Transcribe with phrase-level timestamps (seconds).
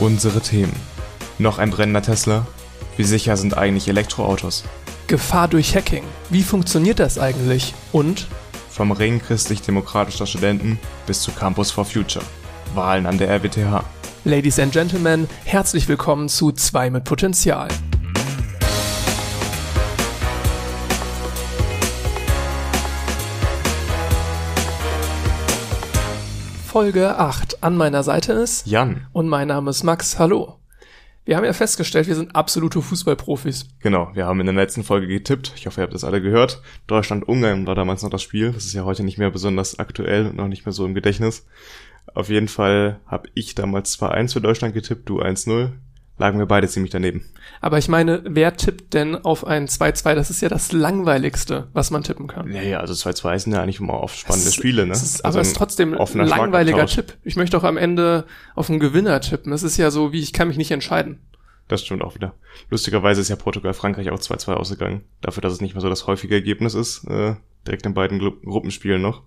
[0.00, 0.72] Unsere Themen.
[1.38, 2.46] Noch ein brennender Tesla?
[2.96, 4.62] Wie sicher sind eigentlich Elektroautos?
[5.08, 6.04] Gefahr durch Hacking.
[6.30, 7.74] Wie funktioniert das eigentlich?
[7.90, 8.28] Und
[8.70, 12.24] Vom Ring christlich-demokratischer Studenten bis zu Campus for Future.
[12.76, 13.82] Wahlen an der RWTH.
[14.24, 17.66] Ladies and Gentlemen, herzlich willkommen zu 2 mit Potenzial.
[26.68, 27.62] Folge 8.
[27.64, 29.06] An meiner Seite ist Jan.
[29.12, 30.18] und mein Name ist Max.
[30.18, 30.58] Hallo.
[31.24, 33.70] Wir haben ja festgestellt, wir sind absolute Fußballprofis.
[33.80, 35.54] Genau, wir haben in der letzten Folge getippt.
[35.56, 36.60] Ich hoffe, ihr habt das alle gehört.
[36.86, 38.52] Deutschland-Ungarn war damals noch das Spiel.
[38.52, 41.46] Das ist ja heute nicht mehr besonders aktuell und noch nicht mehr so im Gedächtnis.
[42.14, 45.70] Auf jeden Fall habe ich damals 2-1 für Deutschland getippt, du 1-0.
[46.18, 47.24] Lagen wir beide ziemlich daneben.
[47.60, 50.14] Aber ich meine, wer tippt denn auf ein 2-2?
[50.16, 52.50] Das ist ja das langweiligste, was man tippen kann.
[52.52, 54.92] Ja, ja, also 2-2 sind ja eigentlich immer oft spannende ist- Spiele, ne?
[54.92, 56.86] Es ist, also aber es ist trotzdem ein langweiliger.
[56.86, 57.16] Tipp.
[57.22, 58.24] Ich möchte auch am Ende
[58.56, 59.52] auf einen Gewinner tippen.
[59.52, 61.20] Das ist ja so, wie ich kann mich nicht entscheiden.
[61.68, 62.34] Das stimmt auch wieder.
[62.70, 65.02] Lustigerweise ist ja Portugal-Frankreich auch 2-2 ausgegangen.
[65.20, 68.32] Dafür, dass es nicht mehr so das häufige Ergebnis ist, äh, direkt in beiden Gru
[68.44, 69.22] Gruppenspielen noch.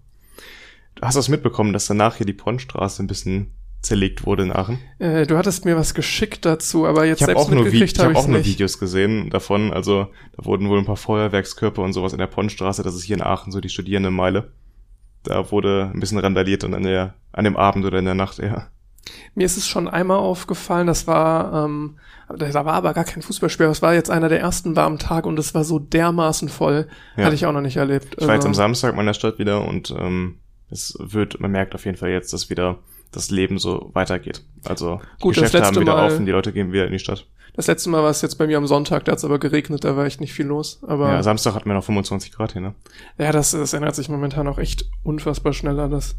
[0.95, 3.52] Du hast das mitbekommen, dass danach hier die Ponnstraße ein bisschen
[3.82, 4.80] zerlegt wurde in Aachen?
[5.00, 8.14] Äh, du hattest mir was geschickt dazu, aber jetzt Ich selbst auch, mitgekriegt ich habe
[8.14, 8.48] hab auch nur nicht.
[8.48, 9.73] Videos gesehen davon.
[9.73, 10.08] Also
[10.38, 12.84] da wurden wohl ein paar Feuerwerkskörper und sowas in der Ponnstraße.
[12.84, 14.52] Das ist hier in Aachen so die Studierendenmeile.
[15.23, 18.40] Da wurde ein bisschen randaliert und an, der, an dem Abend oder in der Nacht
[18.40, 18.68] eher.
[19.34, 21.98] Mir ist es schon einmal aufgefallen, das war, ähm,
[22.38, 25.40] da war aber gar kein Fußballspiel, das war jetzt einer der ersten warmen Tage und
[25.40, 26.88] es war so dermaßen voll.
[27.18, 27.26] Ja.
[27.26, 28.16] Hatte ich auch noch nicht erlebt.
[28.20, 30.38] Ich war jetzt Also, am Samstag mal in der Stadt wieder und ähm,
[30.70, 32.78] es wird, man merkt auf jeden Fall jetzt, dass wieder
[33.12, 34.44] das Leben so weitergeht.
[34.64, 36.92] Also die Gut, das Geschäfte haben letzte wieder Mal- und die Leute gehen wieder in
[36.92, 37.26] die Stadt.
[37.54, 39.84] Das letzte Mal war es jetzt bei mir am Sonntag, da hat es aber geregnet,
[39.84, 40.80] da war echt nicht viel los.
[40.88, 42.76] Aber Ja, Samstag hatten wir noch 25 Grad hier, ne?
[43.17, 46.16] ja, das, das ändert sich momentan auch echt unfassbar schnell alles.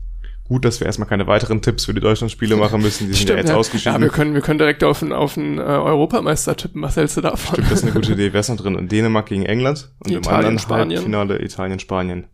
[0.49, 3.37] Gut, dass wir erstmal keine weiteren Tipps für die Deutschlandspiele machen müssen, die sind ja
[3.37, 3.57] jetzt ja.
[3.57, 3.95] ausgeschieden.
[3.95, 6.83] Ja, wir können, wir können direkt auf einen, auf einen äh, Europameister tippen.
[6.83, 7.55] Was hältst du davon?
[7.55, 8.33] Stimmt, das ist eine gute Idee.
[8.33, 8.75] Wer ist noch drin?
[8.75, 10.99] In Dänemark gegen England und im Italien, anderen Spanien.
[10.99, 12.27] Halbfinale Italien, Spanien.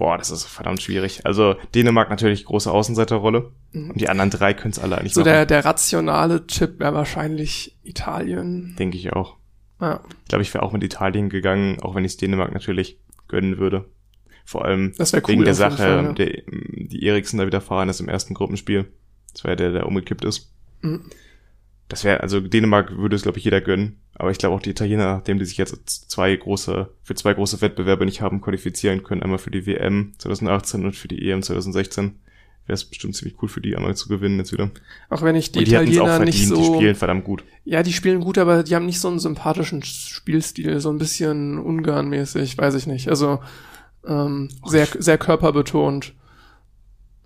[0.00, 1.26] Boah, das ist verdammt schwierig.
[1.26, 5.30] Also Dänemark natürlich große Außenseiterrolle und die anderen drei können es alle eigentlich So machen,
[5.30, 8.74] der, der rationale Tipp wäre wahrscheinlich Italien.
[8.78, 9.36] denke ich auch.
[9.78, 12.98] Ja, Ich glaube, ich wäre auch mit Italien gegangen, auch wenn ich es Dänemark natürlich
[13.28, 13.90] gönnen würde.
[14.46, 15.32] Vor allem das wäre cool.
[15.32, 16.12] wegen der Sache, Fall, ja.
[16.14, 18.90] der, die Eriksen da widerfahren ist im ersten Gruppenspiel.
[19.34, 20.50] Das war ja der, der umgekippt ist.
[20.80, 21.10] Mhm.
[21.90, 24.00] Das wäre, also Dänemark würde es, glaube ich, jeder gönnen.
[24.14, 27.60] Aber ich glaube auch die Italiener, nachdem die sich jetzt zwei große, für zwei große
[27.60, 32.20] Wettbewerbe nicht haben qualifizieren können, einmal für die WM 2018 und für die EM 2016,
[32.66, 34.70] wäre es bestimmt ziemlich cool für die einmal zu gewinnen jetzt wieder.
[35.08, 36.74] Auch wenn ich die und die Italiener verdient, nicht die so.
[36.74, 37.42] spielen verdammt gut.
[37.64, 41.58] Ja, die spielen gut, aber die haben nicht so einen sympathischen Spielstil, so ein bisschen
[41.58, 43.08] Ungarn-mäßig, weiß ich nicht.
[43.08, 43.40] Also
[44.06, 46.14] ähm, sehr, sehr körperbetont.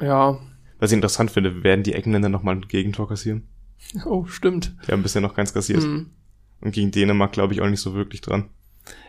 [0.00, 0.38] Ja.
[0.78, 3.46] Was ich interessant finde, werden die Engländer nochmal ein Gegentor kassieren?
[4.04, 4.74] Oh, stimmt.
[4.86, 5.82] Die haben bisher noch keins kassiert.
[5.82, 6.10] Hm.
[6.60, 8.48] Und gegen Dänemark glaube ich auch nicht so wirklich dran.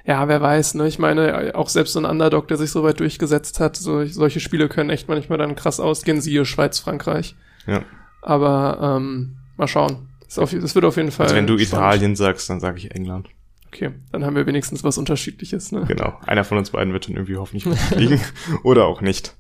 [0.06, 0.88] Ja, wer weiß, ne?
[0.88, 4.40] Ich meine, auch selbst so ein Underdog, der sich so weit durchgesetzt hat, so, solche
[4.40, 7.36] Spiele können echt manchmal dann krass ausgehen, siehe Schweiz, Frankreich.
[7.66, 7.84] Ja.
[8.22, 10.10] Aber ähm, mal schauen.
[10.34, 11.26] Das wird auf jeden Fall.
[11.26, 11.74] Also wenn du spannend.
[11.74, 13.30] Italien sagst, dann sage ich England.
[13.68, 15.86] Okay, dann haben wir wenigstens was Unterschiedliches, ne?
[15.88, 16.18] Genau.
[16.26, 17.66] Einer von uns beiden wird dann irgendwie hoffentlich
[17.96, 18.22] liegen.
[18.64, 19.36] Oder auch nicht.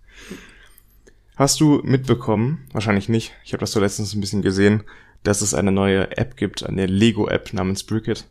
[1.35, 4.83] Hast du mitbekommen, wahrscheinlich nicht, ich habe das so letztens ein bisschen gesehen,
[5.27, 8.25] dass es eine neue App gibt, eine Lego-App namens Brickit.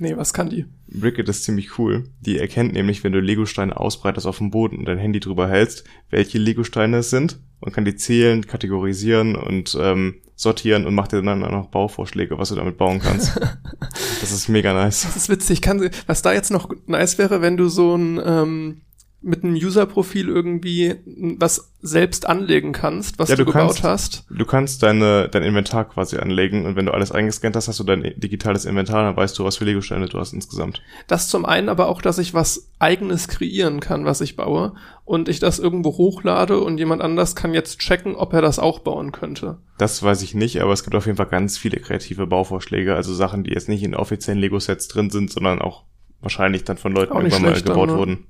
[0.00, 0.66] Nee, was kann die?
[0.88, 2.04] Brickit ist ziemlich cool.
[2.20, 5.84] Die erkennt nämlich, wenn du Legosteine ausbreitest auf dem Boden und dein Handy drüber hältst,
[6.10, 11.22] welche Legosteine es sind und kann die zählen, kategorisieren und ähm, sortieren und macht dir
[11.22, 13.40] dann auch noch Bauvorschläge, was du damit bauen kannst.
[14.20, 15.02] das ist mega nice.
[15.02, 15.62] Das ist witzig.
[15.62, 18.80] Kann, was da jetzt noch nice wäre, wenn du so ein ähm,
[19.24, 20.94] mit einem User-Profil irgendwie
[21.38, 24.24] was selbst anlegen kannst, was Ja, du, du gebaut kannst- hast.
[24.30, 27.84] Du kannst deine, dein Inventar quasi anlegen und wenn du alles eingescannt hast, hast du
[27.84, 30.82] dein digitales Inventar, dann weißt du, was für Legosteine du hast insgesamt.
[31.08, 34.74] Das zum einen, aber auch, dass ich was eigenes kreieren kann, was ich baue
[35.04, 38.78] und ich das irgendwo hochlade und jemand anders kann jetzt checken, ob er das auch
[38.80, 39.58] bauen könnte.
[39.78, 43.12] Das weiß ich nicht, aber es gibt auf jeden Fall ganz viele kreative Bauvorschläge, also
[43.14, 45.84] Sachen, die jetzt nicht in offiziellen Lego-Sets drin sind, sondern auch
[46.20, 48.26] wahrscheinlich dann von Leuten irgendwann mal gebaut aber- wurden.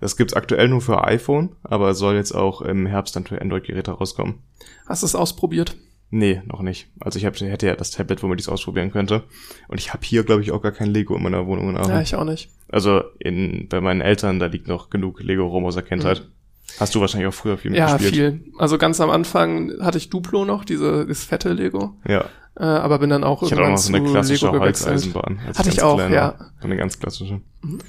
[0.00, 3.92] Das gibt's aktuell nur für iPhone, aber soll jetzt auch im Herbst dann für Android-Geräte
[3.92, 4.40] rauskommen.
[4.86, 5.76] Hast du es ausprobiert?
[6.10, 6.88] Nee, noch nicht.
[7.00, 9.24] Also ich hab, hätte ja das Tablet, womit ich es ausprobieren könnte.
[9.68, 11.90] Und ich habe hier, glaube ich, auch gar kein Lego in meiner Wohnung in Aachen.
[11.90, 12.50] Ja, ich auch nicht.
[12.68, 16.28] Also in, bei meinen Eltern, da liegt noch genug Lego rum aus der Kindheit.
[16.78, 18.42] Hast du wahrscheinlich auch früher viel Ja, mitgespielt.
[18.42, 18.52] viel.
[18.58, 21.96] Also ganz am Anfang hatte ich Duplo noch, diese, das fette Lego.
[22.06, 22.26] Ja.
[22.56, 24.58] Äh, aber bin dann auch Ich hatte auch irgendwann noch so eine zu klassische Lego
[24.60, 24.90] gewechselt.
[24.90, 25.40] Holzeisenbahn.
[25.56, 26.34] Hatte ich auch, klein ja.
[26.60, 27.40] So eine ganz klassische.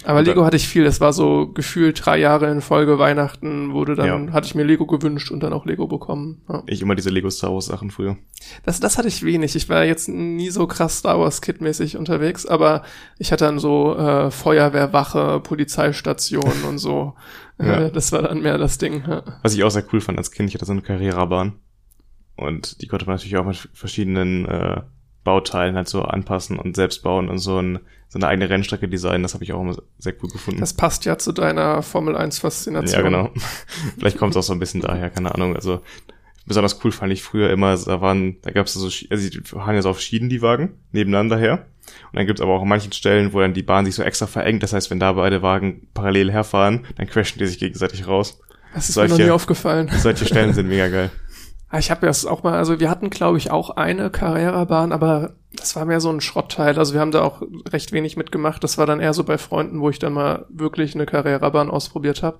[0.06, 0.83] Aber Und Lego dann- hatte ich viel.
[0.85, 4.33] Das war so gefühlt drei Jahre in Folge Weihnachten wurde dann, Ja.
[4.33, 6.41] hatte ich mir Lego gewünscht und dann auch Lego bekommen.
[6.50, 6.63] Ja.
[6.65, 8.17] Ich immer diese Lego Star Wars Sachen früher.
[8.65, 9.56] Das, das hatte ich wenig.
[9.56, 12.83] Ich war jetzt nie so krass Star Wars Kid mäßig unterwegs, aber
[13.19, 17.13] ich hatte dann so äh, Feuerwehrwache, Polizeistation und so.
[17.57, 17.83] Ja.
[17.85, 19.03] Äh, das war dann mehr das Ding.
[19.07, 19.23] Ja.
[19.41, 21.53] Was ich auch sehr cool fand als Kind, ich hatte so eine Carrera-Bahn.
[22.36, 24.82] Und die konnte man natürlich auch mit verschiedenen äh,
[25.24, 27.80] Bauteilen halt so anpassen und selbst bauen und so, ein,
[28.10, 29.24] so eine eigene Rennstrecke designen.
[29.24, 30.60] Das habe ich auch immer sehr cool gefunden.
[30.60, 33.00] Das passt ja zu deiner Formel 1 Faszination.
[33.04, 33.32] ja, genau.
[33.98, 35.56] Vielleicht kommt es auch so ein bisschen daher, keine Ahnung.
[35.56, 35.82] Also
[36.46, 39.74] besonders cool fand ich früher immer, da waren, da gab es so, also die fahren
[39.76, 41.66] ja so auf Schienen, die Wagen, nebeneinander her.
[42.12, 44.28] Und dann gibt's aber auch an manchen Stellen, wo dann die Bahn sich so extra
[44.28, 44.62] verengt.
[44.62, 48.40] Das heißt, wenn da beide Wagen parallel herfahren, dann crashen die sich gegenseitig raus.
[48.74, 49.90] Das ist mir noch solche- nie aufgefallen.
[49.98, 51.10] Solche Stellen sind mega geil.
[51.75, 55.33] Ah, Ich habe das auch mal, also wir hatten, glaube ich, auch eine Carrera-Bahn, aber
[55.57, 56.80] das war mehr so ein Schrottteil.
[56.80, 58.63] Also wir haben da auch recht wenig mitgemacht.
[58.63, 62.24] Das war dann eher so bei Freunden, wo ich dann mal wirklich eine Carrera-Bahn ausprobiert
[62.24, 62.39] habe.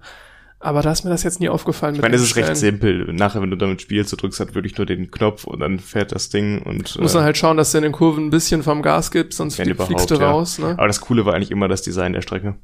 [0.60, 1.96] Aber da ist mir das jetzt nie aufgefallen.
[1.96, 3.12] Ich meine, es ist recht simpel.
[3.12, 6.14] Nachher, wenn du damit spielst, du drückst halt wirklich nur den Knopf und dann fährt
[6.14, 6.96] das Ding und.
[6.96, 9.38] Du musst dann halt schauen, dass du in den Kurven ein bisschen vom Gas gibst,
[9.38, 10.32] sonst fliegst du ja.
[10.32, 10.60] raus.
[10.60, 10.76] Ne?
[10.78, 12.56] Aber das Coole war eigentlich immer das Design der Strecke.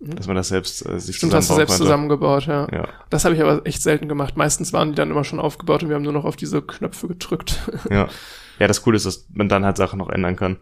[0.00, 0.14] Mhm.
[0.16, 1.84] Dass man das selbst äh, sich Stimmt, hast du selbst konnte.
[1.84, 2.68] zusammengebaut, ja.
[2.72, 4.36] Ja, Das habe ich aber echt selten gemacht.
[4.36, 7.08] Meistens waren die dann immer schon aufgebaut und wir haben nur noch auf diese Knöpfe
[7.08, 7.58] gedrückt.
[7.90, 8.08] ja.
[8.58, 10.56] Ja, das Coole ist, dass man dann halt Sachen noch ändern kann.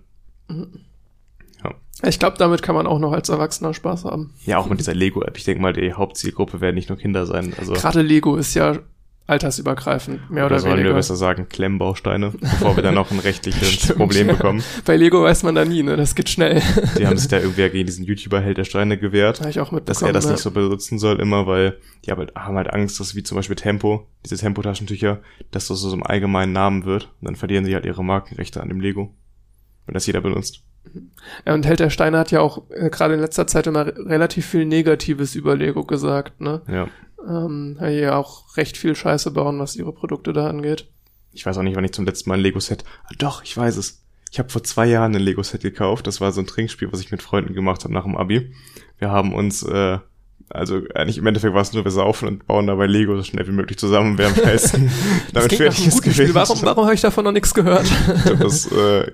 [2.03, 4.35] ich glaube, damit kann man auch noch als Erwachsener Spaß haben.
[4.45, 5.37] Ja, auch mit dieser Lego-App.
[5.39, 7.55] Ich denke mal, die Hauptzielgruppe werden nicht nur Kinder sein.
[7.59, 8.79] Also, Gerade Lego ist ja
[9.27, 10.91] altersübergreifend, mehr oder, oder sollen weniger.
[10.91, 14.63] wir besser sagen, Klemmbausteine, bevor wir dann noch ein rechtliches Problem bekommen.
[14.85, 15.97] Bei Lego weiß man da nie, ne?
[15.97, 16.63] Das geht schnell.
[16.99, 19.41] Die haben sich da irgendwie gegen diesen YouTuber-Held der Steine gewehrt.
[19.41, 20.33] Habe ich auch dass er das ne?
[20.33, 23.37] nicht so benutzen soll immer, weil die haben halt, haben halt Angst, dass wie zum
[23.37, 25.21] Beispiel Tempo, diese Tempotaschentücher,
[25.51, 28.69] dass das so zum allgemeinen Namen wird und dann verlieren sie halt ihre Markenrechte an
[28.69, 29.15] dem Lego.
[29.87, 30.63] Wenn das jeder benutzt.
[31.45, 33.95] Ja, und Held der Steine hat ja auch äh, gerade in letzter Zeit immer re-
[34.07, 36.63] relativ viel Negatives über Lego gesagt, ne?
[36.69, 36.89] Ja.
[37.29, 40.89] Ähm, ja auch recht viel Scheiße bauen, was ihre Produkte da angeht.
[41.33, 42.85] Ich weiß auch nicht, wann ich zum letzten Mal ein Lego-Set.
[43.05, 44.03] Ah, doch, ich weiß es.
[44.33, 46.07] Ich habe vor zwei Jahren ein Lego-Set gekauft.
[46.07, 48.53] Das war so ein Trinkspiel, was ich mit Freunden gemacht habe nach dem Abi.
[48.99, 49.99] Wir haben uns, äh,
[50.49, 53.47] also eigentlich im Endeffekt war es nur, wir saufen und bauen dabei Lego so schnell
[53.47, 54.91] wie möglich zusammen, wer am schnellsten
[55.33, 56.35] damit fertig ist gewesen.
[56.35, 57.91] Warum, warum habe ich davon noch nichts gehört?
[58.39, 59.11] Das äh,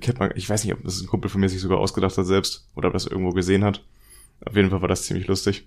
[0.00, 2.26] kennt man, ich weiß nicht, ob das ein Kumpel von mir sich sogar ausgedacht hat
[2.26, 3.82] selbst oder ob das irgendwo gesehen hat.
[4.44, 5.66] Auf jeden Fall war das ziemlich lustig.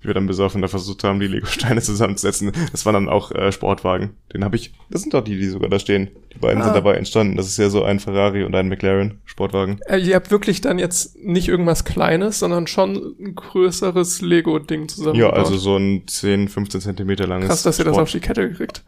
[0.00, 2.52] Wie wir dann besoffen da versucht haben, die Lego-Steine zusammenzusetzen.
[2.72, 4.10] Das waren dann auch äh, Sportwagen.
[4.32, 6.10] Den habe ich, das sind doch die, die sogar da stehen.
[6.34, 6.64] Die beiden Ah.
[6.64, 7.36] sind dabei entstanden.
[7.36, 9.78] Das ist ja so ein Ferrari und ein McLaren Sportwagen.
[9.86, 14.88] äh, ihr habt wirklich dann jetzt nicht irgendwas Kleines, sondern schon ein größeres Lego-Ding Ja,
[14.88, 15.34] zusammengebaut.
[15.38, 18.48] also so ein 10, 15 Zentimeter langes Krass, dass ihr das Sport- auf die Kette
[18.48, 18.84] gekriegt.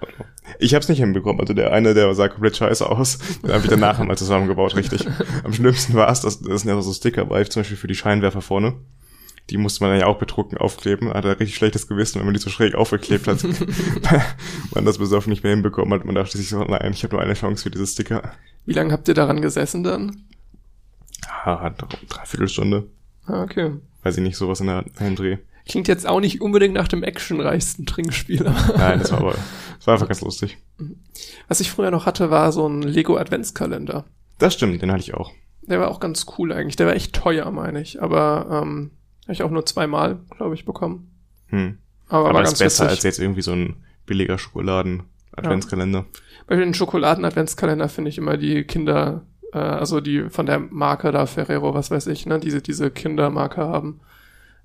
[0.59, 1.41] Ich hab's nicht hinbekommen.
[1.41, 3.19] Also der eine, der sah komplett scheiße aus.
[3.43, 5.07] Den habe ich danach einmal zusammengebaut, richtig.
[5.45, 7.95] Am schlimmsten war es, dass das sind ja so Sticker bei, zum Beispiel für die
[7.95, 8.75] Scheinwerfer vorne.
[9.50, 11.12] Die musste man dann ja auch bedrucken, aufkleben.
[11.12, 13.43] Hat er richtig schlechtes Gewissen, wenn man die so schräg aufgeklebt hat.
[14.75, 16.04] man das besoffen nicht mehr hinbekommen hat.
[16.04, 18.32] Man dachte sich so, nein, ich habe nur eine Chance für diese Sticker.
[18.64, 20.25] Wie lange habt ihr daran gesessen dann?
[21.44, 21.70] Ah,
[22.08, 22.88] dreiviertel Stunde.
[23.26, 23.72] Ah, okay.
[24.02, 25.38] Weiß ich nicht, sowas in der Heimdreh.
[25.69, 28.43] Klingt jetzt auch nicht unbedingt nach dem actionreichsten Trinkspiel.
[28.76, 29.34] Nein, das war aber,
[29.78, 30.58] das war einfach ganz lustig.
[31.48, 34.04] Was ich früher noch hatte, war so ein Lego Adventskalender.
[34.38, 35.32] Das stimmt, den hatte ich auch.
[35.62, 36.76] Der war auch ganz cool eigentlich.
[36.76, 38.00] Der war echt teuer, meine ich.
[38.00, 38.93] Aber ähm,
[39.26, 41.11] habe ich auch nur zweimal, glaube ich, bekommen.
[41.49, 41.78] Hm.
[42.08, 42.96] Aber, Aber, war das ganz ist besser witzig.
[42.96, 43.76] als jetzt irgendwie so ein
[44.06, 46.06] billiger Schokoladen-Adventskalender.
[46.46, 51.27] Bei den Schokoladen-Adventskalender finde ich immer die Kinder, äh, also die von der Marke da,
[51.27, 54.01] Ferrero, was weiß ich, ne, diese, diese Kindermarke haben.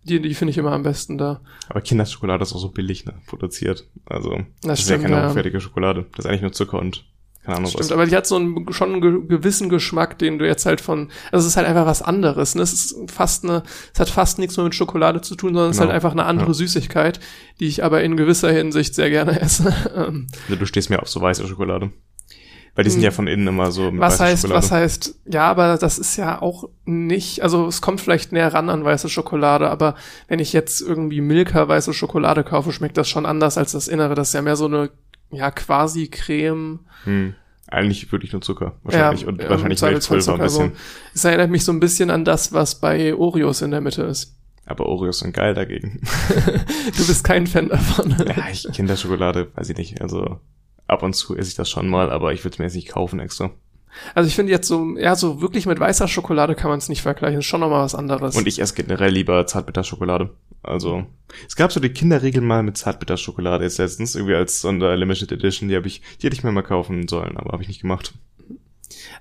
[0.03, 1.41] Die, die finde ich immer am besten da.
[1.69, 3.87] Aber Kinderschokolade ist auch so billig, ne, produziert.
[4.05, 5.29] Also, das, ist stimmt, ja keine ja.
[5.29, 6.05] hochwertige Schokolade.
[6.15, 7.05] Das ist eigentlich nur Zucker und
[7.43, 7.91] keine Ahnung Stimmt, was.
[7.91, 11.09] aber die hat so einen schon einen ge gewissen Geschmack, den du jetzt halt von,
[11.31, 12.61] also es ist halt einfach was anderes, ne?
[12.61, 15.77] Es ist fast eine, es hat fast nichts mehr mit Schokolade zu tun, sondern es
[15.77, 15.89] ist Genau.
[15.91, 16.53] halt einfach eine andere Ja.
[16.53, 17.19] Süßigkeit,
[17.59, 19.73] die ich aber in gewisser Hinsicht sehr gerne esse.
[19.95, 21.91] Also, du stehst mir auf so weiße Schokolade.
[22.73, 23.03] Weil die sind Hm.
[23.05, 24.63] ja von innen immer so mit was heißt, Schokolade.
[24.63, 28.69] was heißt, ja, aber das ist ja auch nicht, also es kommt vielleicht näher ran
[28.69, 29.95] an weiße Schokolade, aber
[30.29, 34.15] wenn ich jetzt irgendwie Milka weiße Schokolade kaufe, schmeckt das schon anders als das Innere.
[34.15, 34.89] Das ist ja mehr so eine,
[35.31, 36.79] ja, quasi Creme.
[37.03, 37.35] Hm.
[37.67, 38.73] Eigentlich wirklich nur Zucker.
[38.83, 39.25] Wahrscheinlich.
[39.25, 40.69] und ja, wahrscheinlich im Zweifelsfall Milchpulver ein bisschen.
[40.71, 40.77] so.
[41.15, 44.35] Es erinnert mich so ein bisschen an das, was bei Oreos in der Mitte ist.
[44.65, 46.01] Aber Oreos sind geil dagegen.
[46.97, 48.15] Du bist kein Fan davon.
[48.27, 50.01] ja, ich Kinderschokolade, weiß ich nicht.
[50.01, 50.39] Also,
[50.87, 52.89] ab und zu esse ich das schon mal, aber ich würde es mir jetzt nicht
[52.89, 53.51] kaufen extra.
[54.15, 57.01] Also ich finde jetzt so, ja, so wirklich mit weißer Schokolade kann man es nicht
[57.01, 57.39] vergleichen.
[57.39, 58.35] Ist schon nochmal was anderes.
[58.35, 60.29] Und ich esse generell lieber Zartbitterschokolade.
[60.63, 61.05] Also,
[61.47, 65.69] es gab so die Kinderregel mal mit Zartbitterschokolade jetzt letztens, irgendwie als Sonder Limited Edition,
[65.69, 68.13] die habe ich, die hätte ich mir mal kaufen sollen, aber habe ich nicht gemacht.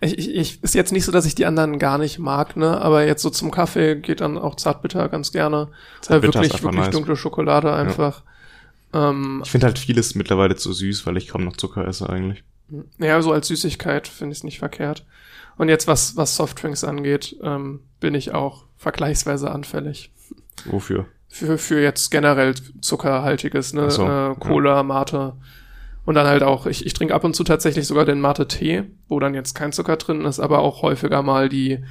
[0.01, 2.81] Ich, ich, ich, ist jetzt nicht so, dass ich die anderen gar nicht mag, ne?
[2.81, 5.69] Aber jetzt so zum Kaffee geht dann auch Zartbitter ganz gerne.
[6.01, 6.91] Zartbitter Äh, ist wirklich, wirklich nice.
[6.91, 8.23] dunkle Schokolade einfach.
[8.93, 12.43] Ähm, Ich finde halt vieles mittlerweile zu süß, weil ich kaum noch Zucker esse eigentlich.
[12.99, 15.05] Ja, so als Süßigkeit finde ich es nicht verkehrt.
[15.57, 20.11] Und jetzt, was, was Softdrinks angeht, ähm, bin ich auch vergleichsweise anfällig.
[20.65, 21.07] Wofür?
[21.29, 23.91] Für, für jetzt generell zuckerhaltiges, ne?
[23.91, 25.35] So, äh, Cola, Mate.
[26.07, 29.21] Und dann halt auch, ich, ich trinke ab und zu tatsächlich sogar den Mate-Tee, wo
[29.21, 31.85] dann jetzt kein Zucker drin ist, aber auch häufiger mal die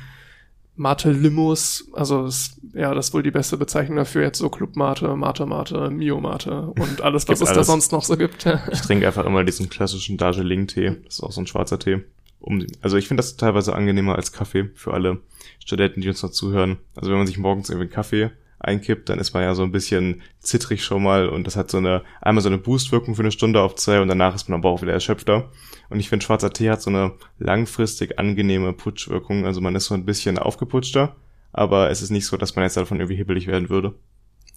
[0.80, 1.90] Mate-Limos.
[1.94, 4.24] Also das, ja, das ist wohl die beste Bezeichnung dafür.
[4.24, 7.68] Jetzt so Club Mate, Mate Mate, Mio Mate und alles, was es da alles.
[7.68, 8.46] sonst noch so gibt.
[8.72, 10.98] Ich trinke einfach immer diesen klassischen Darjeeling-Tee.
[11.04, 12.00] Das ist auch so ein schwarzer Tee.
[12.40, 15.20] Um, also ich finde das teilweise angenehmer als Kaffee für alle
[15.60, 16.78] Studenten, die uns noch zuhören.
[16.96, 19.72] Also wenn man sich morgens irgendwie einen Kaffee einkippt, dann ist man ja so ein
[19.72, 23.32] bisschen zittrig schon mal und das hat so eine, einmal so eine Boostwirkung für eine
[23.32, 25.50] Stunde auf zwei und danach ist man aber auch wieder erschöpfter.
[25.90, 29.46] Und ich finde, schwarzer Tee hat so eine langfristig angenehme Putschwirkung.
[29.46, 31.16] Also man ist so ein bisschen aufgeputschter,
[31.52, 33.96] aber es ist nicht so, dass man jetzt davon irgendwie hibbelig werden würde.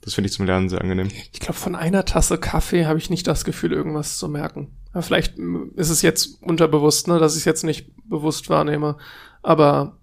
[0.02, 1.08] Das finde ich zum Lernen sehr angenehm.
[1.32, 4.76] Ich glaube, von einer Tasse Kaffee habe ich nicht das Gefühl, irgendwas zu merken.
[5.00, 5.38] Vielleicht
[5.76, 8.96] ist es jetzt unterbewusst, ne, dass ich es jetzt nicht bewusst wahrnehme.
[9.42, 9.96] Aber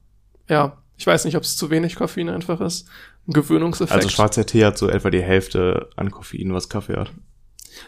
[0.48, 2.88] ja, ich weiß nicht, ob es zu wenig Koffein einfach ist.
[3.28, 3.96] Ein Gewöhnungseffekt.
[3.96, 7.12] Also schwarzer Tee hat so etwa die Hälfte an Koffein, was Kaffee hat.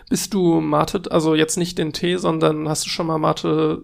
[0.09, 3.83] Bist du Mate, also jetzt nicht den Tee, sondern hast du schon mal Mate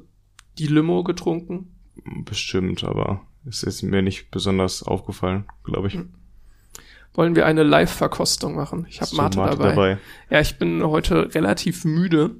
[0.57, 1.75] die Limo getrunken?
[2.25, 5.99] Bestimmt, aber es ist mir nicht besonders aufgefallen, glaube ich.
[7.13, 8.85] Wollen wir eine Live-Verkostung machen?
[8.89, 9.97] Ich habe du Mate, dabei.
[10.29, 12.35] Ja, ich bin heute relativ müde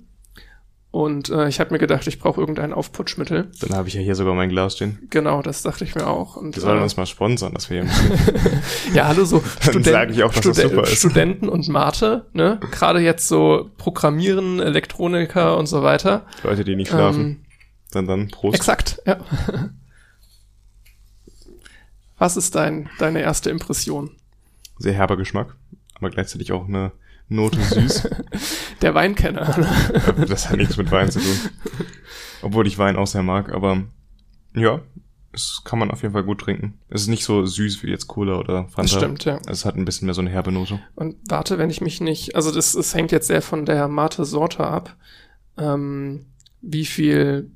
[0.97, 3.51] und äh, ich habe mir gedacht, ich brauche irgendein Aufputschmittel.
[3.59, 4.97] Dann habe ich ja hier sogar mein Glas stehen.
[5.11, 6.35] Genau, das dachte ich mir auch.
[6.35, 7.91] Und, Wir sollen äh, uns mal sponsern, dass wir hier
[8.95, 10.97] Ja, hallo so ich auch, dass das super ist.
[10.97, 12.59] Studenten und Mate, ne?
[12.71, 16.25] Gerade jetzt so Programmieren, Elektroniker und so weiter.
[16.41, 17.21] Leute, die nicht schlafen.
[17.21, 17.45] Ähm,
[17.91, 18.55] dann dann Prost.
[18.55, 19.19] exakt, ja.
[22.17, 24.09] Was ist dein, deine erste Impression?
[24.79, 25.57] Sehr herber Geschmack,
[25.93, 26.91] aber gleichzeitig auch eine
[27.29, 28.09] Note süß.
[28.81, 29.57] Der Weinkenner.
[29.57, 30.25] ne?
[30.25, 31.37] das hat nichts mit Wein zu tun.
[32.41, 33.83] Obwohl ich Wein auch sehr mag, aber
[34.55, 34.81] ja,
[35.33, 36.79] es kann man auf jeden Fall gut trinken.
[36.89, 38.81] Es ist nicht so süß wie jetzt Cola oder Fanta.
[38.81, 39.39] Das stimmt, ja.
[39.47, 40.79] Es hat ein bisschen mehr so eine herbe Note.
[40.95, 44.65] Und warte, wenn ich mich nicht, also das, das hängt jetzt sehr von der Mate-Sorte
[44.65, 44.95] ab,
[45.57, 46.25] ähm,
[46.61, 47.51] wie viel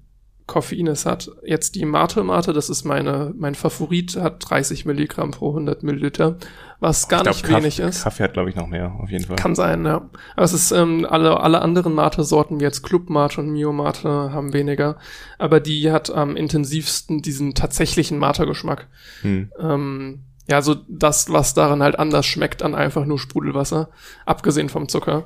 [0.52, 1.32] Koffein es hat.
[1.46, 6.36] Jetzt die Mate-Mate, das ist meine, mein Favorit, hat 30 Milligramm pro 100 Milliliter,
[6.82, 8.04] was gar glaub, nicht Kaff- wenig ist.
[8.04, 9.38] Kaffee hat, glaube ich, noch mehr, auf jeden Fall.
[9.38, 10.10] Kann sein, ja.
[10.36, 14.10] Aber es ist, ähm, alle, alle anderen Mate-Sorten, wie jetzt Club Mate und Mio Mate,
[14.10, 14.98] haben weniger.
[15.38, 18.88] Aber die hat am intensivsten diesen tatsächlichen Mate-Geschmack.
[19.22, 19.52] Hm.
[19.58, 23.90] Ähm, ja, so das, was daran halt anders schmeckt an einfach nur Sprudelwasser,
[24.26, 25.24] abgesehen vom Zucker.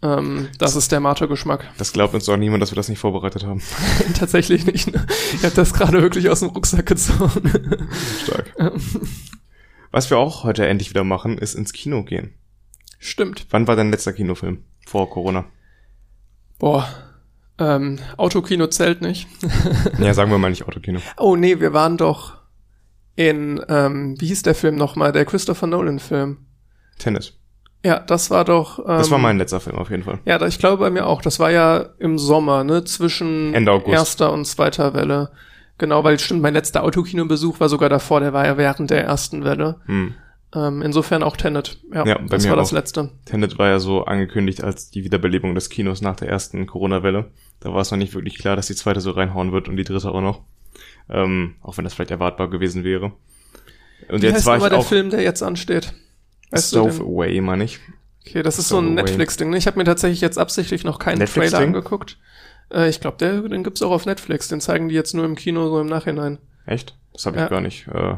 [0.00, 1.64] Ähm, das ist der Mate-Geschmack.
[1.76, 3.60] Das glaubt uns doch niemand, dass wir das nicht vorbereitet haben.
[4.14, 4.92] Tatsächlich nicht.
[4.92, 5.04] Ne?
[5.34, 7.88] Ich habe das gerade wirklich aus dem Rucksack gezogen.
[8.24, 8.54] Stark.
[9.90, 12.34] Was wir auch heute endlich wieder machen, ist ins Kino gehen.
[12.98, 13.46] Stimmt.
[13.50, 14.62] Wann war dein letzter Kinofilm?
[14.86, 15.46] Vor Corona.
[16.58, 16.88] Boah.
[17.58, 19.26] Ähm, Autokino zählt nicht.
[19.98, 21.00] Ja, sagen wir mal nicht Autokino.
[21.16, 22.36] Oh nee, wir waren doch
[23.16, 25.10] in, ähm, wie hieß der Film nochmal?
[25.10, 26.38] Der Christopher Nolan-Film.
[26.98, 27.38] Tennis.
[27.84, 28.78] Ja, das war doch.
[28.80, 30.18] Ähm, Das war mein letzter Film auf jeden Fall.
[30.24, 31.22] Ja, ich glaube bei mir auch.
[31.22, 32.84] Das war ja im Sommer, ne?
[32.84, 33.94] Zwischen Ende August.
[33.96, 35.30] erster und zweiter Welle.
[35.78, 39.44] Genau, weil stimmt, mein letzter Autokinobesuch war sogar davor, der war ja während der ersten
[39.44, 39.76] Welle.
[39.86, 40.14] Hm.
[40.54, 41.78] Ähm, insofern auch Tenet.
[41.94, 42.72] Ja, Ja, das war das auch.
[42.72, 43.10] letzte.
[43.26, 47.26] Tenet war ja so angekündigt als die Wiederbelebung des Kinos nach der ersten Corona-Welle.
[47.60, 49.84] Da war es noch nicht wirklich klar, dass die zweite so reinhauen wird und die
[49.84, 50.40] dritte auch noch.
[51.10, 53.12] Ähm, auch wenn das vielleicht erwartbar gewesen wäre.
[54.08, 55.92] Und Wie jetzt heißt war aber ich der auch Film, der jetzt ansteht?
[56.50, 57.02] Weißt Stove?
[57.02, 57.78] Away, meine ich.
[58.26, 58.94] Okay, das ist so ein.
[58.94, 59.50] Netflix-Ding.
[59.50, 59.56] Ne?
[59.58, 61.24] Ich habe mir tatsächlich jetzt absichtlich noch keinen?
[61.26, 62.18] Trailer angeguckt.
[62.72, 63.16] Äh, ich glaube,
[63.48, 64.48] den gibt's auch auf Netflix.
[64.48, 66.38] Den zeigen die jetzt nur im Kino so im Nachhinein.
[66.66, 66.96] Echt?
[67.12, 67.48] Das habe ich Ja.
[67.48, 68.16] gar nicht äh,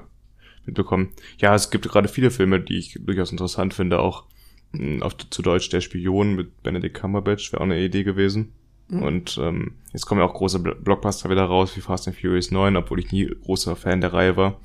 [0.67, 1.13] mitbekommen.
[1.39, 4.01] Ja, es gibt gerade viele Filme, die ich durchaus interessant finde.
[4.01, 4.25] Auch
[4.73, 8.53] mh, auf, zu Deutsch Der Spion mit Benedict Cumberbatch wäre auch eine Idee gewesen.
[8.89, 9.03] Mhm.
[9.05, 12.51] Und ähm, jetzt kommen ja auch große Bl- Blockbuster wieder raus, wie Fast and Furious
[12.51, 14.61] 9, obwohl ich nie großer Fan der Reihe war.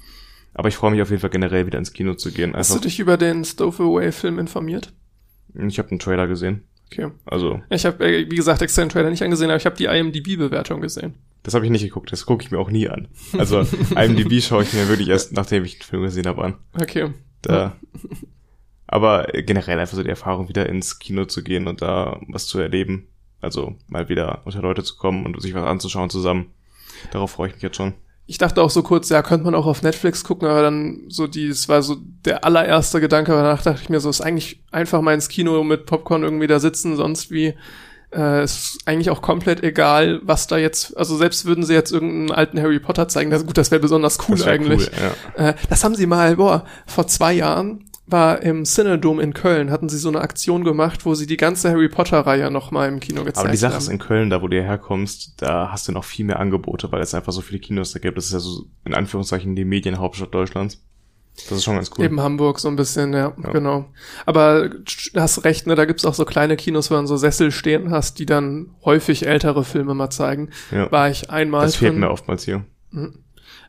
[0.55, 2.55] Aber ich freue mich auf jeden Fall generell wieder ins Kino zu gehen.
[2.55, 4.93] Hast du Einfach, dich über den Stowaway-Film informiert?
[5.53, 6.63] ich habe einen Trailer gesehen.
[6.91, 7.09] Okay.
[7.25, 9.85] Also, Ich habe, äh, wie gesagt, extra den Trailer nicht angesehen, aber ich habe die
[9.85, 11.15] IMDb-Bewertung gesehen.
[11.43, 12.11] das habe ich nicht geguckt.
[12.11, 13.07] Das gucke ich mir auch nie an.
[13.37, 13.59] Also,
[13.95, 16.55] IMDb schaue ich mir wirklich erst, nachdem ich den Film gesehen habe, an.
[16.79, 17.11] Okay.
[17.41, 17.75] Da.
[18.87, 22.59] Aber generell einfach so die Erfahrung, wieder ins Kino zu gehen und da was zu
[22.59, 23.07] erleben.
[23.41, 26.51] Also mal wieder unter Leute zu kommen und sich was anzuschauen zusammen.
[27.11, 27.93] Darauf freue ich mich jetzt schon.
[28.27, 31.27] Ich dachte auch so kurz, ja, könnte man auch auf Netflix gucken, aber dann so
[31.27, 34.63] die, es war so der allererste Gedanke, aber danach dachte ich mir so, ist eigentlich
[34.71, 37.53] einfach mal ins Kino mit Popcorn irgendwie da sitzen, sonst wie
[38.15, 42.31] äh, ist eigentlich auch komplett egal, was da jetzt, also selbst würden sie jetzt irgendeinen
[42.31, 44.87] alten Harry Potter zeigen, das, gut, das wäre besonders cool Das wär eigentlich.
[44.87, 45.49] Cool, ja.
[45.49, 49.89] Äh, das haben sie mal, boah, vor zwei Jahren war im Cinedom in Köln, hatten
[49.89, 53.39] sie so eine Aktion gemacht, wo sie die ganze Harry Potter-Reihe nochmal im Kino gezeigt
[53.39, 53.81] Aber die Sache haben.
[53.81, 57.01] ist, in Köln, da wo du herkommst, da hast du noch viel mehr Angebote, weil
[57.01, 58.17] es einfach so viele Kinos da gibt.
[58.17, 60.81] Das ist ja so, in Anführungszeichen, die Medienhauptstadt Deutschlands.
[61.49, 62.05] Das ist schon ganz cool.
[62.05, 63.51] Eben Hamburg so ein bisschen, ja, Ja.
[63.51, 63.89] genau.
[64.25, 64.85] Aber du
[65.15, 68.19] hast recht, ne, da gibt's auch so kleine Kinos, wo du so Sessel stehen hast,
[68.19, 70.51] die dann häufig ältere Filme mal zeigen.
[70.71, 70.89] Ja.
[70.93, 71.99] War ich einmal Das fehlt drin.
[72.01, 72.63] mir oftmals hier.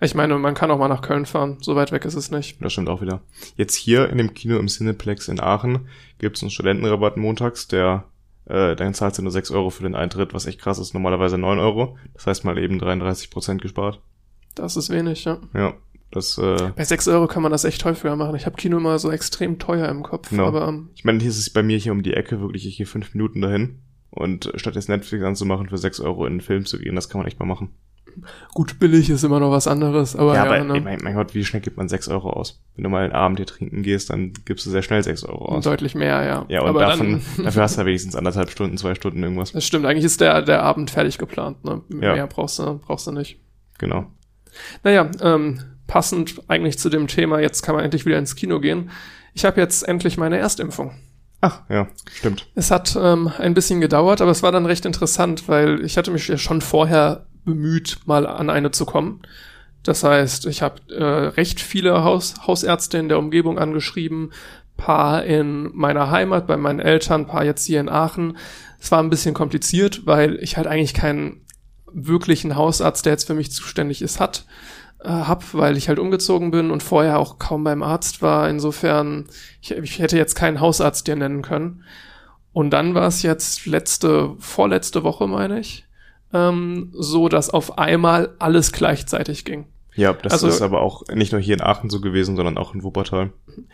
[0.00, 2.62] Ich meine, man kann auch mal nach Köln fahren, so weit weg ist es nicht.
[2.62, 3.22] Das stimmt auch wieder.
[3.56, 5.88] Jetzt hier in dem Kino im Cineplex in Aachen
[6.18, 8.04] gibt es einen Studentenrabatt montags, der
[8.46, 11.38] äh, dann zahlst du nur 6 Euro für den Eintritt, was echt krass ist, normalerweise
[11.38, 11.98] 9 Euro.
[12.14, 14.00] Das heißt mal eben 33 Prozent gespart.
[14.54, 15.38] Das ist wenig, ja.
[15.54, 15.74] Ja,
[16.10, 18.36] das, äh, Bei 6 Euro kann man das echt häufiger machen.
[18.36, 20.46] Ich habe Kino immer so extrem teuer im Kopf, Genau.
[20.46, 22.76] aber ähm, ich meine, hier ist es bei mir hier um die Ecke wirklich, ich
[22.76, 23.80] gehe fünf Minuten dahin.
[24.10, 27.18] Und statt jetzt Netflix anzumachen, für 6 Euro in einen Film zu gehen, das kann
[27.18, 27.70] man echt mal machen.
[28.52, 30.80] Gut, billig ist immer noch was anderes, aber ja, ja, aber ne?
[30.80, 32.62] mein, mein Gott, wie schnell gibt man 6 Euro aus?
[32.74, 35.46] Wenn du mal einen Abend hier trinken gehst, dann gibst du sehr schnell 6 Euro
[35.46, 35.64] aus.
[35.64, 36.46] deutlich mehr, ja.
[36.48, 39.52] Ja, und aber davon, dann, dafür hast du ja wenigstens anderthalb Stunden, zwei Stunden irgendwas.
[39.52, 41.82] das stimmt, eigentlich ist der, der Abend fertig geplant, ne?
[41.90, 42.14] Ja.
[42.14, 43.38] Mehr brauchst du, brauchst du nicht.
[43.78, 44.06] Genau.
[44.82, 48.90] Naja, ähm, passend eigentlich zu dem Thema, jetzt kann man endlich wieder ins Kino gehen.
[49.34, 50.92] Ich habe jetzt endlich meine Erstimpfung.
[51.40, 52.48] Ach, ja, stimmt.
[52.54, 56.10] Es hat ähm, ein bisschen gedauert, aber es war dann recht interessant, weil ich hatte
[56.10, 59.22] mich ja schon vorher bemüht, mal an eine zu kommen.
[59.82, 64.32] Das heißt, ich habe äh, recht viele Haus Hausärzte in der Umgebung angeschrieben,
[64.76, 68.36] paar in meiner Heimat bei meinen Eltern, paar jetzt hier in Aachen.
[68.78, 71.40] Es war ein bisschen kompliziert, weil ich halt eigentlich keinen
[71.90, 74.44] wirklichen Hausarzt, der jetzt für mich zuständig ist, hat,
[75.02, 78.50] äh, hab, weil ich halt umgezogen bin und vorher auch kaum beim Arzt war.
[78.50, 79.26] Insofern,
[79.62, 81.84] ich, ich hätte jetzt keinen Hausarzt dir nennen können.
[82.52, 85.85] Und dann war es jetzt letzte, vorletzte Woche, meine ich,
[86.32, 89.66] ähm, so, dass auf einmal alles gleichzeitig ging.
[89.94, 92.74] Ja, das Also- ist aber auch nicht nur hier in Aachen so gewesen, sondern auch
[92.74, 93.30] in Wuppertal.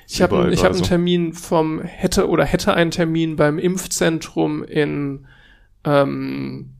[0.07, 0.83] Ich habe ich hab gerade einen.
[0.85, 5.27] Termin vom, hätte oder hätte einen Termin beim Impfzentrum in,
[5.85, 6.75] ähm,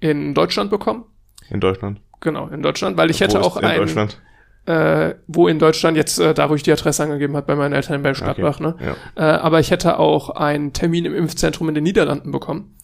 [0.00, 1.04] in Deutschland bekommen.
[1.48, 2.00] In Deutschland.
[2.20, 4.20] Genau, in Deutschland, weil ich Wo hätte auch in einen, Deutschland.
[4.66, 7.72] äh, wo in Deutschland jetzt, äh, da wo ich die Adresse angegeben habe, bei meinen
[7.74, 8.76] Eltern in Bergstadtbach, ne?
[8.80, 8.96] Ja.
[9.16, 12.74] Äh, aber ich hätte auch einen Termin im Impfzentrum in den Niederlanden bekommen.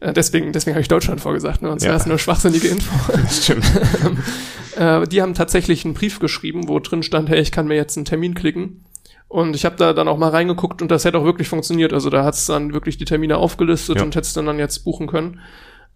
[0.00, 1.68] Äh, deswegen deswegen habe ich Deutschland vorgesagt, ne?
[1.68, 1.90] sonst Ja.
[1.90, 2.92] wäre es eine schwachsinnige Info.
[3.12, 3.64] Das stimmt.
[4.76, 7.96] äh, die haben tatsächlich einen Brief geschrieben, wo drin stand, hey, ich kann mir jetzt
[7.96, 8.84] einen Termin klicken.
[9.28, 11.92] Und ich habe da dann auch mal reingeguckt und das hätte auch wirklich funktioniert.
[11.92, 14.02] Also da hat's dann wirklich die Termine aufgelistet Ja.
[14.04, 15.40] und hättest dann, dann jetzt buchen können.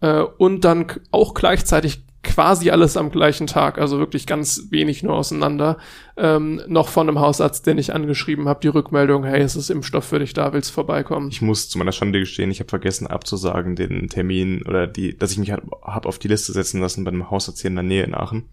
[0.00, 5.14] Äh, und dann auch gleichzeitig quasi alles am gleichen Tag, also wirklich ganz wenig nur
[5.14, 5.78] auseinander,
[6.16, 10.04] ähm, noch von einem Hausarzt, den ich angeschrieben habe, die Rückmeldung, hey, es ist Impfstoff
[10.04, 11.28] für dich da, willst vorbeikommen?
[11.30, 15.32] Ich muss zu meiner Schande gestehen, ich habe vergessen abzusagen den Termin oder die, dass
[15.32, 17.84] ich mich habe hab auf die Liste setzen lassen bei einem Hausarzt hier in der
[17.84, 18.44] Nähe in Aachen.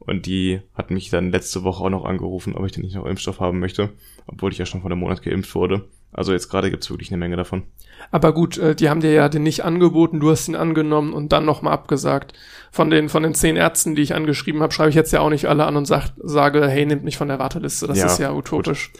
[0.00, 3.06] Und die hat mich dann letzte Woche auch noch angerufen, ob ich denn nicht noch
[3.06, 3.90] Impfstoff haben möchte,
[4.26, 5.86] obwohl ich ja schon vor einem Monat geimpft wurde.
[6.12, 7.64] Also jetzt gerade gibt's wirklich eine Menge davon.
[8.10, 11.32] Aber gut, äh, die haben dir ja den nicht angeboten, du hast ihn angenommen und
[11.32, 12.34] dann nochmal abgesagt.
[12.74, 15.30] Von den, von den zehn Ärzten, die ich angeschrieben habe, schreibe ich jetzt ja auch
[15.30, 17.86] nicht alle an und sag, sage, hey, nehmt mich von der Warteliste.
[17.86, 18.90] Das Ja, ist ja utopisch.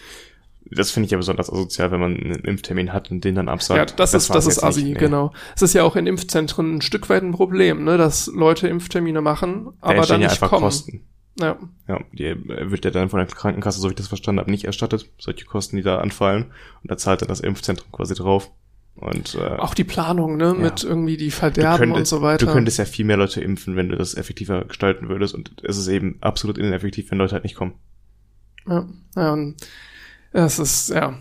[0.70, 3.90] Das finde ich ja besonders asozial, wenn man einen Impftermin hat und den dann absagt.
[3.90, 4.92] Ja, das, ist, das ist assi, nicht.
[4.92, 5.00] Nee.
[5.00, 5.32] genau.
[5.56, 9.20] Es ist ja auch in Impfzentren ein Stück weit ein Problem, ne, dass Leute Impftermine
[9.20, 10.62] machen, aber entstehen dann ja nicht einfach kommen.
[10.62, 11.00] Kosten.
[11.40, 11.58] Ja.
[11.88, 14.66] Ja, die wird ja dann von der Krankenkasse, so wie ich das verstanden habe, nicht
[14.66, 15.10] erstattet.
[15.18, 16.52] Solche Kosten, die da anfallen.
[16.82, 18.52] Und da zahlt dann das Impfzentrum quasi drauf.
[18.96, 22.46] Und äh, Auch die Planung, ne, mit irgendwie die Verderben könntest, und so weiter.
[22.46, 25.34] du könntest ja viel mehr Leute impfen, wenn du das effektiver gestalten würdest.
[25.34, 27.74] Und es ist eben absolut ineffektiv, wenn Leute halt nicht kommen.
[28.68, 29.56] ja, ja, und
[30.32, 31.18] es ist, ja,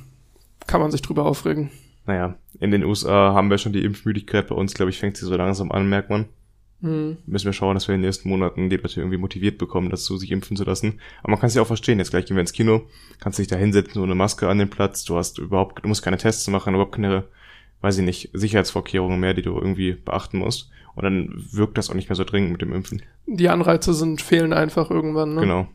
[0.68, 1.72] kann man sich drüber aufregen.
[2.06, 4.48] Naja, in den USA haben wir schon die Impfmüdigkeit.
[4.48, 6.26] Bei uns, glaube ich, fängt sie so langsam an, merkt man.
[6.82, 7.18] Hm.
[7.26, 10.18] Müssen wir schauen, dass wir in den nächsten Monaten die Leute irgendwie motiviert bekommen, dazu
[10.18, 11.00] sich impfen zu lassen.
[11.22, 11.98] Aber man kann es ja auch verstehen.
[11.98, 12.88] Jetzt gleich gehen wir ins Kino,
[13.20, 15.06] kannst dich da hinsetzen, ohne Maske an den Platz.
[15.06, 17.24] Du hast überhaupt, du musst keine Tests machen, überhaupt keine,
[17.84, 20.69] weiß ich nicht, Sicherheitsvorkehrungen mehr, die du irgendwie beachten musst.
[20.96, 23.02] Und dann wirkt das auch nicht mehr so dringend mit dem Impfen.
[23.26, 25.41] Die Anreize sind, fehlen einfach irgendwann, ne?
[25.41, 25.67] Genau.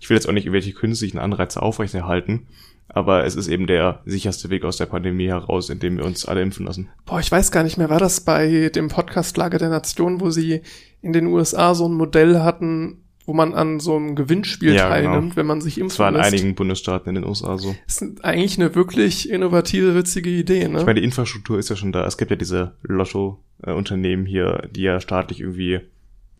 [0.00, 2.46] Ich will jetzt auch nicht irgendwelche künstlichen Anreize aufrechterhalten,
[2.88, 6.42] aber es ist eben der sicherste Weg aus der Pandemie heraus, indem wir uns alle
[6.42, 6.90] impfen lassen.
[7.06, 10.30] Boah, ich weiß gar nicht mehr, war das bei dem Podcast Lage der Nation, wo
[10.30, 10.60] sie
[11.00, 15.10] in den USA so ein Modell hatten, wo man an so einem Gewinnspiel Ja, genau.
[15.12, 16.32] teilnimmt, wenn man sich impfen Das war in lässt.
[16.32, 17.76] einigen Bundesstaaten in den USA so.
[17.86, 20.78] Das ist eigentlich eine wirklich innovative, witzige Idee, ne?
[20.80, 22.06] Ich meine, die Infrastruktur ist ja schon da.
[22.06, 25.80] Es gibt ja diese Lotto-Unternehmen hier, die ja staatlich irgendwie,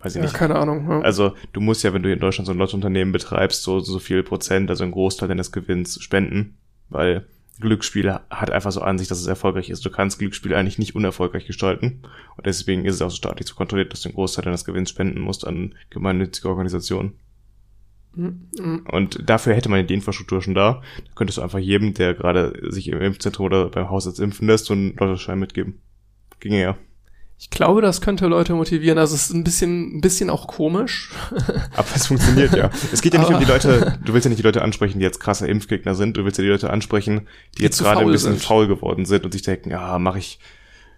[0.00, 0.34] weiß ich ja, nicht.
[0.34, 0.88] keine Ahnung.
[0.88, 1.00] Ja.
[1.00, 4.22] Also du musst ja, wenn du in Deutschland so ein Lottounternehmen betreibst, so so viel
[4.22, 6.56] Prozent, also ein Großteil deines Gewinns spenden,
[6.88, 7.26] weil
[7.60, 9.84] Glücksspiel hat einfach so an sich, dass es erfolgreich ist.
[9.84, 12.02] Du kannst Glücksspiel eigentlich nicht unerfolgreich gestalten.
[12.36, 14.90] Und deswegen ist es auch so staatlich zu kontrolliert, dass du den Großteil deines Gewinns
[14.90, 17.14] spenden musst an gemeinnützige Organisationen.
[18.14, 18.86] Mhm.
[18.90, 20.82] Und dafür hätte man die Infrastruktur schon da.
[20.96, 24.66] Da könntest du einfach jedem, der gerade sich im Impfzentrum oder beim Hausarzt impfen lässt,
[24.66, 25.80] so einen Lottoschein mitgeben.
[26.40, 26.78] Ginge ja.
[27.40, 28.98] Ich glaube, das könnte Leute motivieren.
[28.98, 31.12] Also es ist ein bisschen, ein bisschen auch komisch.
[31.76, 32.68] Aber es funktioniert ja.
[32.92, 34.98] Es geht ja nicht Aber um die Leute, du willst ja nicht die Leute ansprechen,
[34.98, 36.16] die jetzt krasser Impfgegner sind.
[36.16, 38.42] Du willst ja die Leute ansprechen, die, die jetzt gerade ein bisschen sind.
[38.42, 40.40] faul geworden sind und sich denken, ja, mache ich,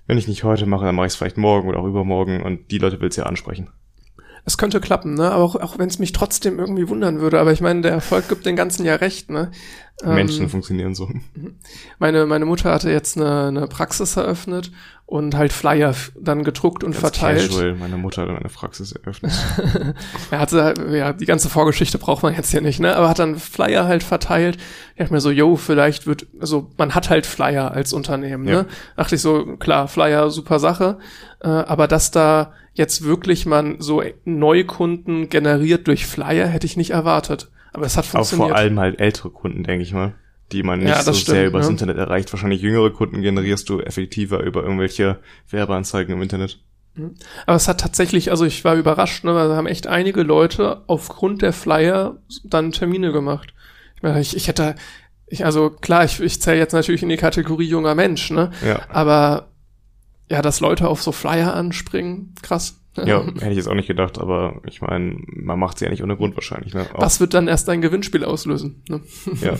[0.07, 2.42] wenn ich nicht heute mache, dann mache ich es vielleicht morgen oder auch übermorgen.
[2.42, 3.68] Und die Leute willst du ja ansprechen
[4.44, 5.31] es könnte klappen, ne?
[5.31, 7.40] Aber auch, auch wenn es mich trotzdem irgendwie wundern würde.
[7.40, 9.50] Aber ich meine, der Erfolg gibt den ganzen ja recht, ne?
[10.04, 11.08] Menschen ähm, funktionieren so.
[11.98, 14.70] Meine, meine Mutter hatte jetzt eine, eine Praxis eröffnet
[15.10, 17.48] und halt Flyer dann gedruckt und Ganz verteilt.
[17.50, 17.74] Casual.
[17.74, 19.32] Meine Mutter hat eine Praxis eröffnet.
[20.30, 22.94] er hatte, ja, die ganze Vorgeschichte braucht man jetzt hier nicht, ne?
[22.96, 24.56] Aber hat dann Flyer halt verteilt.
[24.92, 28.62] Ich dachte mir so, yo, vielleicht wird, also man hat halt Flyer als Unternehmen, ja.
[28.62, 28.66] ne?
[28.96, 30.98] Dachte ich so, klar, Flyer, super Sache.
[31.40, 36.90] Äh, aber dass da jetzt wirklich man so Neukunden generiert durch Flyer, hätte ich nicht
[36.90, 37.50] erwartet.
[37.72, 38.50] Aber es hat funktioniert.
[38.50, 40.14] Auch vor allem halt ältere Kunden, denke ich mal,
[40.52, 41.70] die man nicht ja, so stimmt, sehr übers ja.
[41.70, 42.33] Internet erreicht.
[42.33, 46.59] Wahrscheinlich jüngere Kunden generierst du effektiver über irgendwelche Werbeanzeigen im Internet.
[46.94, 47.14] Mhm.
[47.46, 50.83] Aber es hat tatsächlich, also ich war überrascht, ne, weil da haben echt einige Leute
[50.87, 53.54] aufgrund der Flyer dann Termine gemacht.
[53.96, 54.74] Ich, meine, ich, ich hätte,
[55.26, 58.50] ich, also klar, ich, ich zähle jetzt natürlich in die Kategorie junger Mensch, ne?
[58.64, 58.80] Ja.
[58.88, 59.48] Aber
[60.28, 62.80] ja, dass Leute auf so Flyer anspringen, krass.
[62.96, 66.03] Ja, hätte ich jetzt auch nicht gedacht, aber ich meine, man macht sie ja nicht
[66.03, 66.74] ohne Grund wahrscheinlich.
[66.74, 66.87] Ne?
[66.92, 67.03] Auch.
[67.03, 68.83] Was wird dann erst ein Gewinnspiel auslösen?
[68.88, 69.00] Ne?
[69.40, 69.57] Ja.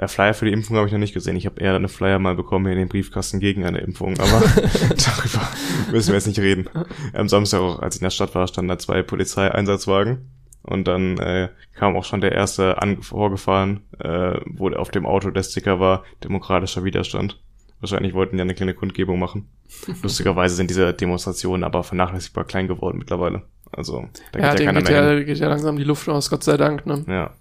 [0.00, 1.36] Ja, Flyer für die Impfung habe ich noch nicht gesehen.
[1.36, 4.40] Ich habe eher eine Flyer mal bekommen hier in den Briefkasten gegen eine Impfung, aber
[4.40, 5.48] darüber
[5.90, 6.66] müssen wir jetzt nicht reden.
[7.12, 10.30] Am Samstag auch, als ich in der Stadt war, standen da zwei Polizeieinsatzwagen
[10.62, 15.30] und dann äh, kam auch schon der erste an vorgefahren, äh, wo auf dem Auto
[15.30, 17.40] der Sticker war, demokratischer Widerstand.
[17.82, 19.48] Wahrscheinlich wollten die eine kleine Kundgebung machen.
[20.02, 23.42] Lustigerweise sind diese Demonstrationen aber vernachlässigbar klein geworden mittlerweile.
[23.72, 25.26] Also da ja, geht ja keiner geht mehr ja, hin.
[25.26, 26.86] geht ja langsam die Luft aus, Gott sei Dank.
[26.86, 27.04] Ne?
[27.08, 27.34] Ja.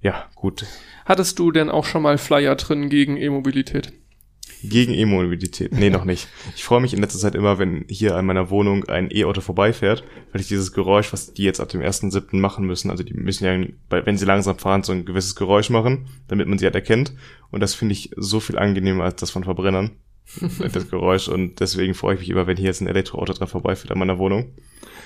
[0.00, 0.66] Ja, gut.
[1.06, 3.92] Hattest du denn auch schon mal Flyer drin gegen E-Mobilität?
[4.68, 5.72] Gegen E-Mobilität.
[5.72, 6.28] Nee, noch nicht.
[6.56, 10.04] Ich freue mich in letzter Zeit immer, wenn hier an meiner Wohnung ein E-Auto vorbeifährt,
[10.32, 12.36] weil ich dieses Geräusch, was die jetzt ab dem 1.7.
[12.36, 16.06] machen müssen, also die müssen ja, wenn sie langsam fahren, so ein gewisses Geräusch machen,
[16.28, 17.12] damit man sie halt erkennt.
[17.50, 19.92] Und das finde ich so viel angenehmer als das von Verbrennern.
[20.72, 21.28] das Geräusch.
[21.28, 24.18] Und deswegen freue ich mich immer, wenn hier jetzt ein Elektroauto dran vorbeifährt an meiner
[24.18, 24.52] Wohnung.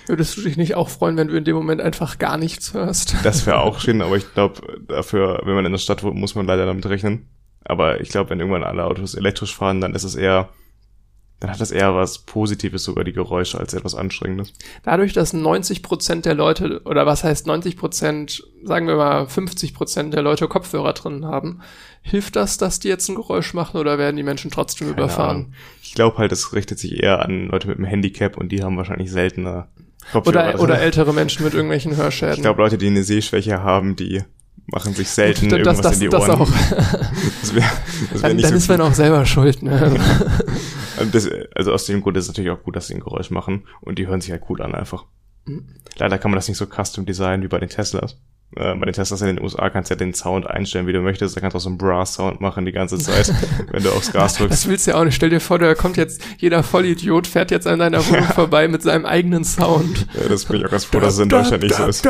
[0.07, 3.15] Würdest du dich nicht auch freuen, wenn du in dem Moment einfach gar nichts hörst?
[3.25, 6.35] Das wäre auch schön, aber ich glaube, dafür, wenn man in der Stadt wohnt, muss
[6.35, 7.29] man leider damit rechnen.
[7.69, 10.49] Aber ich glaube, wenn irgendwann alle Autos elektrisch fahren, dann ist es eher,
[11.41, 14.53] dann hat das eher was Positives sogar die Geräusche als etwas Anstrengendes.
[14.83, 19.75] Dadurch, dass 90 Prozent der Leute, oder was heißt 90 Prozent, sagen wir mal 50
[19.75, 21.61] Prozent der Leute Kopfhörer drin haben,
[22.03, 25.37] hilft das, dass die jetzt ein Geräusch machen oder werden die Menschen trotzdem Keine überfahren?
[25.37, 25.53] Ahnung.
[25.83, 28.77] Ich glaube halt, es richtet sich eher an Leute mit einem Handicap und die haben
[28.77, 29.69] wahrscheinlich seltener
[30.11, 30.55] Kopfhörer.
[30.55, 32.37] Oder, oder ältere Menschen mit irgendwelchen Hörschäden.
[32.37, 34.23] Ich glaube, Leute, die eine Sehschwäche haben, die
[34.67, 36.27] machen sich selten Gut, irgendwas das, in die Ohren.
[36.27, 36.51] Das auch.
[37.41, 37.63] das wär,
[38.13, 39.63] das wär dann, dann so ist man auch selber schuld.
[39.63, 39.99] Ne?
[41.13, 43.65] das, also aus dem Grund ist es natürlich auch gut, dass sie ein Geräusch machen
[43.81, 45.05] und die hören sich halt cool an einfach.
[45.47, 45.67] Mhm.
[45.97, 48.19] Leider kann man das nicht so custom designen wie bei den Teslas.
[48.57, 51.01] Äh, bei den Teslas in den USA kannst du ja den Sound einstellen, wie du
[51.01, 51.37] möchtest.
[51.37, 53.33] Da kannst du auch so einen Brass-Sound machen die ganze Zeit,
[53.71, 54.53] wenn du aufs Gas drückst.
[54.53, 55.15] Das willst du ja auch nicht.
[55.15, 58.83] Stell dir vor, da kommt jetzt jeder Vollidiot, fährt jetzt an deiner Wohnung vorbei mit
[58.83, 60.07] seinem eigenen Sound.
[60.15, 62.07] Ja, das bin ich auch ganz froh, dass es in Deutschland nicht so ist.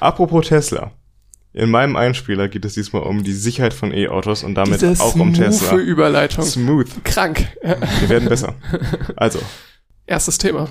[0.00, 0.92] Apropos Tesla.
[1.54, 5.14] In meinem Einspieler geht es diesmal um die Sicherheit von E-Autos und damit Diese auch
[5.16, 5.76] um Tesla.
[5.76, 6.44] Überleitung.
[6.44, 7.04] Smooth.
[7.04, 7.46] Krank.
[7.62, 8.54] Wir werden besser.
[9.16, 9.38] Also.
[10.06, 10.68] Erstes Thema.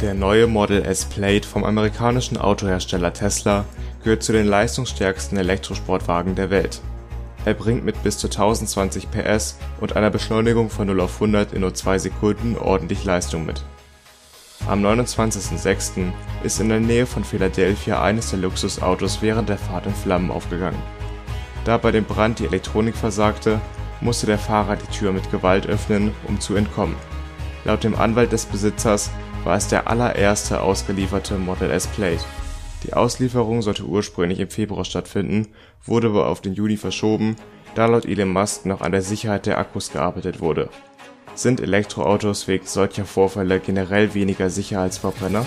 [0.00, 3.64] Der neue Model S Plate vom amerikanischen Autohersteller Tesla
[4.04, 6.80] gehört zu den leistungsstärksten Elektrosportwagen der Welt.
[7.44, 11.62] Er bringt mit bis zu 1020 PS und einer Beschleunigung von 0 auf 100 in
[11.62, 13.64] nur 2 Sekunden ordentlich Leistung mit.
[14.68, 16.12] Am 29.06.
[16.44, 20.80] ist in der Nähe von Philadelphia eines der Luxusautos während der Fahrt in Flammen aufgegangen.
[21.64, 23.60] Da bei dem Brand die Elektronik versagte,
[24.00, 26.94] musste der Fahrer die Tür mit Gewalt öffnen, um zu entkommen.
[27.64, 29.10] Laut dem Anwalt des Besitzers
[29.44, 32.24] war es der allererste ausgelieferte Model S Plate.
[32.84, 35.48] Die Auslieferung sollte ursprünglich im Februar stattfinden,
[35.84, 37.36] wurde aber auf den Juni verschoben,
[37.74, 40.68] da laut Elon Musk noch an der Sicherheit der Akkus gearbeitet wurde.
[41.34, 45.44] Sind Elektroautos wegen solcher Vorfälle generell weniger sicher als Verbrenner?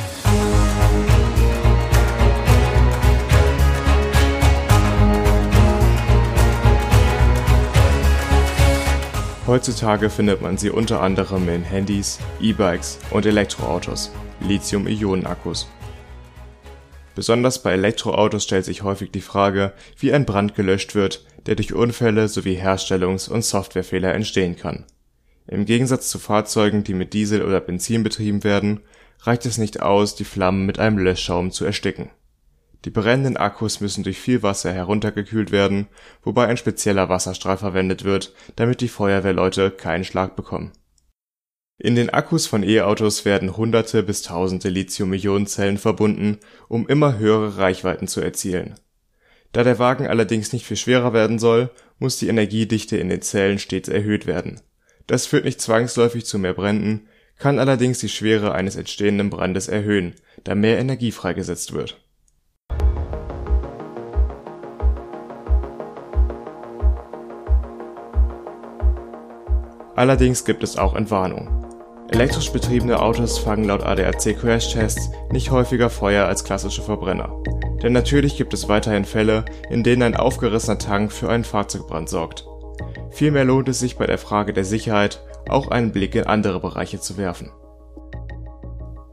[9.47, 15.67] Heutzutage findet man sie unter anderem in Handys, E-Bikes und Elektroautos, Lithium-Ionen-Akkus.
[17.15, 21.73] Besonders bei Elektroautos stellt sich häufig die Frage, wie ein Brand gelöscht wird, der durch
[21.73, 24.85] Unfälle sowie Herstellungs und Softwarefehler entstehen kann.
[25.47, 28.81] Im Gegensatz zu Fahrzeugen, die mit Diesel oder Benzin betrieben werden,
[29.21, 32.11] reicht es nicht aus, die Flammen mit einem Löschschaum zu ersticken.
[32.83, 35.87] Die brennenden Akkus müssen durch viel Wasser heruntergekühlt werden,
[36.23, 40.71] wobei ein spezieller Wasserstrahl verwendet wird, damit die Feuerwehrleute keinen Schlag bekommen.
[41.77, 48.07] In den Akkus von E-Autos werden Hunderte bis Tausende Lithium-Ionen-Zellen verbunden, um immer höhere Reichweiten
[48.07, 48.75] zu erzielen.
[49.51, 53.59] Da der Wagen allerdings nicht viel schwerer werden soll, muss die Energiedichte in den Zellen
[53.59, 54.61] stets erhöht werden.
[55.07, 60.13] Das führt nicht zwangsläufig zu mehr Bränden, kann allerdings die Schwere eines entstehenden Brandes erhöhen,
[60.43, 61.99] da mehr Energie freigesetzt wird
[70.01, 71.63] Allerdings gibt es auch Entwarnung.
[72.09, 77.31] Elektrisch betriebene Autos fangen laut ADAC-Crashtests nicht häufiger Feuer als klassische Verbrenner.
[77.83, 82.47] Denn natürlich gibt es weiterhin Fälle, in denen ein aufgerissener Tank für einen Fahrzeugbrand sorgt.
[83.11, 86.99] Vielmehr lohnt es sich bei der Frage der Sicherheit, auch einen Blick in andere Bereiche
[86.99, 87.51] zu werfen.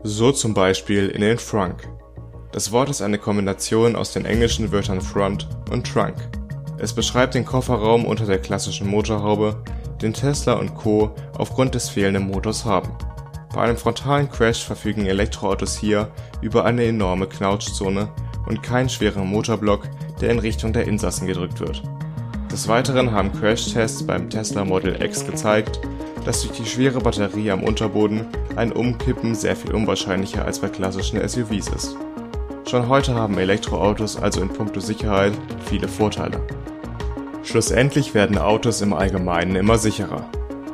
[0.03, 1.87] So zum Beispiel in den Trunk.
[2.53, 6.17] Das Wort ist eine Kombination aus den englischen Wörtern Front und Trunk.
[6.81, 9.57] Es beschreibt den Kofferraum unter der klassischen Motorhaube,
[10.01, 11.11] den Tesla und Co.
[11.37, 12.91] aufgrund des fehlenden Motors haben.
[13.53, 18.09] Bei einem frontalen Crash verfügen Elektroautos hier über eine enorme Knautschzone
[18.47, 19.89] und keinen schweren Motorblock,
[20.21, 21.83] der in Richtung der Insassen gedrückt wird.
[22.53, 25.81] Des Weiteren haben Crashtests beim Tesla Model X gezeigt,
[26.25, 31.27] dass durch die schwere Batterie am Unterboden ein Umkippen sehr viel unwahrscheinlicher als bei klassischen
[31.27, 31.97] SUVs ist.
[32.69, 35.33] Schon heute haben Elektroautos also in puncto Sicherheit
[35.65, 36.39] viele Vorteile.
[37.43, 40.29] Schlussendlich werden Autos im Allgemeinen immer sicherer.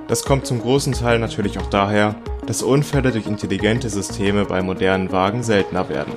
[0.08, 2.16] Das kommt zum großen Teil natürlich auch daher,
[2.48, 6.12] dass Unfälle durch intelligente Systeme bei modernen Wagen seltener werden.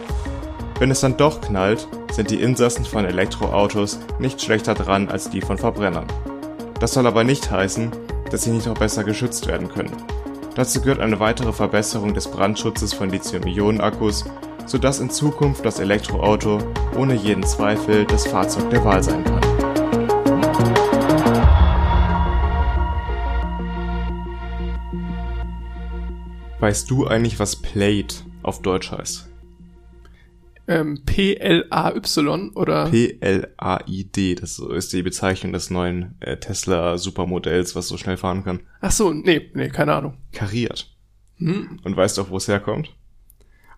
[0.79, 5.41] Wenn es dann doch knallt, sind die Insassen von Elektroautos nicht schlechter dran als die
[5.41, 6.07] von Verbrennern.
[6.79, 7.91] Das soll aber nicht heißen,
[8.31, 9.95] dass sie nicht noch besser geschützt werden können.
[10.55, 14.25] Dazu gehört eine weitere Verbesserung des Brandschutzes von Lithium-Ionen-Akkus,
[14.67, 16.59] sodass in Zukunft das Elektroauto
[16.95, 19.41] ohne jeden Zweifel das Fahrzeug der Wahl sein kann.
[26.59, 29.29] Weißt du eigentlich, was Plate auf Deutsch heißt?
[30.69, 32.89] Ähm, P-L-A-Y oder?
[32.89, 38.59] P-L-A-I-D, das ist die Bezeichnung des neuen äh, Tesla Supermodells, was so schnell fahren kann.
[38.81, 40.17] Ach so, nee, nee, keine Ahnung.
[40.33, 40.93] Kariert.
[41.37, 41.79] Hm.
[41.83, 42.96] Und weißt du auch, wo es herkommt?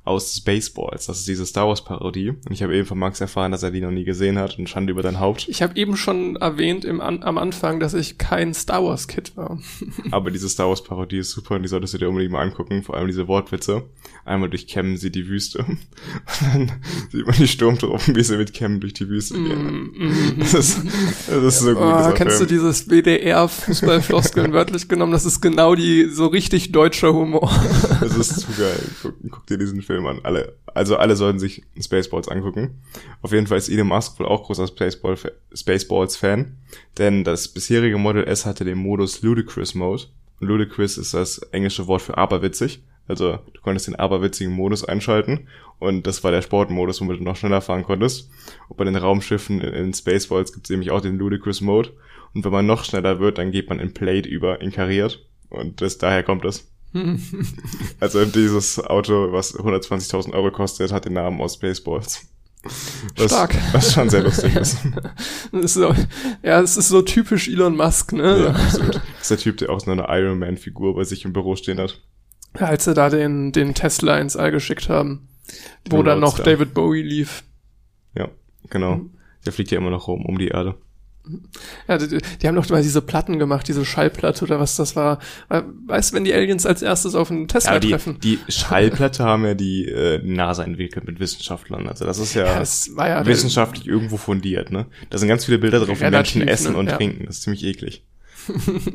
[0.04, 1.06] Aus Spaceballs.
[1.06, 2.30] Das ist diese Star Wars Parodie.
[2.30, 4.68] Und ich habe eben von Max erfahren, dass er die noch nie gesehen hat und
[4.68, 5.48] Schande über dein Haupt.
[5.48, 9.36] Ich habe eben schon erwähnt im, an, am Anfang, dass ich kein Star Wars Kid
[9.38, 9.60] war.
[10.12, 12.84] Aber diese Star Wars Parodie ist super und die solltest du dir unbedingt mal angucken.
[12.84, 13.84] Vor allem diese Wortwitze.
[14.26, 15.60] Einmal durchkämmen sie die Wüste.
[15.66, 15.80] Und
[16.42, 16.72] dann
[17.12, 19.92] sieht man die Sturmtruppen, wie sie mit Kämmen durch die Wüste gehen.
[19.96, 20.82] Mm, mm, das, ist,
[21.28, 21.82] das ist so gut.
[21.82, 22.48] Oh, kennst Film.
[22.48, 25.12] du dieses BDR-Fußballfloskeln wörtlich genommen?
[25.12, 27.52] Das ist genau die so richtig deutscher Humor.
[28.02, 28.80] Das ist zu geil.
[29.02, 30.20] Guck, guck dir diesen Film an.
[30.22, 32.80] Alle, also alle sollten sich Spaceballs angucken.
[33.24, 35.18] Auf jeden Fall ist Elon Musk wohl auch großer Spaceball,
[35.52, 36.58] Spaceballs-Fan,
[37.00, 40.04] denn das bisherige Model S hatte den Modus Ludicrous Mode.
[40.40, 42.84] Und Ludicrous ist das englische Wort für aberwitzig.
[43.08, 45.48] Also du konntest den aberwitzigen Modus einschalten
[45.80, 48.30] und das war der Sportmodus, womit du noch schneller fahren konntest.
[48.68, 51.90] Und bei den Raumschiffen in, Spaceballs gibt es nämlich auch den Ludicrous Mode.
[52.36, 55.26] Und wenn man noch schneller wird, dann geht man in Plate über, in kariert.
[55.50, 56.70] Und das, daher kommt es.
[58.00, 62.28] also dieses Auto, was 120.000 Euro kostet, hat den Namen aus Spaceballs.
[63.16, 63.56] Was, Stark.
[63.72, 64.80] Was schon sehr lustig ist.
[65.52, 65.94] ist so,
[66.44, 68.44] ja, es ist so typisch Elon Musk, ne?
[68.44, 68.96] Ja, absolut.
[68.96, 71.80] Das ist der Typ, der auch so eine Iron Man-Figur bei sich im Büro stehen
[71.80, 72.02] hat.
[72.54, 75.30] Als sie da den, den Tesla ins All geschickt haben,
[75.88, 77.44] Den wo dann noch David Bowie lief.
[78.16, 78.30] Ja,
[78.70, 78.98] genau.
[78.98, 79.12] Mhm.
[79.46, 80.76] Der fliegt ja immer noch rum um die Erde.
[81.88, 85.20] Ja, die, die, haben doch mal diese Platten gemacht, diese Schallplatte oder was das war.
[85.88, 88.20] Weißt du, wenn die Aliens als erstes auf einen Tesla ja, die, treffen?
[88.20, 91.88] Die Schallplatte haben ja die äh, NASA entwickelt mit Wissenschaftlern.
[91.88, 94.86] Also das ist ja, ja, das ja wissenschaftlich irgendwo fundiert, ne?
[95.10, 96.78] Da sind ganz viele Bilder drauf, wie Menschen essen ne?
[96.78, 97.26] und trinken.
[97.26, 98.04] Das ist ziemlich eklig.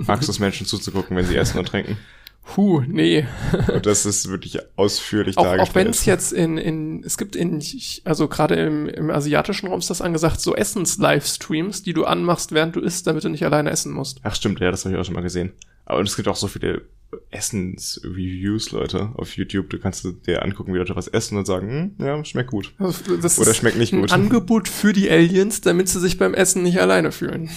[0.06, 1.96] Magst du es Menschen zuzugucken, wenn sie essen und trinken?
[2.56, 3.26] Huh, nee.
[3.72, 5.70] Und das ist wirklich ausführlich auch, dargestellt.
[5.70, 7.62] Auch wenn es jetzt in, in, es gibt in,
[8.04, 12.76] also gerade im, im asiatischen Raum ist das angesagt, so Essens-Livestreams, die du anmachst, während
[12.76, 14.20] du isst, damit du nicht alleine essen musst.
[14.22, 15.52] Ach stimmt, ja, das habe ich auch schon mal gesehen.
[15.86, 16.82] Aber es gibt auch so viele
[17.30, 19.70] Essens-Reviews, Leute, auf YouTube.
[19.70, 22.74] Du kannst dir angucken, wie Leute was essen und sagen, hm, ja, schmeckt gut.
[23.22, 24.12] Das Oder schmeckt nicht gut.
[24.12, 27.50] Angebot für die Aliens, damit sie sich beim Essen nicht alleine fühlen.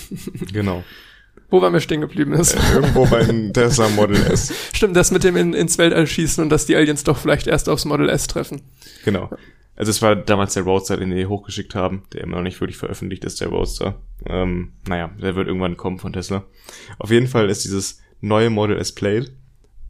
[0.51, 0.83] Genau.
[1.49, 2.55] Wo waren wir stehen geblieben ist.
[2.55, 4.53] Äh, irgendwo beim Tesla Model S.
[4.73, 7.69] Stimmt, das mit dem in, ins Weltall schießen und dass die Aliens doch vielleicht erst
[7.69, 8.61] aufs Model S treffen.
[9.05, 9.29] Genau.
[9.77, 12.77] Also es war damals der Roadster, den die hochgeschickt haben, der immer noch nicht wirklich
[12.77, 13.95] veröffentlicht ist, der Roadster.
[14.25, 16.43] Ähm, naja, der wird irgendwann kommen von Tesla.
[16.97, 19.31] Auf jeden Fall ist dieses neue Model S Plate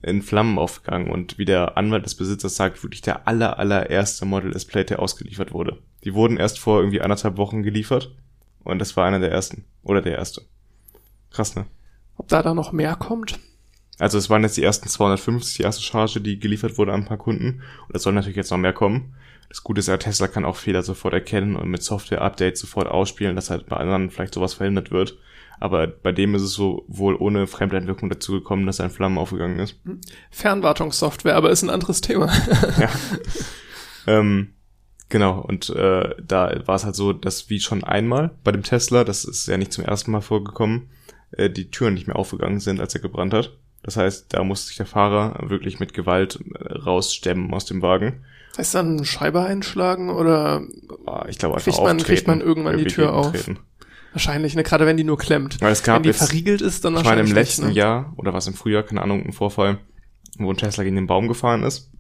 [0.04, 4.56] in Flammen aufgegangen und wie der Anwalt des Besitzers sagt, wirklich der aller, allererste Model
[4.56, 5.80] S Plate, der ausgeliefert wurde.
[6.04, 8.14] Die wurden erst vor irgendwie anderthalb Wochen geliefert
[8.64, 9.64] und das war einer der ersten.
[9.84, 10.42] Oder der erste.
[11.38, 11.68] Krass, ne?
[12.16, 13.38] Ob da da noch mehr kommt?
[14.00, 17.06] Also es waren jetzt die ersten 250, die erste Charge, die geliefert wurde an ein
[17.06, 17.62] paar Kunden.
[17.88, 19.14] Und es soll natürlich jetzt noch mehr kommen.
[19.48, 23.36] Das Gute ist ja, Tesla kann auch Fehler sofort erkennen und mit Software-Updates sofort ausspielen,
[23.36, 25.20] dass halt bei anderen vielleicht sowas verhindert wird.
[25.60, 29.60] Aber bei dem ist es so wohl ohne Fremdeinwirkung dazu gekommen, dass ein Flammen aufgegangen
[29.60, 29.76] ist.
[30.32, 32.34] Fernwartungssoftware, aber ist ein anderes Thema.
[32.80, 32.90] ja.
[34.08, 34.56] ähm,
[35.10, 39.04] genau, und äh, da war es halt so, dass wie schon einmal bei dem Tesla,
[39.04, 40.90] das ist ja nicht zum ersten Mal vorgekommen,
[41.32, 43.58] äh, die Türen nicht mehr aufgegangen sind, als er gebrannt hat.
[43.84, 48.24] Das heißt, da musste sich der Fahrer wirklich mit Gewalt äh, rausstemmen aus dem Wagen.
[48.58, 50.64] Heißt dann Scheibe einschlagen oder
[51.06, 53.32] Ah, Ich glaube einfach kriegt man, kriegt man irgendwann die Tür auf?
[53.32, 53.60] gegentreten.
[54.14, 54.64] Wahrscheinlich, ne?
[54.64, 55.62] Gerade wenn die nur klemmt.
[55.62, 57.76] Weil es gab wenn die jetzt, verriegelt ist, dann ich meine, wahrscheinlich im letzten nicht,
[57.76, 57.80] ne?
[57.82, 59.78] Jahr, oder was im Frühjahr, keine Ahnung, ein Vorfall,
[60.40, 61.92] wo ein Tesla gegen den Baum gefahren ist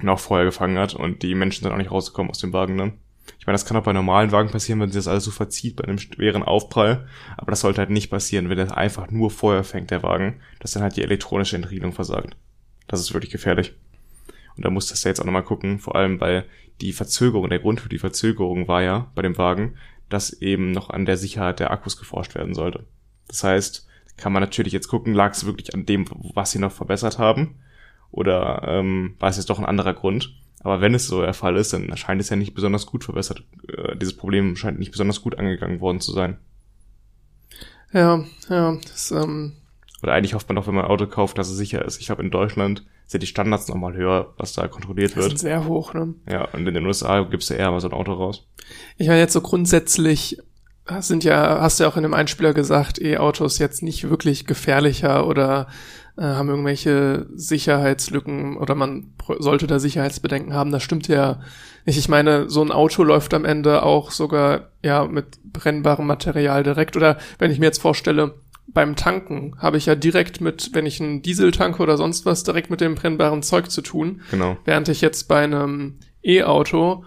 [0.00, 2.78] und auch Feuer gefangen hat und die Menschen sind auch nicht rausgekommen aus dem Wagen
[2.78, 2.92] dann.
[3.38, 5.76] Ich meine, das kann auch bei normalen Wagen passieren, wenn sich das alles so verzieht
[5.76, 9.64] bei einem schweren Aufprall, aber das sollte halt nicht passieren, wenn das einfach nur Feuer
[9.64, 12.36] fängt, der Wagen, dass dann halt die elektronische Entriegelung versagt.
[12.88, 13.74] Das ist wirklich gefährlich.
[14.56, 16.44] Und da muss das jetzt auch nochmal gucken, vor allem weil
[16.80, 19.76] die Verzögerung, der Grund für die Verzögerung war ja bei dem Wagen,
[20.08, 22.84] dass eben noch an der Sicherheit der Akkus geforscht werden sollte.
[23.28, 23.86] Das heißt,
[24.16, 27.56] kann man natürlich jetzt gucken, lag es wirklich an dem, was sie noch verbessert haben,
[28.10, 30.32] oder ähm, war es jetzt doch ein anderer Grund?
[30.66, 33.44] Aber wenn es so der Fall ist, dann scheint es ja nicht besonders gut verbessert.
[33.68, 36.38] Äh, dieses Problem scheint nicht besonders gut angegangen worden zu sein.
[37.92, 38.76] Ja, ja.
[38.82, 39.52] Das, ähm,
[40.02, 42.00] Oder eigentlich hofft man doch, wenn man ein Auto kauft, dass es sicher ist.
[42.00, 45.38] Ich glaube, in Deutschland sind die Standards nochmal höher, was da kontrolliert das sind wird.
[45.38, 46.14] sehr hoch, ne?
[46.28, 48.48] Ja, und in den USA gibst du eher mal so ein Auto raus.
[48.96, 50.42] Ich meine jetzt so grundsätzlich
[50.98, 55.28] sind ja, hast du ja auch in dem Einspieler gesagt, E-Autos jetzt nicht wirklich gefährlicher
[55.28, 55.68] oder
[56.16, 60.72] äh, haben irgendwelche Sicherheitslücken oder man sollte da Sicherheitsbedenken haben.
[60.72, 61.40] Das stimmt ja
[61.84, 61.98] nicht.
[61.98, 66.96] Ich meine, so ein Auto läuft am Ende auch sogar ja mit brennbarem Material direkt.
[66.96, 68.34] Oder wenn ich mir jetzt vorstelle,
[68.66, 72.44] beim Tanken habe ich ja direkt mit, wenn ich einen Diesel tanke oder sonst was,
[72.44, 74.20] direkt mit dem brennbaren Zeug zu tun.
[74.30, 74.56] Genau.
[74.64, 77.04] Während ich jetzt bei einem E-Auto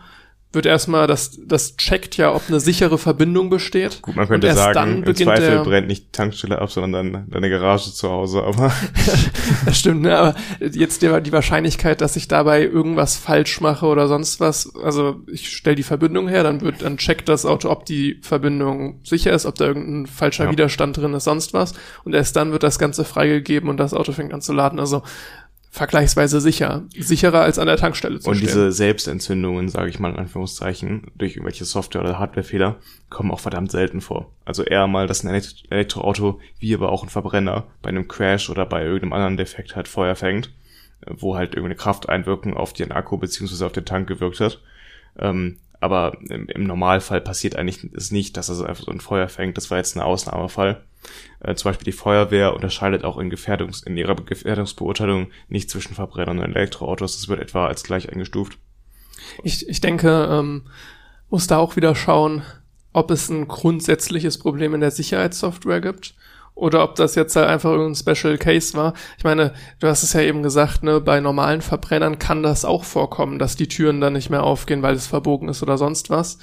[0.51, 4.01] wird erstmal, das, das checkt ja, ob eine sichere Verbindung besteht.
[4.01, 6.71] Gut, man könnte Und erst dann sagen, im Zweifel der- brennt nicht die Tankstelle ab,
[6.71, 8.71] sondern dann deine Garage zu Hause, aber
[9.65, 10.17] Das stimmt, ne?
[10.17, 15.17] Aber jetzt die, die Wahrscheinlichkeit, dass ich dabei irgendwas falsch mache oder sonst was, also
[15.27, 19.31] ich stelle die Verbindung her, dann wird, dann checkt das Auto, ob die Verbindung sicher
[19.33, 20.51] ist, ob da irgendein falscher Ja.
[20.51, 21.73] Widerstand drin ist, sonst was.
[22.03, 24.79] Und erst dann wird das Ganze freigegeben und das Auto fängt an zu laden.
[24.79, 25.03] Also
[25.71, 26.83] vergleichsweise sicher.
[26.97, 28.47] Sicherer als an der Tankstelle zu Und stehen.
[28.47, 32.77] diese Selbstentzündungen, sage ich mal in Anführungszeichen, durch irgendwelche Software- oder Hardwarefehler,
[33.09, 34.31] kommen auch verdammt selten vor.
[34.45, 38.49] Also eher mal, dass ein Elekt- Elektroauto, wie aber auch ein Verbrenner, bei einem Crash
[38.49, 40.47] oder bei irgendeinem anderen Defekt halt Feuer fängt,
[41.01, 44.59] äh, wo halt irgendeine Krafteinwirkung auf den Akku beziehungsweise auf den Tank gewirkt hat.
[45.17, 49.29] Ähm, aber im, im Normalfall passiert eigentlich es nicht, dass es einfach so ein Feuer
[49.29, 49.55] fängt.
[49.55, 50.83] Das war jetzt ein Ausnahmefall.
[51.39, 56.39] Äh, zum Beispiel die Feuerwehr unterscheidet auch in, Gefährdungs in ihrer Gefährdungsbeurteilung nicht zwischen Verbrennern
[56.39, 57.17] und Elektroautos.
[57.17, 58.57] Das wird etwa als gleich eingestuft.
[59.43, 60.63] Ich, ich denke, ähm,
[61.29, 62.43] muss da auch wieder schauen,
[62.93, 66.15] ob es ein grundsätzliches Problem in der Sicherheitssoftware gibt
[66.55, 68.93] oder ob das jetzt halt einfach irgendein Special Case war.
[69.17, 72.83] Ich meine, du hast es ja eben gesagt, ne, bei normalen Verbrennern kann das auch
[72.83, 76.39] vorkommen, dass die Türen dann nicht mehr aufgehen, weil es verbogen ist oder sonst was.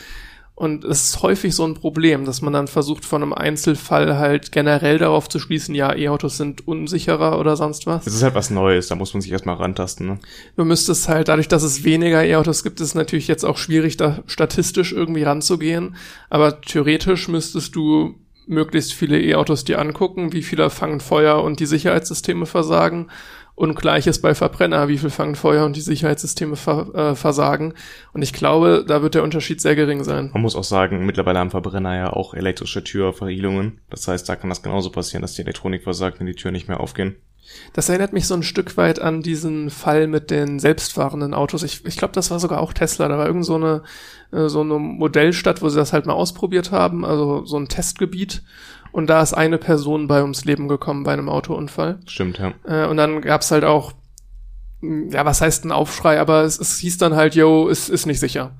[0.59, 4.53] Und es ist häufig so ein Problem, dass man dann versucht, von einem Einzelfall halt
[4.53, 8.07] generell darauf zu schließen, ja, E-Autos sind unsicherer oder sonst was.
[8.07, 10.07] Es ist halt was Neues, da muss man sich erstmal rantasten.
[10.07, 10.19] Ne?
[10.57, 13.99] Du müsstest halt, dadurch, dass es weniger E-Autos gibt, ist es natürlich jetzt auch schwierig,
[13.99, 15.95] da statistisch irgendwie ranzugehen.
[16.31, 18.15] Aber theoretisch müsstest du
[18.47, 23.09] möglichst viele E-Autos dir angucken, wie viele fangen Feuer und die Sicherheitssysteme versagen.
[23.55, 27.73] Und gleiches bei Verbrenner, wie viel fangen Feuer und die Sicherheitssysteme ver äh, versagen.
[28.13, 30.29] Und ich glaube, da wird der Unterschied sehr gering sein.
[30.35, 33.81] Man muss auch sagen, mittlerweile haben Verbrenner ja auch elektrische Türverriegelungen.
[33.89, 36.69] Das heißt, da kann das genauso passieren, dass die Elektronik versagt und die Türen nicht
[36.69, 37.17] mehr aufgehen.
[37.73, 41.63] Das erinnert mich so ein Stück weit an diesen Fall mit den selbstfahrenden Autos.
[41.63, 43.09] Ich, ich glaube, das war sogar auch Tesla.
[43.09, 43.83] Da war irgend so eine,
[44.33, 48.43] äh, so eine Modellstadt, wo sie das halt mal ausprobiert haben, also so ein Testgebiet.
[48.93, 52.01] Und da ist eine Person bei ums Leben gekommen bei einem Autounfall.
[52.07, 52.55] Stimmt, ja.
[52.65, 53.93] Äh, und dann gab's halt auch,
[54.81, 58.07] mh, ja, was heißt ein Aufschrei, aber es, es hieß dann halt, yo, es ist
[58.07, 58.53] nicht sicher.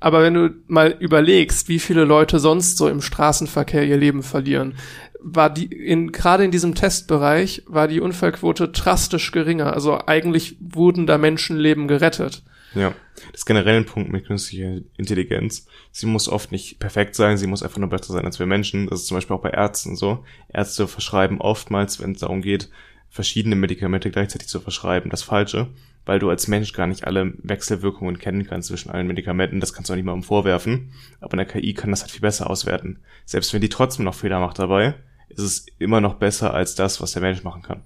[0.00, 4.74] Aber wenn du mal überlegst, wie viele Leute sonst so im Straßenverkehr ihr Leben verlieren,
[5.20, 9.72] war die in gerade in diesem Testbereich war die Unfallquote drastisch geringer.
[9.72, 12.42] Also eigentlich wurden da Menschenleben gerettet.
[12.74, 12.94] Ja,
[13.32, 15.66] das ist generell ein Punkt mit künstlicher Intelligenz.
[15.90, 18.88] Sie muss oft nicht perfekt sein, sie muss einfach nur besser sein als wir Menschen.
[18.88, 20.24] Das ist zum Beispiel auch bei Ärzten so.
[20.52, 22.68] Ärzte verschreiben oftmals, wenn es darum geht,
[23.08, 25.68] verschiedene Medikamente gleichzeitig zu verschreiben, das Falsche,
[26.04, 29.60] weil du als Mensch gar nicht alle Wechselwirkungen kennen kannst zwischen allen Medikamenten.
[29.60, 30.92] Das kannst du auch nicht mal vorwerfen.
[31.20, 33.00] Aber eine KI kann das halt viel besser auswerten.
[33.24, 34.94] Selbst wenn die trotzdem noch Fehler macht dabei,
[35.28, 37.82] ist es immer noch besser als das, was der Mensch machen kann.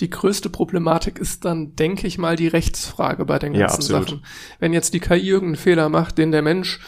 [0.00, 4.00] Die größte Problematik ist dann, denke ich mal, die Rechtsfrage bei den ganzen Ja.
[4.00, 4.24] Sachen.
[4.58, 6.80] Wenn jetzt die KI irgendeinen Fehler macht, den der Mensch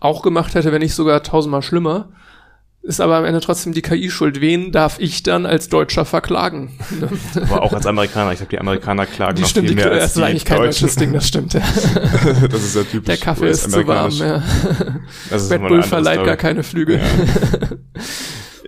[0.00, 2.10] auch gemacht hätte, wenn nicht sogar tausendmal schlimmer,
[2.86, 4.40] ist aber am Ende trotzdem die KI schuld.
[4.40, 6.78] Wen darf ich dann als Deutscher verklagen?
[7.34, 8.30] Aber auch als Amerikaner.
[8.30, 10.24] Ich glaube, die Amerikaner klagen Die noch stimmt, viel die, mehr als das die ist
[10.24, 11.54] eigentlich kein deutsches Ding, das stimmt.
[11.54, 11.60] Ja.
[12.48, 13.06] das ist ja typisch.
[13.06, 14.12] Der Kaffee ist zu warm.
[14.12, 14.40] Ja.
[15.30, 17.00] Das ist Red Bull verleiht gar keine Flüge.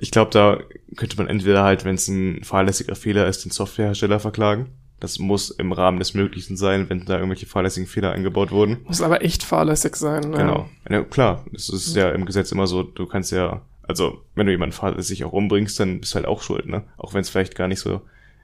[0.00, 0.58] Ich glaube, da
[0.96, 4.66] könnte man entweder halt, wenn es ein fahrlässiger Fehler ist, den Softwarehersteller verklagen.
[5.00, 8.78] Das muss im Rahmen des Möglichen sein, wenn da irgendwelche fahrlässigen Fehler eingebaut wurden.
[8.84, 10.32] Muss aber echt fahrlässig sein.
[10.32, 10.38] Ja.
[10.38, 10.68] Genau.
[10.90, 14.52] Ja, klar, das ist ja im Gesetz immer so, du kannst ja, also wenn du
[14.52, 16.82] jemanden fahrlässig auch umbringst, dann bist du halt auch schuld, ne?
[16.96, 18.00] Auch wenn es vielleicht gar nicht so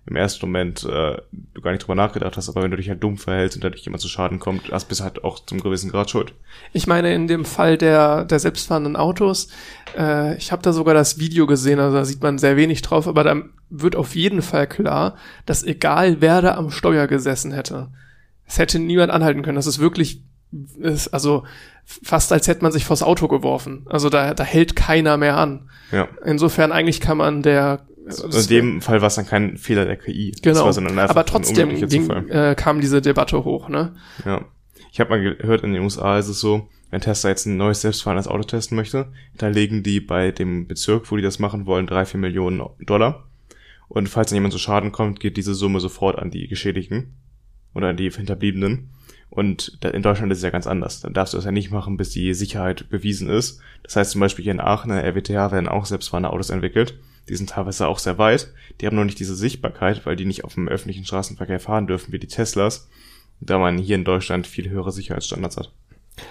[0.06, 1.16] im ersten Moment äh,
[1.54, 3.84] du gar nicht drüber nachgedacht hast, aber wenn du dich halt dumm verhältst und dadurch
[3.84, 6.34] jemand zu Schaden kommt, hast bist du halt auch zum gewissen Grad schuld.
[6.72, 9.48] Ich meine, in dem Fall der, der selbstfahrenden Autos,
[9.96, 13.08] äh, ich habe da sogar das Video gesehen, also da sieht man sehr wenig drauf,
[13.08, 17.88] aber da wird auf jeden Fall klar, dass egal wer da am Steuer gesessen hätte,
[18.46, 19.56] es hätte niemand anhalten können.
[19.56, 20.22] Das ist wirklich,
[20.78, 21.44] ist also
[21.86, 23.86] fast als hätte man sich vors Auto geworfen.
[23.88, 25.70] Also da, da hält keiner mehr an.
[25.92, 26.08] Ja.
[26.24, 30.34] Insofern eigentlich kann man der In dem Fall war es dann kein Fehler der KI.
[30.42, 33.94] Genau, war sondern einfach aber trotzdem ging, äh, kam diese Debatte hoch, ne?
[34.24, 34.44] Ja.
[34.92, 37.80] Ich habe mal gehört, in den USA ist es so, wenn Tesla jetzt ein neues
[37.80, 41.86] selbstfahrendes Auto testen möchte, da legen die bei dem Bezirk, wo die das machen wollen,
[41.86, 43.24] drei, vier Millionen Dollar.
[43.88, 47.16] Und falls dann jemand zu Schaden kommt, geht diese Summe sofort an die Geschädigten
[47.74, 48.90] oder an die Hinterbliebenen.
[49.30, 51.00] Und in Deutschland ist es ja ganz anders.
[51.00, 53.60] Dann darfst du das ja nicht machen, bis die Sicherheit bewiesen ist.
[53.82, 56.98] Das heißt zum Beispiel hier in Aachen, in der RWTH, werden auch selbstfahrende Autos entwickelt.
[57.28, 58.52] Die sind teilweise auch sehr weit.
[58.80, 62.12] Die haben noch nicht diese Sichtbarkeit, weil die nicht auf dem öffentlichen Straßenverkehr fahren dürfen
[62.12, 62.88] wie die Teslas
[63.40, 65.72] da man hier in Deutschland viel höhere Sicherheitsstandards hat.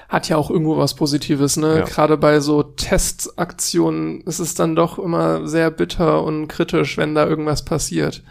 [0.07, 1.79] Hat ja auch irgendwo was Positives, ne?
[1.79, 1.85] Ja.
[1.85, 7.27] Gerade bei so Testaktionen ist es dann doch immer sehr bitter und kritisch, wenn da
[7.27, 8.23] irgendwas passiert.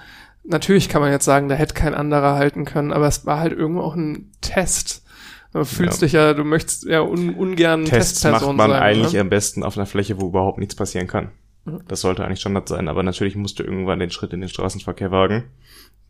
[0.44, 3.52] Natürlich kann man jetzt sagen, da hätte kein anderer halten können, aber es war halt
[3.52, 5.02] irgendwo auch ein Test.
[5.52, 6.06] Du fühlst Ja.
[6.06, 8.82] dich ja, du möchtest ja un, ungern Tests macht Testperson man sein.
[8.82, 9.20] eigentlich ne?
[9.20, 11.30] am besten auf einer Fläche, wo überhaupt nichts passieren kann.
[11.86, 15.10] Das sollte eigentlich Standard sein, aber natürlich musst du irgendwann den Schritt in den Straßenverkehr
[15.10, 15.44] wagen.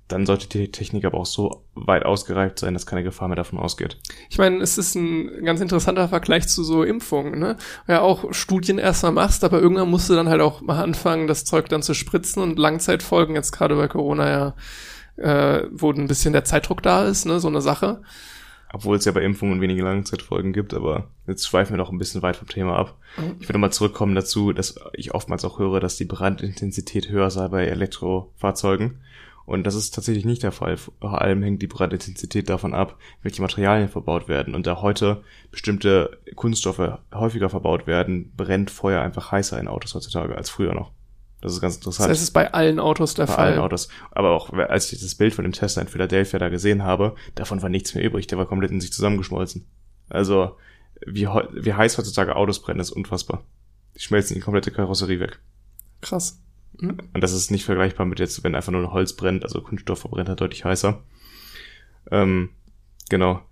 [0.09, 3.59] Dann sollte die Technik aber auch so weit ausgereift sein, dass keine Gefahr mehr davon
[3.59, 3.99] ausgeht.
[4.29, 7.57] Ich meine, es ist ein ganz interessanter Vergleich zu so Impfungen, ne?
[7.87, 11.45] Ja, auch Studien erstmal machst, aber irgendwann musst du dann halt auch mal anfangen, das
[11.45, 14.55] Zeug dann zu spritzen und Langzeitfolgen, jetzt gerade bei Corona ja,
[15.17, 18.03] äh, wo ein bisschen der Zeitdruck da ist, ne, so eine Sache.
[18.73, 22.23] Obwohl es ja bei Impfungen wenige Langzeitfolgen gibt, aber jetzt schweifen wir doch ein bisschen
[22.23, 22.97] weit vom Thema ab.
[23.19, 23.37] Mhm.
[23.41, 27.49] Ich würde mal zurückkommen dazu, dass ich oftmals auch höre, dass die Brandintensität höher sei
[27.49, 29.01] bei Elektrofahrzeugen.
[29.45, 30.77] Und das ist tatsächlich nicht der Fall.
[30.77, 34.55] Vor allem hängt die Brandintensität davon ab, welche Materialien verbaut werden.
[34.55, 40.37] Und da heute bestimmte Kunststoffe häufiger verbaut werden, brennt Feuer einfach heißer in Autos heutzutage
[40.37, 40.93] als früher noch.
[41.43, 42.11] Das ist ganz Das interessant.
[42.13, 43.49] es ist bei allen Autos der bei Fall.
[43.49, 43.89] allen Autos.
[44.13, 47.61] Aber auch als ich das Bild von dem Tesla in Philadelphia da gesehen habe, davon
[47.61, 48.27] war nichts mehr übrig.
[48.29, 49.67] Der war komplett in sich zusammengeschmolzen.
[50.09, 50.57] Also,
[51.05, 53.45] wie, wie heiß heutzutage Autos brennen, ist unfassbar.
[53.97, 55.41] Die schmelzen die komplette Karosserie weg.
[56.01, 56.41] Krass.
[56.79, 56.97] Mhm.
[57.13, 59.99] Und das ist nicht vergleichbar mit jetzt, wenn einfach nur ein Holz brennt, also Kunststoff
[59.99, 61.03] verbrennt halt deutlich heißer.
[62.11, 62.51] Ähm,
[63.09, 63.43] genau.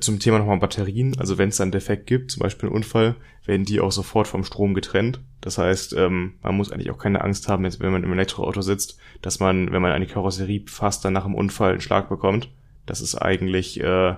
[0.00, 3.14] Zum Thema nochmal Batterien, also wenn es dann Defekt gibt, zum Beispiel einen Unfall,
[3.44, 5.20] werden die auch sofort vom Strom getrennt.
[5.40, 8.60] Das heißt, ähm, man muss eigentlich auch keine Angst haben, jetzt wenn man im Elektroauto
[8.60, 12.48] sitzt, dass man, wenn man eine Karosserie fasst, dann nach dem Unfall einen Schlag bekommt.
[12.86, 14.16] Das ist eigentlich äh,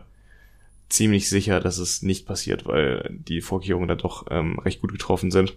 [0.89, 5.31] ziemlich sicher, dass es nicht passiert, weil die Vorkehrungen da doch ähm, recht gut getroffen
[5.31, 5.57] sind.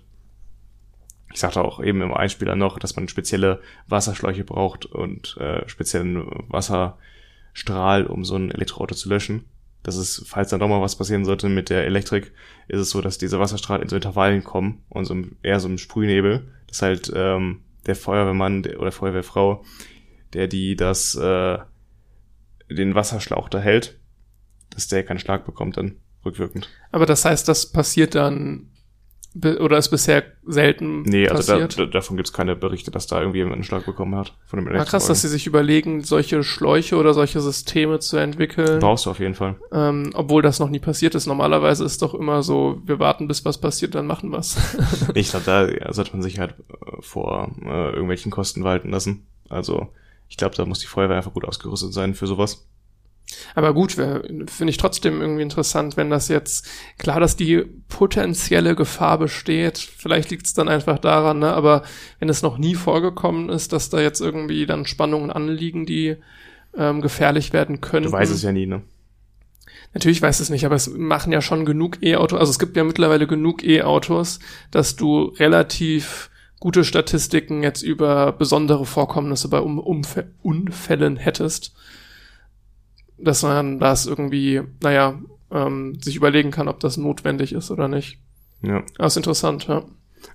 [1.34, 6.28] Ich sagte auch eben im Einspieler noch, dass man spezielle Wasserschläuche braucht und äh, speziellen
[6.48, 9.46] Wasserstrahl, um so ein Elektroauto zu löschen.
[9.84, 12.32] Das ist, falls dann doch mal was passieren sollte mit der Elektrik,
[12.68, 15.78] ist es so, dass diese Wasserstrahlen in so Intervallen kommen und so eher so einem
[15.78, 19.64] Sprühnebel, dass halt ähm, der Feuerwehrmann der, oder Feuerwehrfrau,
[20.32, 21.58] der die das äh,
[22.70, 24.00] den Wasserschlauch da hält,
[24.70, 26.70] dass der keinen Schlag bekommt dann rückwirkend.
[26.92, 28.72] Aber das heißt, das passiert dann
[29.36, 31.80] oder ist bisher selten Nee, also da, passiert.
[31.80, 34.68] da, davon gibt's keine Berichte, dass da irgendwie jemand einen Schlag bekommen hat von dem
[34.76, 39.10] Ah, krass, dass sie sich überlegen, solche Schläuche oder solche Systeme zu entwickeln, Brauchst du
[39.10, 39.56] auf jeden Fall.
[39.72, 41.26] ähm, obwohl das noch nie passiert ist.
[41.26, 44.56] Normalerweise ist doch immer so, wir warten, bis was passiert, dann machen wir's.
[45.16, 49.26] Ich glaube, da sollte man sich halt äh, vor äh, irgendwelchen Kosten walten lassen.
[49.50, 49.88] Also
[50.30, 52.68] ich glaube, da muss die Feuerwehr einfach gut ausgerüstet sein für sowas.
[53.56, 56.68] Aber gut, finde ich trotzdem irgendwie interessant, wenn das jetzt,
[56.98, 61.84] klar, dass die potenzielle Gefahr besteht, vielleicht liegt es dann einfach daran, ne, aber
[62.20, 66.18] wenn es noch nie vorgekommen ist, dass da jetzt irgendwie dann Spannungen anliegen, die
[66.76, 68.08] ähm, gefährlich werden können.
[68.08, 68.82] Du weißt es ja nie, ne?
[69.94, 72.84] Natürlich weiß es nicht, aber es machen ja schon genug E-Autos, also es gibt ja
[72.84, 74.40] mittlerweile genug E-Autos,
[74.72, 81.76] dass du relativ gute Statistiken jetzt über besondere Vorkommnisse bei um Unfällen hättest
[83.24, 85.20] dass man das irgendwie, naja,
[85.52, 88.20] ähm, sich überlegen kann, ob das notwendig ist oder nicht.
[88.62, 88.84] Ja.
[88.98, 89.84] Das ist interessant, ja.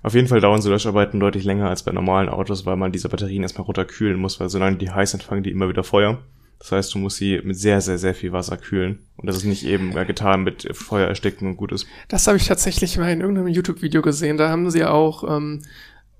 [0.03, 3.09] Auf jeden Fall dauern so Löscharbeiten deutlich länger als bei normalen Autos, weil man diese
[3.09, 6.19] Batterien erstmal runterkühlen muss, weil solange die heiß sind, fangen die immer wieder Feuer.
[6.59, 8.99] Das heißt, du musst sie mit sehr, sehr, sehr viel Wasser kühlen.
[9.15, 11.87] Und das ist nicht eben getan mit Feuer ersticken und gut ist.
[12.09, 14.35] Das habe ich tatsächlich mal in irgendeinem YouTube-Video gesehen.
[14.37, 15.63] Da haben sie auch ähm,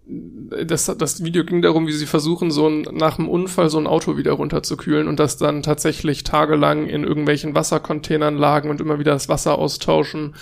[0.10, 3.88] das, das Video ging darum, wie sie versuchen, so ein, nach einem Unfall so ein
[3.88, 9.14] Auto wieder runterzukühlen und das dann tatsächlich tagelang in irgendwelchen Wassercontainern lagen und immer wieder
[9.14, 10.36] das Wasser austauschen,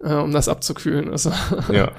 [0.00, 1.10] äh, um das abzukühlen.
[1.18, 1.32] Also,
[1.72, 1.90] ja.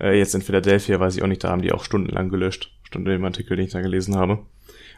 [0.00, 2.70] Äh, jetzt in Philadelphia, weiß ich auch nicht, da haben die auch stundenlang gelöscht.
[2.84, 4.40] Stunde im Artikel, den ich da gelesen habe.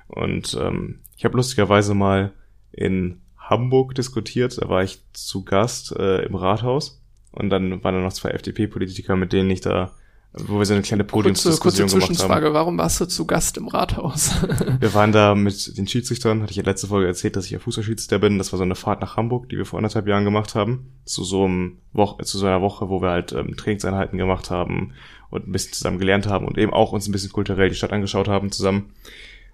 [0.09, 2.33] Und ähm, ich habe lustigerweise mal
[2.73, 7.03] in Hamburg diskutiert, da war ich zu Gast äh, im Rathaus
[7.33, 9.93] und dann waren da noch zwei FDP-Politiker, mit denen ich da
[10.39, 13.69] wo wir so eine kleine Podiumsdiskussion kurze, kurze Zwischenfrage, warum warst du zu Gast im
[13.69, 14.33] Rathaus?
[14.81, 17.59] wir waren da mit den Schiedsrichtern, hatte ich ja letzte Folge erzählt, dass ich ja
[17.59, 18.37] Fußballschiedsrichter bin.
[18.37, 20.93] Das war so eine Fahrt nach Hamburg, die wir vor anderthalb Jahren gemacht haben.
[21.05, 24.93] Zu so einem Woche, zu so einer Woche, wo wir halt ähm, Trainingseinheiten gemacht haben
[25.31, 27.93] und ein bisschen zusammen gelernt haben und eben auch uns ein bisschen kulturell die Stadt
[27.93, 28.93] angeschaut haben zusammen.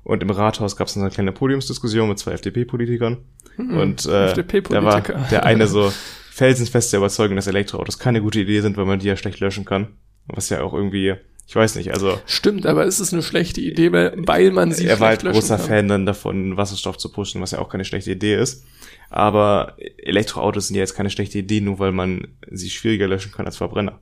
[0.02, 3.18] Und im Rathaus gab es eine kleine Podiumsdiskussion mit zwei FDP-Politikern.
[3.54, 4.34] Hm, und äh,
[4.68, 5.92] da war der eine so
[6.30, 9.88] felsenfeste Überzeugung, dass Elektroautos keine gute Idee sind, weil man die ja schlecht löschen kann.
[10.26, 11.14] Was ja auch irgendwie,
[11.46, 12.18] ich weiß nicht, also.
[12.26, 15.56] Stimmt, aber ist es eine schlechte Idee, weil, weil man sie Er war halt großer
[15.58, 15.66] kann.
[15.66, 18.64] Fan dann davon, Wasserstoff zu pushen, was ja auch keine schlechte Idee ist.
[19.10, 23.46] Aber Elektroautos sind ja jetzt keine schlechte Idee, nur weil man sie schwieriger löschen kann
[23.46, 24.00] als Verbrenner.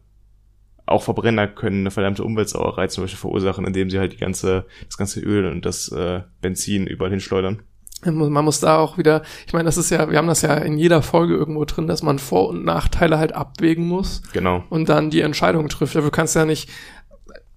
[0.86, 4.96] Auch Verbrenner können eine verdammte Umweltsauerei zum Beispiel verursachen, indem sie halt die ganze, das
[4.96, 7.62] ganze Öl und das äh, Benzin überall hinschleudern.
[8.04, 10.78] Man muss da auch wieder, ich meine, das ist ja, wir haben das ja in
[10.78, 14.22] jeder Folge irgendwo drin, dass man Vor- und Nachteile halt abwägen muss.
[14.32, 14.64] Genau.
[14.70, 15.96] Und dann die Entscheidung trifft.
[15.96, 16.70] Aber du kannst ja nicht,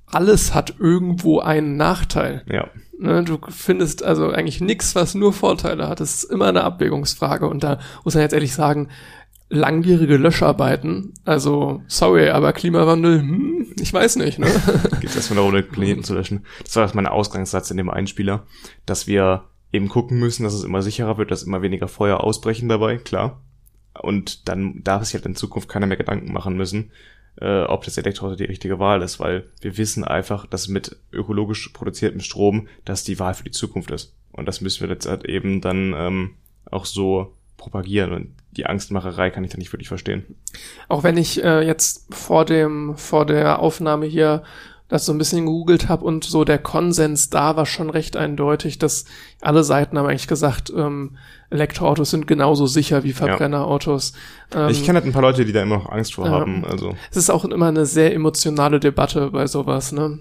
[0.06, 2.44] alles hat irgendwo einen Nachteil.
[2.48, 2.68] Ja.
[3.00, 6.00] Ne, du findest also eigentlich nichts, was nur Vorteile hat.
[6.00, 7.48] Das ist immer eine Abwägungsfrage.
[7.48, 8.90] Und da muss man jetzt ehrlich sagen,
[9.50, 14.40] langwierige Löscharbeiten, also sorry, aber Klimawandel, hm, ich weiß nicht.
[14.40, 14.48] Ne?
[15.02, 16.46] Geht erstmal darum, den Planeten zu löschen.
[16.64, 18.46] Das war mein Ausgangssatz in dem Einspieler,
[18.86, 19.44] dass wir
[19.74, 23.42] eben gucken müssen, dass es immer sicherer wird, dass immer weniger Feuer ausbrechen dabei, klar.
[24.02, 26.92] Und dann darf sich halt in Zukunft keiner mehr Gedanken machen müssen,
[27.42, 31.70] äh, ob das Elektroauto die richtige Wahl ist, weil wir wissen einfach, dass mit ökologisch
[31.70, 34.16] produziertem Strom das die Wahl für die Zukunft ist.
[34.32, 36.32] Und das müssen wir jetzt halt eben dann ähm,
[36.70, 40.36] auch so propagieren und die Angstmacherei kann ich da nicht wirklich verstehen.
[40.90, 44.44] Auch wenn ich äh, jetzt vor dem vor der Aufnahme hier
[44.94, 48.78] das so ein bisschen gegoogelt habe und so der Konsens da war schon recht eindeutig,
[48.78, 49.06] dass
[49.42, 51.18] alle Seiten haben eigentlich gesagt, ähm,
[51.50, 54.14] Elektroautos sind genauso sicher wie Verbrennerautos.
[54.54, 54.66] Ja.
[54.66, 56.64] Ähm, ich kenne halt ein paar Leute, die da immer noch Angst vor äh, haben.
[56.64, 60.20] Also es ist auch immer eine sehr emotionale Debatte bei sowas, ne?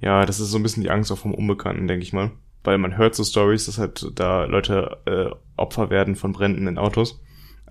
[0.00, 2.32] Ja, das ist so ein bisschen die Angst auch vom Unbekannten, denke ich mal.
[2.64, 6.76] Weil man hört so Stories, dass halt da Leute äh, Opfer werden von Bränden in
[6.76, 7.18] Autos.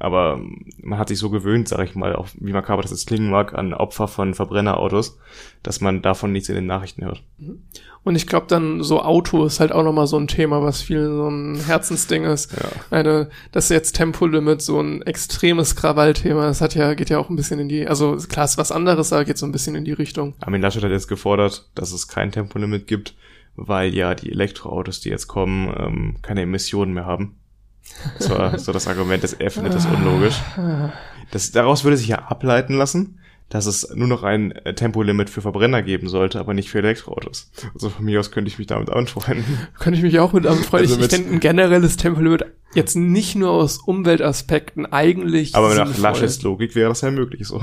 [0.02, 0.42] Aber
[0.82, 3.54] man hat sich so gewöhnt, sag ich mal, auch wie makaber das jetzt klingen mag,
[3.54, 5.20] an Opfer von Verbrennerautos,
[5.62, 7.22] dass man davon nichts in den Nachrichten hört.
[7.38, 7.62] Mhm.
[8.04, 11.06] Und ich glaube dann, so Auto ist halt auch nochmal so ein Thema, was viel
[11.06, 12.52] so ein Herzensding ist.
[12.52, 12.70] Ja.
[12.90, 17.36] Eine, das jetzt Tempolimit so ein extremes Krawallthema, das hat ja, geht ja auch ein
[17.36, 19.94] bisschen in die, also klar ist was anderes, aber geht so ein bisschen in die
[19.94, 20.34] Richtung.
[20.40, 23.14] Armin Laschet hat jetzt gefordert, dass es kein Tempolimit gibt,
[23.56, 27.36] weil ja die Elektroautos, die jetzt kommen, ähm, keine Emissionen mehr haben.
[28.18, 30.42] Das war so das Argument, dass er findet das unlogisch.
[31.32, 33.20] Das, daraus würde sich ja ableiten lassen,
[33.52, 37.52] dass es nur noch ein äh, Tempolimit für Verbrenner geben sollte, aber nicht für Elektroautos.
[37.74, 39.68] Also von mir aus könnte ich mich damit anfreunden.
[39.78, 40.92] Könnte ich mich auch mit anfreunden.
[40.92, 45.56] Also ich, finde ein generelles Tempolimit jetzt nicht nur aus Umweltaspekten eigentlich.
[45.56, 47.62] Aber nach Laschets Logik wäre das ja möglich so.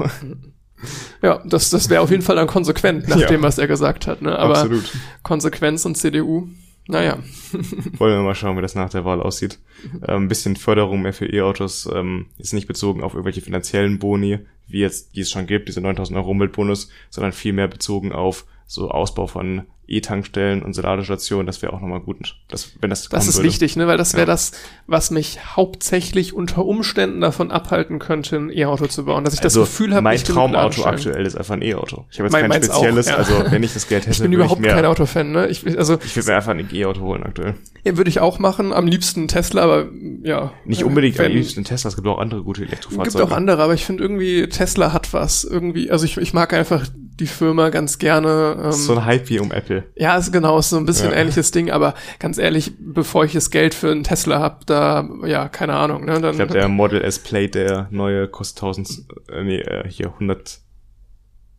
[1.23, 3.27] Ja, das, das wäre auf jeden Fall dann konsequent, nach ja.
[3.27, 4.23] dem, was er gesagt hat.
[4.23, 4.39] Ne?
[4.39, 4.93] Aber Absolut.
[5.25, 6.49] Konsequenz und CDU.
[6.89, 7.19] Naja.
[7.99, 9.59] Wollen wir mal schauen, wie das nach der Wahl aussieht.
[10.07, 14.41] Ähm, ein bisschen Förderung mehr für E-Autos ähm, ist nicht bezogen auf irgendwelche finanziellen Boni,
[14.67, 18.91] wie jetzt, die es schon gibt, diese 9000 Euro Umweltbonus, sondern viel bezogen auf so
[18.91, 22.19] Ausbau von E-Tankstellen und Ladestationen, das wäre auch nochmal gut,
[22.49, 23.49] das, wenn das Das ist würde.
[23.49, 23.87] wichtig, ne?
[23.87, 24.27] Weil das wäre Ja.
[24.27, 24.53] das,
[24.87, 29.25] was mich hauptsächlich unter Umständen davon abhalten könnte, ein E-Auto zu bauen.
[29.25, 32.05] Dass ich das also Gefühl habe, mein Traumauto aktuell ist einfach ein E-Auto.
[32.11, 33.17] Ich habe jetzt Mein- kein meins auch, spezielles, ja.
[33.17, 35.47] also wenn ich das Geld hätte, Ich bin überhaupt ich mehr, kein Autofan, ne?
[35.49, 37.55] Ich, also, ich würde mir einfach ein E-Auto holen aktuell.
[37.85, 38.73] ja, würde ich auch machen.
[38.73, 39.87] Am liebsten Tesla, aber
[40.23, 40.53] ja.
[40.65, 43.25] Nicht unbedingt am wenn- liebsten Tesla, es gibt auch andere gute Gibt Elektrofahrzeuge.
[43.25, 45.45] auch andere, aber ich finde irgendwie, Tesla hat was.
[45.45, 46.87] Irgendwie, also ich, ich mag einfach
[47.21, 48.57] die Firma ganz gerne.
[48.65, 49.85] Ähm, so ein Hype wie um Apple.
[49.97, 51.17] Ja, ist genau, ist so ein bisschen ja.
[51.17, 55.49] ähnliches Ding, aber ganz ehrlich, bevor ich das Geld für einen Tesla hab, da, ja,
[55.49, 56.05] keine Ahnung.
[56.05, 59.89] Ne, dann, ich glaube, der Model S Play, der neue, kostet 1000, äh, nee, äh,
[59.89, 60.61] hier 100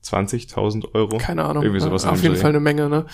[0.04, 1.18] 20.000 Euro?
[1.18, 1.64] Keine Ahnung.
[1.64, 3.06] Irgendwie sowas ja, auf jeden Fall eine Menge, ne?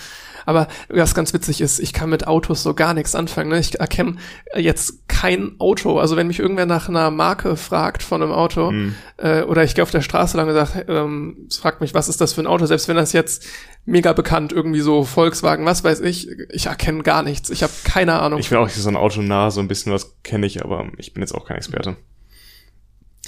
[0.44, 3.58] Aber was ganz witzig ist, ich kann mit Autos so gar nichts anfangen, ne?
[3.58, 4.16] Ich erkenne
[4.54, 5.98] jetzt kein Auto.
[5.98, 8.94] Also wenn mich irgendwer nach einer Marke fragt von einem Auto, mhm.
[9.16, 12.20] äh, oder ich gehe auf der Straße lang und sage, ähm, fragt mich, was ist
[12.20, 12.66] das für ein Auto?
[12.66, 13.44] Selbst wenn das jetzt
[13.84, 17.50] mega bekannt, irgendwie so Volkswagen, was weiß ich, ich erkenne gar nichts.
[17.50, 18.38] Ich habe keine Ahnung.
[18.38, 21.12] Ich bin auch so ein Auto nah, so ein bisschen was kenne ich, aber ich
[21.12, 21.90] bin jetzt auch kein Experte.
[21.92, 21.96] Mhm.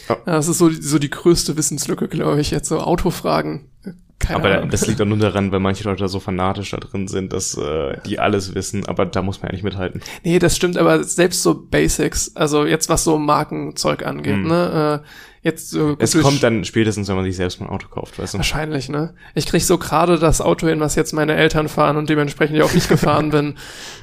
[0.08, 3.66] Ja, das ist so, die- so die größte Wissenslücke, glaube ich, jetzt so Autofragen.
[4.20, 4.70] Keine aber Ahnung.
[4.70, 7.56] das liegt auch nur daran, weil manche Leute da so fanatisch da drin sind, dass
[7.56, 10.00] äh, die alles wissen, aber da muss man ja nicht mithalten.
[10.24, 14.48] Nee, das stimmt, aber selbst so Basics, also jetzt was so Markenzeug angeht, Hm.
[14.48, 15.02] ne?
[15.04, 15.08] Äh,
[15.46, 18.34] jetzt so Es kommt dann spätestens, wenn man sich selbst mal ein Auto kauft, weißt
[18.34, 18.38] du?
[18.38, 19.14] wahrscheinlich, ne?
[19.36, 22.64] Ich krieg so gerade das Auto hin, was jetzt meine Eltern fahren und dementsprechend ja
[22.64, 23.54] auch nicht gefahren bin.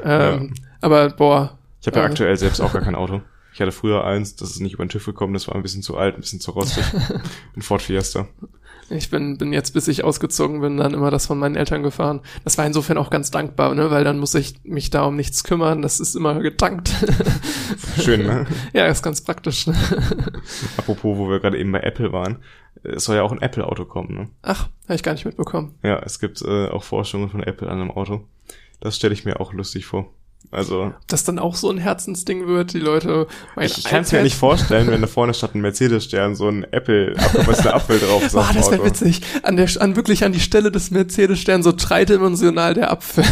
[0.04, 2.08] Ähm, Aber boah, Ich habe ja Äh.
[2.10, 3.22] aktuell selbst auch gar kein Auto.
[3.56, 5.82] Ich hatte früher eins, das ist nicht über den TÜV gekommen, das war ein bisschen
[5.82, 6.84] zu alt, ein bisschen zu rostig.
[7.56, 8.28] ein Ford Fiesta.
[8.90, 12.20] ich bin, bin jetzt, bis ich ausgezogen bin, dann immer das von meinen Eltern gefahren.
[12.44, 13.90] Das war insofern auch ganz dankbar, ne?
[13.92, 15.82] Weil dann muss ich mich da um nichts kümmern.
[15.82, 16.92] Das ist immer getankt.
[18.02, 18.46] Schön, ne?
[18.74, 19.68] ja, ist ganz praktisch.
[19.68, 19.76] Ne?
[20.78, 22.40] Apropos, wo wir gerade eben bei Apple waren.
[22.84, 24.30] Es soll ja auch ein Apple-Auto kommen, ne?
[24.42, 25.76] Ach, habe ich gar nicht mitbekommen.
[25.82, 28.28] Ja, es gibt äh, auch Forschungen von Apple an einem Auto.
[28.82, 30.12] Das stelle ich mir auch lustig vor.
[30.52, 33.28] Also, das dann auch so ein Herzensding wird, die Leute.
[33.56, 36.64] Mein ich kann es mir nicht vorstellen, wenn da vorne statt ein Mercedes-Stern so ein
[36.72, 38.36] Apple, abgemasseter Apfel drauf ist.
[38.36, 39.22] Ah, das wäre witzig.
[39.44, 43.26] An der, an wirklich an die Stelle des Mercedes-Stern so dreidimensional der Apfel.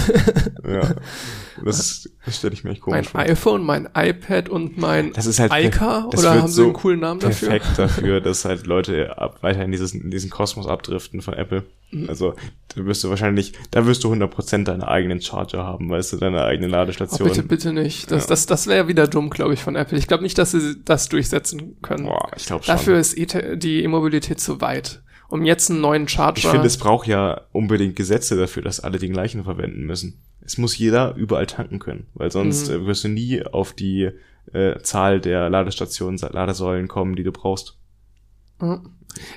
[0.67, 0.95] Ja,
[1.63, 3.19] das, das stelle ich mir echt mein komisch vor.
[3.21, 6.73] iPhone, mein iPad und mein Das ist halt Ica das oder haben sie so einen
[6.73, 7.49] coolen Namen dafür?
[7.49, 11.63] perfekt dafür, dass halt Leute ab, weiter in, dieses, in diesen Kosmos abdriften von Apple.
[11.91, 12.09] Mhm.
[12.09, 12.33] Also
[12.75, 16.43] da wirst du wahrscheinlich, da wirst du 100% deine eigenen Charger haben, weißt du, deine
[16.43, 17.27] eigene Oh, Ladestation.
[17.29, 18.09] bitte, bitte nicht.
[18.11, 18.29] Das, Ja.
[18.29, 19.97] das, das wäre wieder dumm, glaube ich, von Apple.
[19.97, 22.05] Ich glaube nicht, dass sie das durchsetzen können.
[22.05, 22.73] Boah, ich glaube schon.
[22.75, 25.01] Dafür ist E- die E-Mobilität zu weit.
[25.33, 26.37] Um jetzt einen neuen Charger.
[26.37, 30.21] ich finde, es braucht ja unbedingt Gesetze dafür, dass alle den gleichen verwenden müssen.
[30.45, 32.75] Es muss jeder überall tanken können, weil sonst Mhm.
[32.83, 34.11] äh, wirst du nie auf die
[34.53, 37.79] äh, Zahl der Ladestationen, Ladesäulen kommen, die du brauchst.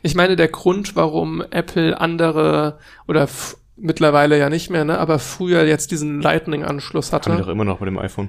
[0.03, 2.79] Ich meine, der Grund, warum Apple andere
[3.09, 3.27] oder
[3.77, 7.65] mittlerweile ja nicht mehr, ne, aber früher jetzt diesen Lightning-Anschluss Haben die hatte, doch immer
[7.65, 8.29] noch bei dem iPhone.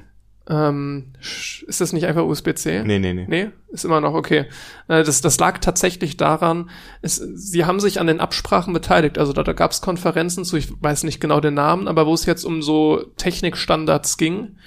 [0.50, 2.84] Ähm, ist das nicht einfach USB-C?
[2.86, 3.26] Nee, nee, nee.
[3.28, 4.46] Nee, ist immer noch okay.
[4.88, 6.70] Äh, Das, das lag tatsächlich daran,
[7.02, 9.18] es, sie haben sich an den Absprachen beteiligt.
[9.18, 12.14] Also da, da gab es Konferenzen zu, ich weiß nicht genau den Namen, aber wo
[12.14, 14.58] es jetzt um so Technikstandards ging.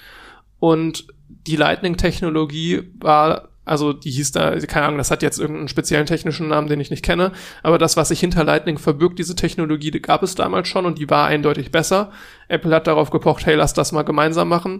[0.59, 6.05] Und die Lightning-Technologie war, also die hieß da, keine Ahnung, das hat jetzt irgendeinen speziellen
[6.05, 7.31] technischen Namen, den ich nicht kenne,
[7.63, 10.99] aber das, was sich hinter Lightning verbirgt, diese Technologie, die gab es damals schon und
[10.99, 12.11] die war eindeutig besser.
[12.47, 14.79] Apple hat darauf gepocht, hey, lass das mal gemeinsam machen.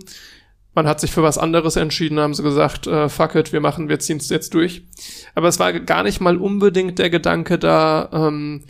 [0.73, 3.89] Man hat sich für was anderes entschieden, haben sie gesagt, äh, fuck it, wir machen,
[3.89, 4.83] wir ziehen es jetzt durch.
[5.35, 8.63] Aber es war gar nicht mal unbedingt der Gedanke da, ähm,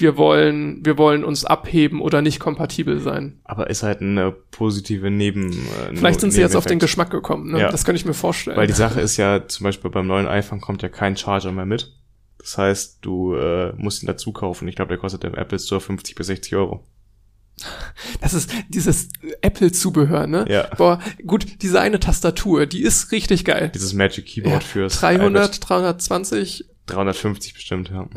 [0.00, 3.40] wir wollen, wir wollen uns abheben oder nicht kompatibel sein.
[3.44, 5.50] Aber ist halt eine positive Neben.
[5.50, 6.78] Äh, Vielleicht sind sie jetzt auf den.
[6.78, 7.60] Geschmack gekommen, ne?
[7.60, 7.70] Ja.
[7.70, 8.56] Das könnte ich mir vorstellen.
[8.56, 11.66] Weil die Sache ist ja, zum Beispiel beim neuen iPhone kommt ja kein Charger mehr
[11.66, 11.92] mit.
[12.38, 14.68] Das heißt, du äh, musst ihn dazu kaufen.
[14.68, 16.84] Ich glaube, der kostet im Apple Store 50 bis 60 Euro.
[18.20, 19.08] Das ist dieses
[19.40, 20.44] Apple-Zubehör, ne?
[20.48, 20.68] Ja.
[20.76, 23.70] Boah, gut, diese eine Tastatur, die ist richtig geil.
[23.74, 25.68] Dieses Magic Keyboard Ja, fürs 300, iPad.
[25.68, 28.08] 320, 350 bestimmt, ja.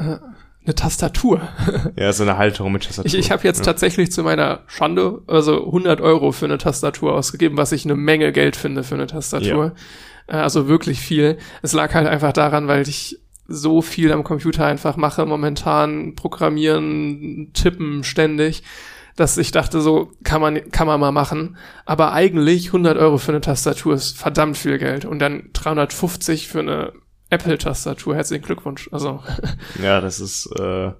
[0.65, 1.41] eine Tastatur.
[1.97, 3.07] Ja, so eine Halterung mit Tastatur.
[3.07, 3.65] Ich, ich habe jetzt ja.
[3.65, 8.31] tatsächlich zu meiner Schande also 100 Euro für eine Tastatur ausgegeben, was ich eine Menge
[8.31, 9.73] Geld finde für eine Tastatur.
[10.27, 11.37] Äh, Also wirklich viel.
[11.61, 17.51] Es lag halt einfach daran, weil ich so viel am Computer einfach mache, momentan programmieren,
[17.53, 18.63] tippen ständig,
[19.15, 21.57] dass ich dachte, so kann man, kann man mal machen.
[21.85, 25.05] Aber eigentlich 100 Euro für eine Tastatur ist verdammt viel Geld.
[25.05, 26.93] Und dann 350 für eine
[27.29, 28.15] Apple-Tastatur.
[28.15, 28.89] Herzlichen Glückwunsch.
[28.91, 29.21] Also,
[29.81, 30.91] Ja, das ist äh,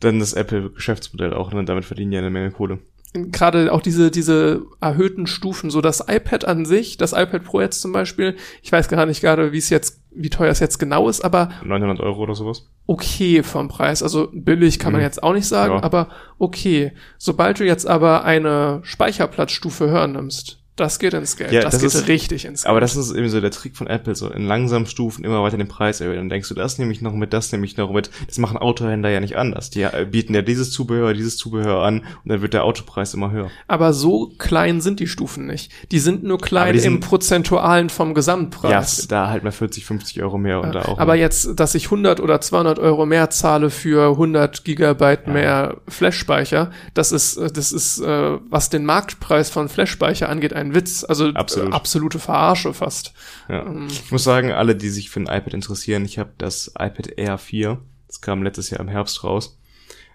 [0.00, 1.64] dann das Apple-Geschäftsmodell auch, ne?
[1.64, 2.78] Damit verdienen die eine Menge Kohle.
[3.14, 7.80] Gerade auch diese, diese erhöhten Stufen, so das iPad an sich, das iPad Pro jetzt
[7.80, 11.08] zum Beispiel, ich weiß gar nicht gerade, wie es jetzt, wie teuer es jetzt genau
[11.08, 12.66] ist, aber 900 Euro oder sowas.
[12.86, 14.02] okay vom Preis.
[14.02, 15.06] Also billig kann man Mhm.
[15.06, 15.82] jetzt auch nicht sagen, Ja.
[15.84, 16.08] aber
[16.38, 16.92] okay.
[17.18, 21.52] Sobald du jetzt aber eine Speicherplatzstufe höher nimmst, das geht ins Geld.
[21.52, 22.70] Ja, das, das geht ist- richtig ins Geld.
[22.70, 25.56] Aber das ist eben so der Trick von Apple, so in langsamen Stufen immer weiter
[25.56, 26.16] den Preis erhöhen.
[26.16, 28.10] Dann denkst du, das nehme ich noch mit, das nehme ich noch mit.
[28.26, 29.70] Das machen Autohändler ja nicht anders.
[29.70, 33.30] Die äh, bieten ja dieses Zubehör, dieses Zubehör an und dann wird der Autopreis immer
[33.30, 33.50] höher.
[33.68, 35.70] Aber so klein sind die Stufen nicht.
[35.92, 38.98] Die sind nur klein die im sind- Prozentualen vom Gesamtpreis.
[39.02, 40.98] Ja, da halt mal 40, 50 Euro mehr und da auch.
[40.98, 46.70] Aber jetzt, dass ich 100 oder 200 Euro mehr zahle für 100 Gigabyte mehr Flash-Speicher,
[46.94, 51.04] das ist, äh, das ist, äh, was den Marktpreis von Flash-Speicher angeht, ein Witz.
[51.04, 51.72] Also Absolut.
[51.72, 53.12] Äh, absolute Verarsche fast.
[53.48, 53.66] Ja.
[53.88, 57.38] Ich muss sagen, alle, die sich für ein iPad interessieren, ich habe das iPad Air
[57.38, 59.58] 4, das kam letztes Jahr im Herbst raus.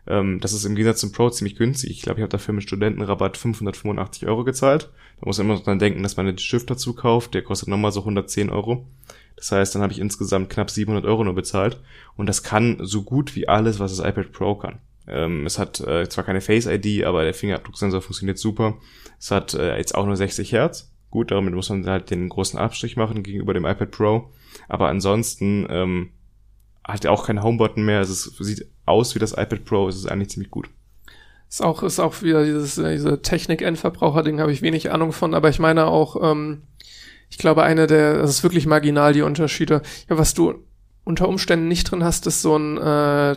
[0.07, 1.91] Ähm, das ist im Gegensatz zum Pro ziemlich günstig.
[1.91, 4.89] Ich glaube, ich habe dafür mit Studentenrabatt 585 Euro gezahlt.
[5.19, 7.33] Da muss man immer noch dran denken, dass man den Stift dazu kauft.
[7.33, 8.87] Der kostet nochmal so 110 Euro.
[9.35, 11.79] Das heißt, dann habe ich insgesamt knapp 700 Euro nur bezahlt.
[12.15, 14.79] Und das kann so gut wie alles, was das iPad Pro kann.
[15.07, 18.77] Ähm, es hat äh, zwar keine Face ID, aber der Fingerabdrucksensor funktioniert super.
[19.19, 20.91] Es hat äh, jetzt auch nur 60 Hertz.
[21.11, 24.29] Gut, damit muss man halt den großen Abstrich machen gegenüber dem iPad Pro.
[24.67, 26.11] Aber ansonsten ähm,
[26.83, 28.01] hat er auch keinen Homebutton mehr.
[28.01, 29.87] Es ist, sieht aus wie das iPad Pro.
[29.87, 30.69] Es ist eigentlich ziemlich gut.
[31.49, 35.49] Ist auch, ist auch wieder dieses, äh, diese Technik-Endverbraucher-Ding habe ich wenig Ahnung von, aber
[35.49, 36.61] ich meine auch, ähm,
[37.29, 39.81] ich glaube, eine der, das ist wirklich marginal, die Unterschiede.
[40.09, 40.63] Ja, was du
[41.05, 42.81] unter Umständen nicht drin hast, ist so ein äh,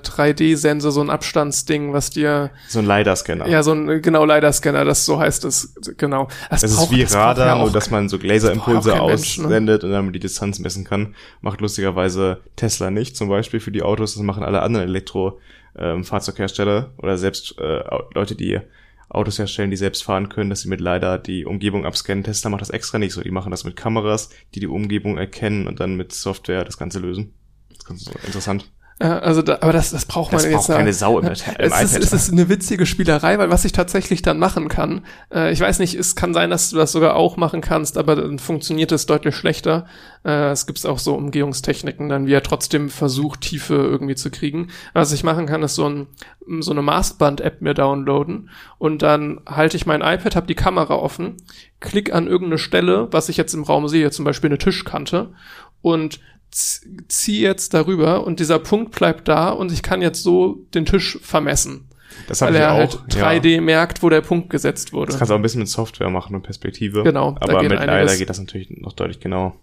[0.03, 3.49] 3D-Sensor, so ein Abstandsding, was dir, So ein LiDAR-Scanner.
[3.49, 6.29] ja, so ein, äh, genau, LiDAR-Scanner, das so heißt es, genau.
[6.51, 9.01] Das ist braucht- wie das Radar, ja nur auch dass man so Laserimpulse ne?
[9.01, 11.15] aussendet und dann die Distanz messen kann.
[11.41, 14.15] Macht lustigerweise Tesla nicht, zum Beispiel für die Autos.
[14.15, 17.83] Das machen alle anderen Elektro-Fahrzeughersteller oder selbst äh,
[18.15, 18.61] Leute, die
[19.09, 22.25] Autos herstellen, die selbst fahren können, dass sie mit LiDAR die Umgebung abscannen.
[22.25, 23.21] Tesla macht das extra nicht so.
[23.23, 26.99] Die machen das mit Kameras, die die Umgebung erkennen und dann mit Software das Ganze
[26.99, 27.35] lösen.
[27.95, 28.70] Ist ganz interessant.
[29.03, 31.32] Ja, also da, aber das, das braucht Das man braucht jetzt keine Sau im, im
[31.32, 31.82] es ist, iPad.
[31.82, 35.80] es ist eine witzige Spielerei, weil was ich tatsächlich dann machen kann, äh, ich weiß
[35.80, 39.07] nicht, es kann sein, dass du das sogar auch machen kannst, aber dann funktioniert es
[39.07, 39.86] deutlich schlechter.
[40.24, 44.68] Äh, es gibt auch so Umgehungstechniken, dann wie er trotzdem versucht, Tiefe irgendwie zu kriegen.
[44.93, 46.07] Was ich machen kann, ist so, ein,
[46.61, 51.38] so eine Maßband-App mir downloaden und dann halte ich mein iPad, habe die Kamera offen,
[51.80, 55.32] klick an irgendeine Stelle, was ich jetzt im Raum sehe, zum Beispiel eine Tischkante
[55.80, 56.20] und
[56.53, 60.87] z- zieh jetzt darüber und dieser Punkt bleibt da und ich kann jetzt so den
[60.87, 61.89] Tisch vermessen.
[62.29, 62.77] Das Weil er auch.
[62.79, 63.31] halt ja.
[63.31, 65.07] 3D merkt, wo der Punkt gesetzt wurde.
[65.09, 67.03] Das kannst du auch ein bisschen mit Software machen und Perspektive.
[67.03, 67.73] Genau, Aber mit.
[67.73, 69.57] LiDAR geht das natürlich noch deutlich genauer.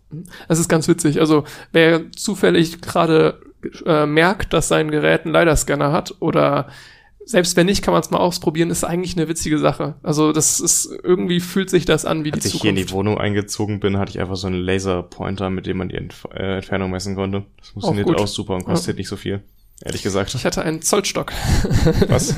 [0.48, 1.20] Das ist ganz witzig.
[1.20, 3.40] Also wer zufällig gerade
[3.86, 6.68] äh, merkt, dass sein Gerät einen LiDAR-Scanner hat oder
[7.30, 9.94] selbst wenn nicht, kann man es mal ausprobieren, ist eigentlich eine witzige Sache.
[10.02, 12.62] Also das ist, irgendwie fühlt sich das an wie Als die ich Zukunft.
[12.64, 15.90] hier in die Wohnung eingezogen bin, hatte ich einfach so einen Laserpointer, mit dem man
[15.90, 17.46] die Entf äh, Entfernung messen konnte.
[17.60, 18.20] Das funktioniert gut.
[18.20, 19.44] auch, super und kostet nicht so viel.
[19.84, 20.36] Ehrlich gesagt.
[20.36, 21.32] ich hatte einen Zollstock.
[22.10, 22.36] Was?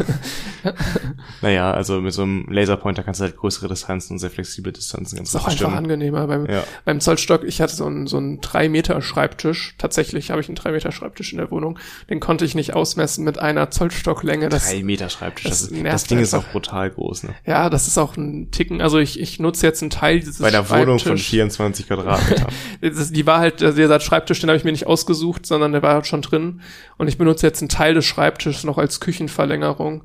[1.41, 5.15] naja, also mit so einem Laserpointer kannst du halt größere Distanzen und sehr flexible Distanzen
[5.17, 5.77] ganz ist auch gut einfach bestimmen.
[5.77, 6.27] angenehmer.
[6.27, 6.63] Beim, Ja.
[6.85, 9.73] beim Zollstock, ich hatte so einen, so einen 3 Meter Schreibtisch.
[9.79, 11.79] Tatsächlich habe ich einen 3 Meter Schreibtisch in der Wohnung.
[12.09, 14.49] Den konnte ich nicht ausmessen mit einer Zollstocklänge.
[14.49, 15.45] Das, Drei Meter Schreibtisch.
[15.45, 17.33] das Das, das Ding ist auch brutal groß, ne?
[17.45, 18.81] ja, das ist auch ein Ticken.
[18.81, 22.47] Also ich, ich nutze jetzt einen Teil dieses Bei einer Wohnung von Schreibtisch- 24 Quadratmetern.
[23.11, 26.05] Die war halt, dieser Schreibtisch, den habe ich mir nicht ausgesucht, sondern der war halt
[26.07, 26.61] schon drin.
[26.97, 30.03] Und ich benutze jetzt einen Teil des Schreibtisches noch als Küchenverlängerung,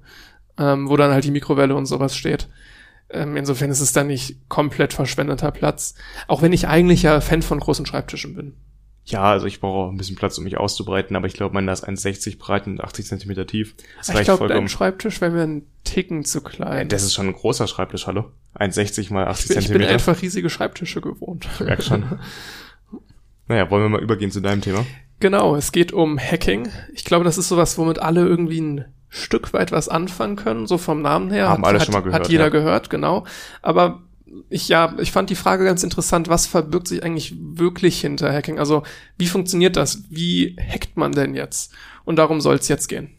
[0.58, 2.48] ähm, wo dann halt die Mikrowelle und sowas steht.
[3.10, 5.94] Ähm, insofern ist es dann nicht komplett verschwendeter Platz.
[6.26, 8.54] Auch wenn ich eigentlich ja Fan von großen Schreibtischen bin.
[9.04, 11.72] ja, also ich brauche auch ein bisschen Platz, um mich auszubreiten, aber ich glaube, meiner
[11.72, 13.74] ist 1,60 breit und 80 Zentimeter tief.
[13.98, 14.68] Das ich reicht glaube, dein vollkommen.
[14.68, 16.88] Schreibtisch wäre mir ein Ticken zu klein.
[16.88, 18.32] Das ist schon ein großer Schreibtisch, hallo?
[18.58, 19.92] 1,60 mal 80 ich, bin, ich bin Zentimeter.
[19.92, 21.48] einfach riesige Schreibtische gewohnt.
[21.54, 22.18] Ich merk schon.
[23.48, 24.84] Naja, wollen wir mal übergehen zu deinem Thema?
[25.20, 26.68] Genau, es geht um Hacking.
[26.94, 30.78] Ich glaube, das ist sowas, womit alle irgendwie ein Stück weit was anfangen können, so
[30.78, 31.48] vom Namen her.
[31.48, 32.50] Haben hat, alle hat, schon mal gehört, Hat jeder ja.
[32.50, 33.24] gehört, genau.
[33.62, 34.02] Aber
[34.50, 38.58] ich ja, ich fand die Frage ganz interessant, was verbirgt sich eigentlich wirklich hinter Hacking?
[38.58, 38.82] Also,
[39.16, 40.02] wie funktioniert das?
[40.10, 41.72] Wie hackt man denn jetzt?
[42.04, 43.14] Und darum soll es jetzt gehen.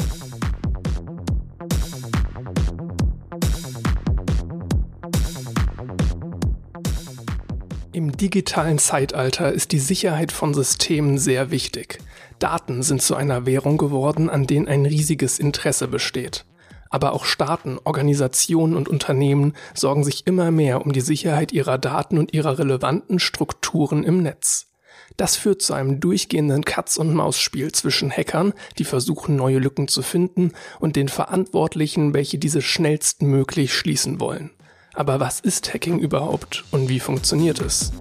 [8.17, 11.99] Digitalen Zeitalter ist die Sicherheit von Systemen sehr wichtig.
[12.39, 16.45] Daten sind zu einer Währung geworden, an denen ein riesiges Interesse besteht.
[16.89, 22.17] Aber auch Staaten, Organisationen und Unternehmen sorgen sich immer mehr um die Sicherheit ihrer Daten
[22.17, 24.67] und ihrer relevanten Strukturen im Netz.
[25.15, 30.95] Das führt zu einem durchgehenden Katz-und-Maus-Spiel zwischen Hackern, die versuchen, neue Lücken zu finden, und
[30.95, 34.51] den Verantwortlichen, welche diese schnellstmöglich schließen wollen.
[34.97, 37.91] Aber was ist Hacking überhaupt und wie funktioniert es?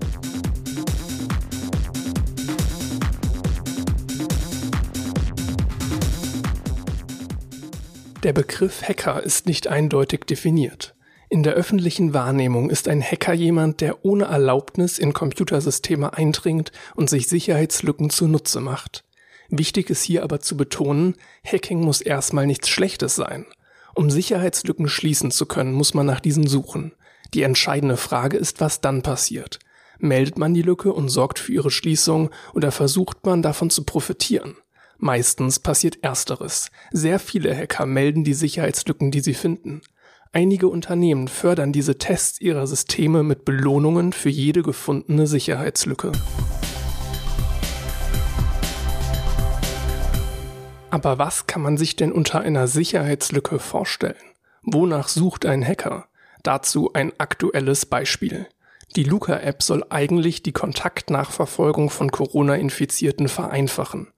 [8.22, 10.94] Der Begriff Hacker ist nicht eindeutig definiert.
[11.28, 17.11] In der öffentlichen Wahrnehmung ist ein Hacker jemand, der ohne Erlaubnis in Computersysteme eindringt und
[17.11, 19.05] sich Sicherheitslücken zunutze macht.
[19.51, 23.44] Wichtig ist hier aber zu betonen, Hacking muss erstmal nichts Schlechtes sein.
[23.97, 26.92] Um Sicherheitslücken schließen zu können, muss man nach diesen suchen.
[27.32, 29.59] Die entscheidende Frage ist, was dann passiert.
[29.99, 34.59] Meldet man die Lücke und sorgt für ihre Schließung oder versucht man davon zu profitieren?
[34.99, 36.70] Meistens passiert ersteres.
[36.92, 39.80] Sehr viele Hacker melden die Sicherheitslücken, die sie finden.
[40.30, 46.12] Einige Unternehmen fördern diese Tests ihrer Systeme mit Belohnungen für jede gefundene Sicherheitslücke.
[50.97, 54.16] Aber was kann man sich denn unter einer Sicherheitslücke vorstellen?
[54.62, 56.07] Wonach sucht ein Hacker?
[56.42, 58.47] Dazu ein aktuelles Beispiel.
[58.97, 64.09] Die Luca-App soll eigentlich die Kontaktnachverfolgung von Corona-Infizierten vereinfachen.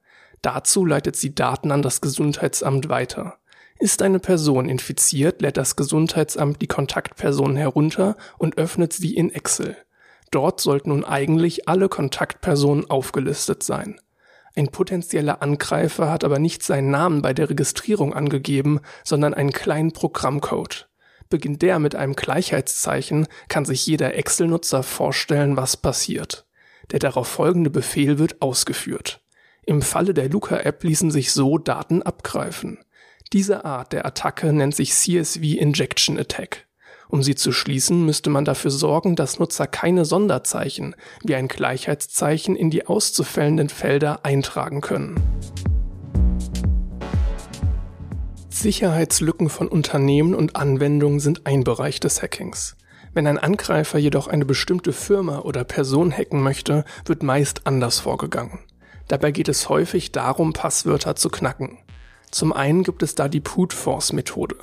[0.41, 3.39] Dazu leitet sie Daten an das Gesundheitsamt weiter.
[3.79, 9.75] Ist eine Person infiziert, lädt das Gesundheitsamt die Kontaktperson herunter und öffnet sie in Excel.
[10.31, 13.99] Dort sollten nun eigentlich alle Kontaktpersonen aufgelistet sein.
[14.55, 19.91] Ein potenzieller Angreifer hat aber nicht seinen Namen bei der Registrierung angegeben, sondern einen kleinen
[19.91, 20.89] Programmcode.
[21.29, 26.47] Beginnt der mit einem Gleichheitszeichen, kann sich jeder Excel-Nutzer vorstellen, was passiert.
[26.91, 29.21] Der darauf folgende Befehl wird ausgeführt.
[29.63, 32.79] Im Falle der Luca-App ließen sich so Daten abgreifen.
[33.31, 36.65] Diese Art der Attacke nennt sich CSV Injection Attack.
[37.11, 42.55] Um sie zu schließen, müsste man dafür sorgen, dass Nutzer keine Sonderzeichen wie ein Gleichheitszeichen
[42.55, 45.19] in die auszufällenden Felder eintragen können.
[48.49, 52.75] Sicherheitslücken von Unternehmen und Anwendungen sind ein Bereich des Hackings.
[53.13, 58.59] Wenn ein Angreifer jedoch eine bestimmte Firma oder Person hacken möchte, wird meist anders vorgegangen.
[59.07, 61.79] Dabei geht es häufig darum, Passwörter zu knacken.
[62.29, 64.57] Zum einen gibt es da die Brute Force Methode.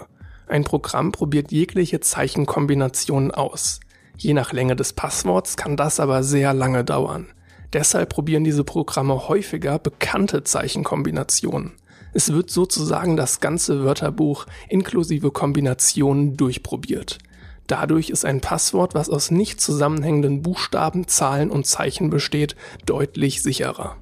[0.46, 3.80] Ein Programm probiert jegliche Zeichenkombinationen aus.
[4.16, 7.26] Je nach Länge des Passworts kann das aber sehr lange dauern.
[7.72, 11.72] Deshalb probieren diese Programme häufiger bekannte Zeichenkombinationen.
[12.14, 17.18] Es wird sozusagen das ganze Wörterbuch inklusive Kombinationen durchprobiert.
[17.66, 22.54] Dadurch ist ein Passwort, was aus nicht zusammenhängenden Buchstaben, Zahlen und Zeichen besteht,
[22.86, 23.96] deutlich sicherer.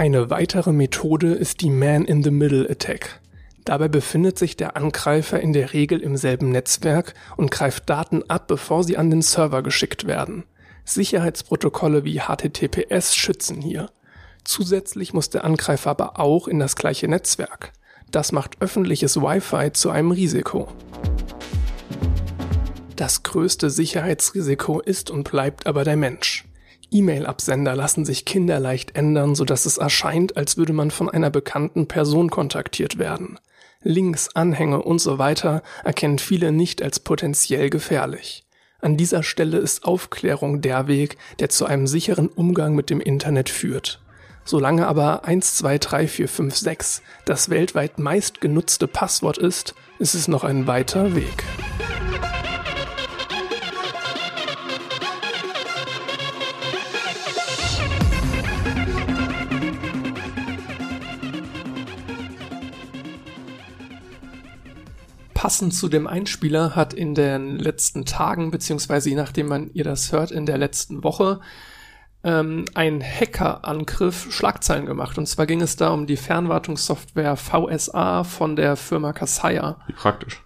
[0.00, 3.20] Eine weitere Methode ist die Man-in-the-Middle-Attack.
[3.66, 8.48] Dabei befindet sich der Angreifer in der Regel im selben Netzwerk und greift Daten ab,
[8.48, 10.44] bevor sie an den Server geschickt werden.
[10.86, 13.90] Sicherheitsprotokolle wie HTTPS schützen hier.
[14.42, 17.72] Zusätzlich muss der Angreifer aber auch in das gleiche Netzwerk.
[18.10, 20.68] Das macht öffentliches Wi-Fi zu einem Risiko.
[22.96, 26.46] Das größte Sicherheitsrisiko ist und bleibt aber der Mensch.
[26.90, 32.30] E-Mail-Absender lassen sich kinderleicht ändern, sodass es erscheint, als würde man von einer bekannten Person
[32.30, 33.38] kontaktiert werden.
[33.82, 38.44] Links, Anhänge und so weiter erkennen viele nicht als potenziell gefährlich.
[38.80, 43.48] An dieser Stelle ist Aufklärung der Weg, der zu einem sicheren Umgang mit dem Internet
[43.48, 44.00] führt.
[44.44, 51.44] Solange aber 123456 das weltweit meistgenutzte Passwort ist, ist es noch ein weiter Weg.
[65.40, 70.12] Passend zu dem Einspieler hat in den letzten Tagen, beziehungsweise je nachdem man ihr das
[70.12, 71.40] hört, in der letzten Woche
[72.22, 75.16] ähm, ein Hackerangriff Schlagzeilen gemacht.
[75.16, 79.78] Und zwar ging es da um die Fernwartungssoftware VSA von der Firma Kaseya.
[79.86, 80.42] Wie praktisch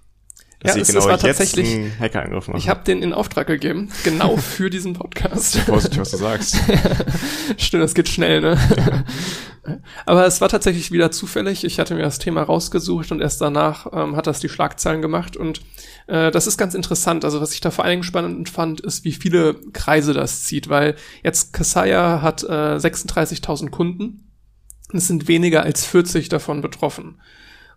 [0.61, 2.49] dass ja, ich genau war tatsächlich, Hackerangriff.
[2.57, 5.59] Ich habe den in Auftrag gegeben, genau für diesen Podcast.
[5.59, 6.57] Vorsichtig, was du sagst.
[7.59, 9.05] Stimmt, das geht schnell, ne?
[10.07, 11.65] Aber es war tatsächlich wieder zufällig.
[11.65, 15.37] Ich hatte mir das Thema rausgesucht und erst danach ähm, hat das die Schlagzeilen gemacht.
[15.37, 15.63] Und
[16.07, 17.25] äh, das ist ganz interessant.
[17.25, 20.69] Also was ich da vor allen Dingen spannend fand, ist, wie viele Kreise das zieht.
[20.69, 24.31] Weil jetzt Kaseya hat äh, 36.000 Kunden.
[24.93, 27.21] Es sind weniger als 40 davon betroffen.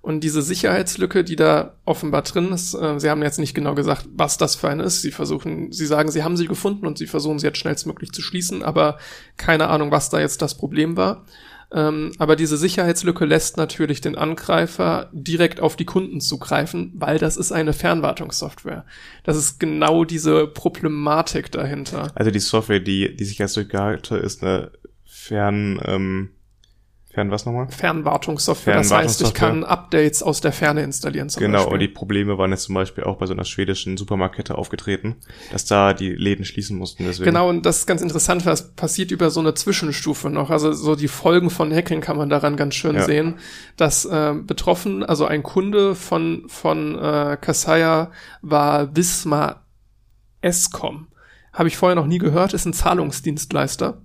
[0.01, 4.07] Und diese Sicherheitslücke, die da offenbar drin ist, äh, sie haben jetzt nicht genau gesagt,
[4.13, 5.01] was das für eine ist.
[5.01, 8.21] Sie versuchen, sie sagen, sie haben sie gefunden und sie versuchen sie jetzt schnellstmöglich zu
[8.21, 8.99] schließen, aber
[9.35, 11.25] keine Ahnung, was da jetzt das Problem war.
[11.71, 17.35] Ähm, aber diese Sicherheitslücke lässt natürlich den Angreifer direkt auf die Kunden zugreifen, weil das
[17.35, 18.85] ist eine Fernwartungssoftware.
[19.23, 22.11] Das ist genau diese Problematik dahinter.
[22.15, 24.71] Also die Software, die die Sicherheitslücke hatte, ist eine
[25.03, 26.29] Fern, ähm,
[27.17, 27.67] Fern was nochmal?
[27.69, 28.75] Fernwartungssoftware.
[28.75, 31.29] Das heißt, ich kann Updates aus der Ferne installieren.
[31.29, 31.73] Zum genau, Beispiel.
[31.73, 35.15] und die Probleme waren jetzt zum Beispiel auch bei so einer schwedischen Supermarktkette aufgetreten,
[35.51, 37.05] dass da die Läden schließen mussten.
[37.05, 37.25] Deswegen.
[37.25, 40.51] Genau, und das ist ganz interessant, weil es passiert über so eine Zwischenstufe noch.
[40.51, 43.05] Also so die Folgen von Hacking kann man daran ganz schön ja.
[43.05, 43.39] sehen,
[43.77, 48.11] dass äh, betroffen, also ein Kunde von, von äh, Kassaya
[48.43, 49.65] war Wismar
[50.41, 51.07] Escom.
[51.51, 54.03] Habe ich vorher noch nie gehört, ist ein Zahlungsdienstleister.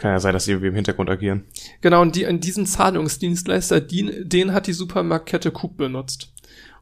[0.00, 1.44] Kann ja sein, dass sie irgendwie im Hintergrund agieren.
[1.82, 6.32] Genau, und die, in diesen Zahlungsdienstleister, die, den hat die Supermarktkette Coop benutzt.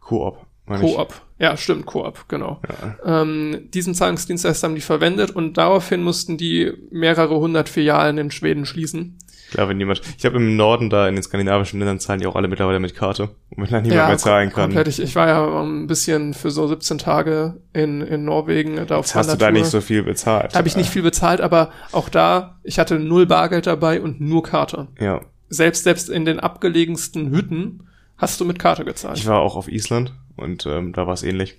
[0.01, 0.47] Coop.
[0.67, 1.21] Coop.
[1.39, 2.61] Ja, stimmt, Coop, genau.
[2.69, 3.23] Ja.
[3.23, 8.67] Ähm, diesen Zahlungsdienstleister haben die verwendet und daraufhin mussten die mehrere hundert Filialen in Schweden
[8.67, 9.19] schließen.
[9.51, 12.37] Klar, wenn jemand, ich habe im Norden da in den skandinavischen Ländern zahlen die auch
[12.37, 13.31] alle mittlerweile mit Karte.
[13.51, 14.65] Und wenn dann niemand ja, mehr zahlen kann.
[14.65, 14.89] Komplett.
[14.89, 19.07] Ich, ich war ja ein bisschen für so 17 Tage in, in Norwegen da auf
[19.07, 20.55] Jetzt Hast du da nicht so viel bezahlt?
[20.55, 24.43] Habe ich nicht viel bezahlt, aber auch da, ich hatte null Bargeld dabei und nur
[24.43, 24.89] Karte.
[25.01, 25.23] Ja.
[25.49, 27.89] Selbst, selbst in den abgelegensten Hütten
[28.19, 29.17] hast du mit Karte gezahlt.
[29.17, 31.59] Ich war auch auf Island und ähm, da war es ähnlich.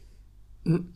[0.64, 0.90] Mhm.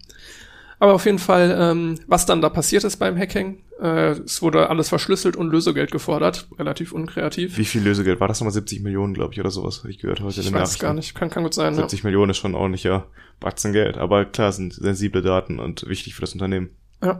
[0.84, 4.69] Aber auf jeden Fall, ähm, was dann da passiert ist beim Hacking, äh, es wurde
[4.69, 6.49] alles verschlüsselt und Lösegeld gefordert.
[6.59, 7.57] Relativ unkreativ.
[7.57, 8.19] Wie viel Lösegeld?
[8.19, 10.51] War das nochmal 70 Millionen, glaube ich, oder sowas, habe ich gehört heute ich in
[10.51, 11.73] den weiß gar nicht, kann, kann gut sein.
[11.73, 12.07] 70 ja.
[12.07, 13.05] Millionen ist schon ordentlicher
[13.39, 13.97] Batzen Geld.
[13.97, 16.71] Aber klar, sind sensible Daten und wichtig für das Unternehmen.
[17.01, 17.17] Ja.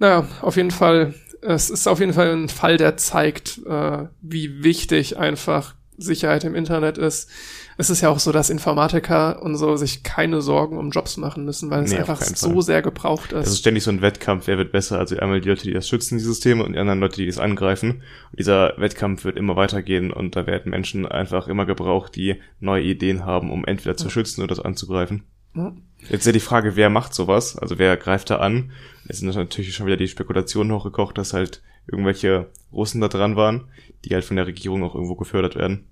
[0.00, 4.64] Naja, auf jeden Fall, es ist auf jeden Fall ein Fall, der zeigt, äh, wie
[4.64, 7.30] wichtig einfach Sicherheit im Internet ist
[7.76, 11.44] es ist ja auch so, dass Informatiker und so sich keine Sorgen um Jobs machen
[11.44, 12.62] müssen, weil es nee, einfach so Fall.
[12.62, 13.46] sehr gebraucht ist.
[13.46, 14.98] Es ist ständig so ein Wettkampf, wer wird besser.
[14.98, 17.38] Also einmal die Leute, die das schützen, die Systeme, und die anderen Leute, die das
[17.38, 18.02] angreifen.
[18.30, 22.84] Und dieser Wettkampf wird immer weitergehen und da werden Menschen einfach immer gebraucht, die neue
[22.84, 25.24] Ideen haben, um entweder zu schützen oder das anzugreifen.
[25.56, 25.72] Ja.
[25.98, 27.56] Jetzt ist ja die Frage, wer macht sowas?
[27.56, 28.72] Also wer greift da an?
[29.08, 33.68] Es sind natürlich schon wieder die Spekulationen hochgekocht, dass halt irgendwelche Russen da dran waren,
[34.04, 35.86] die halt von der Regierung auch irgendwo gefördert werden.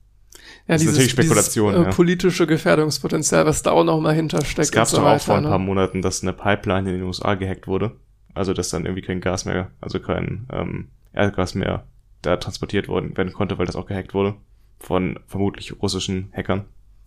[0.66, 1.72] Ja, das dieses, ist natürlich Spekulation.
[1.72, 1.95] Dieses, äh, ja.
[1.95, 4.59] politische Gefährdungspotenzial, was da auch noch mal hintersteckt.
[4.59, 5.64] Es gab doch so auch vor ein paar ne?
[5.64, 7.93] Monaten, dass eine Pipeline in den USA gehackt wurde.
[8.34, 11.86] Also, dass dann irgendwie kein Gas mehr, also kein ähm, Erdgas mehr
[12.22, 14.34] da transportiert worden werden konnte, weil das auch gehackt wurde.
[14.78, 16.64] Von vermutlich russischen Hackern.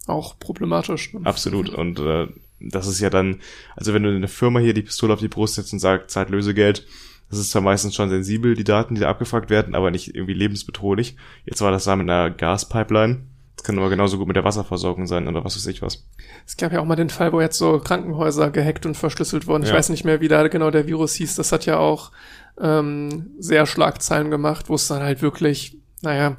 [0.08, 1.14] Auch problematisch.
[1.14, 1.22] Ne?
[1.24, 1.70] Absolut.
[1.70, 2.28] Und äh,
[2.60, 3.42] das ist ja dann,
[3.76, 6.30] also wenn du eine Firma hier die Pistole auf die Brust setzt und sagt, zahlt
[6.30, 6.86] Lösegeld,
[7.30, 10.34] das ist zwar meistens schon sensibel, die Daten, die da abgefragt werden, aber nicht irgendwie
[10.34, 11.16] lebensbedrohlich.
[11.46, 13.24] Jetzt war das da mit einer Gaspipeline
[13.66, 16.06] kann aber genauso gut mit der Wasserversorgung sein oder was weiß ich was.
[16.46, 19.64] Es gab ja auch mal den Fall, wo jetzt so Krankenhäuser gehackt und verschlüsselt wurden.
[19.64, 19.76] Ich ja.
[19.76, 21.36] weiß nicht mehr, wie da genau der Virus hieß.
[21.36, 22.12] Das hat ja auch
[22.60, 26.38] ähm, sehr Schlagzeilen gemacht, wo es dann halt wirklich, naja,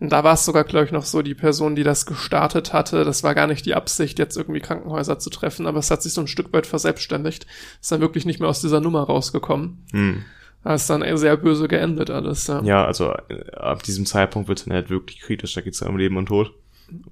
[0.00, 3.22] da war es sogar, glaube ich, noch so, die Person, die das gestartet hatte, das
[3.22, 6.20] war gar nicht die Absicht, jetzt irgendwie Krankenhäuser zu treffen, aber es hat sich so
[6.20, 7.46] ein Stück weit verselbstständigt.
[7.80, 9.84] Ist dann wirklich nicht mehr aus dieser Nummer rausgekommen.
[9.92, 10.24] Hm.
[10.62, 12.46] Da ist dann sehr böse geendet alles.
[12.46, 15.74] Ja, ja also äh, ab diesem Zeitpunkt wird es dann halt wirklich kritisch, da geht
[15.74, 16.54] es um Leben und Tod.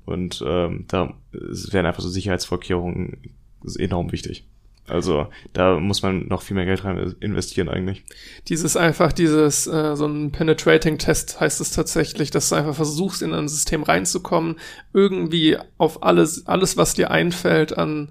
[0.04, 3.34] Und ähm, da wären einfach so Sicherheitsvorkehrungen
[3.78, 4.46] enorm wichtig.
[4.88, 8.04] Also da muss man noch viel mehr Geld rein investieren eigentlich.
[8.48, 13.32] Dieses einfach, dieses, äh, so ein Penetrating-Test heißt es tatsächlich, dass du einfach versuchst, in
[13.32, 14.56] ein System reinzukommen,
[14.92, 18.10] irgendwie auf alles, alles, was dir einfällt an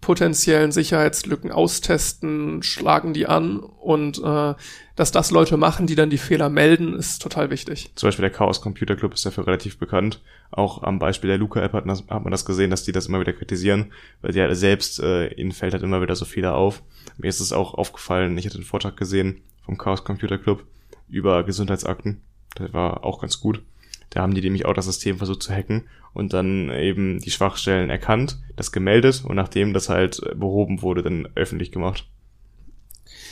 [0.00, 4.54] potenziellen Sicherheitslücken austesten, schlagen die an und äh,
[4.96, 7.90] dass das Leute machen, die dann die Fehler melden, ist total wichtig.
[7.94, 10.20] Zum Beispiel der Chaos Computer Club ist dafür relativ bekannt.
[10.50, 13.32] Auch am Beispiel der Luca-App hat, hat, man das gesehen, dass die das immer wieder
[13.32, 13.92] kritisieren,
[14.22, 16.82] weil die halt selbst, äh, ihnen fällt halt immer wieder so Fehler auf.
[17.18, 20.64] Mir ist es auch aufgefallen, ich hatte einen Vortrag gesehen vom Chaos Computer Club
[21.08, 22.22] über Gesundheitsakten.
[22.58, 23.62] Der war auch ganz gut.
[24.10, 27.90] Da haben die nämlich auch das System versucht zu hacken und dann eben die Schwachstellen
[27.90, 32.08] erkannt, das gemeldet und nachdem das halt behoben wurde, dann öffentlich gemacht.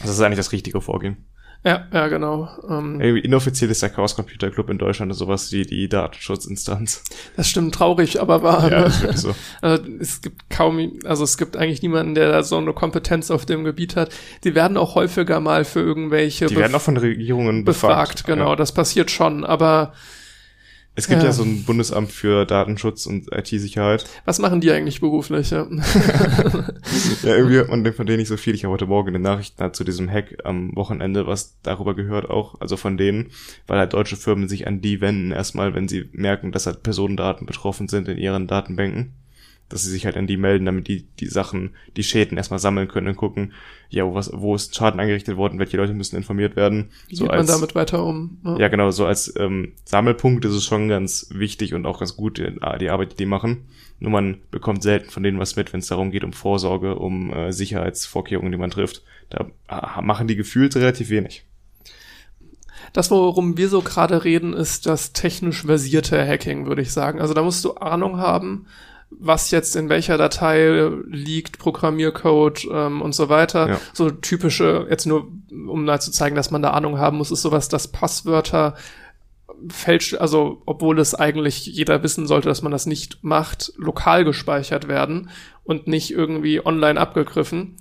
[0.00, 1.24] Also das ist eigentlich das richtige Vorgehen.
[1.64, 2.48] Ja, ja, genau.
[2.68, 7.02] Ähm, inoffiziell ist der Chaos Computer Club in Deutschland sowas wie die Datenschutzinstanz.
[7.36, 8.70] Das stimmt traurig, aber wahr.
[8.70, 8.86] Ja, ne?
[8.86, 9.34] ist wirklich so.
[9.60, 13.44] Also es gibt kaum, also es gibt eigentlich niemanden, der da so eine Kompetenz auf
[13.44, 14.10] dem Gebiet hat.
[14.44, 16.46] Die werden auch häufiger mal für irgendwelche.
[16.46, 18.18] Die werden auch von Regierungen befragt.
[18.18, 18.56] befragt genau, ja.
[18.56, 19.94] das passiert schon, aber
[20.99, 21.28] es gibt ja.
[21.28, 21.32] ja.
[21.32, 24.05] so ein Bundesamt für Datenschutz und IT-Sicherheit.
[24.24, 25.51] Was machen die eigentlich beruflich?
[25.51, 25.64] Ja,
[27.22, 28.57] ja irgendwie hört man von denen nicht so viel.
[28.57, 31.94] Ich habe heute Morgen in den Nachrichten halt zu diesem Hack am Wochenende was darüber
[31.94, 33.28] gehört auch, also von denen,
[33.68, 37.46] weil halt deutsche Firmen sich an die wenden erstmal, wenn sie merken, dass halt Personendaten
[37.46, 39.12] betroffen sind in ihren Datenbanken.
[39.68, 42.88] Dass sie sich halt an die melden, damit die die Sachen, die Schäden erstmal sammeln
[42.88, 43.52] können und gucken,
[43.90, 46.90] ja, wo, was, wo ist Schaden angerichtet worden, welche Leute müssen informiert werden.
[47.08, 48.38] Wie so geht man damit weiter um?
[48.44, 48.58] ja.
[48.58, 52.38] ja, genau, so als ähm, Sammelpunkt ist es schon ganz wichtig und auch ganz gut,
[52.38, 53.66] die, die Arbeit, die die machen.
[54.00, 57.32] Nur man bekommt selten von denen was mit, wenn es darum geht, um Vorsorge, um
[57.32, 59.02] äh, Sicherheitsvorkehrungen, die man trifft.
[59.28, 61.44] Da äh, machen die gefühlt relativ wenig.
[62.92, 67.20] Das, worum wir so gerade reden, ist das technisch versierte Hacking, würde ich sagen.
[67.20, 68.66] Also da musst du Ahnung haben,
[69.11, 73.68] was jetzt in welcher Datei liegt, Programmiercode ähm, und so weiter.
[73.68, 73.80] Ja.
[73.92, 77.42] So typische, jetzt nur, um mal zu zeigen, dass man da Ahnung haben muss, ist
[77.42, 78.74] sowas, dass Passwörter
[79.68, 84.88] fälscht, also obwohl es eigentlich jeder wissen sollte, dass man das nicht macht, lokal gespeichert
[84.88, 85.30] werden
[85.64, 87.76] und nicht irgendwie online abgegriffen.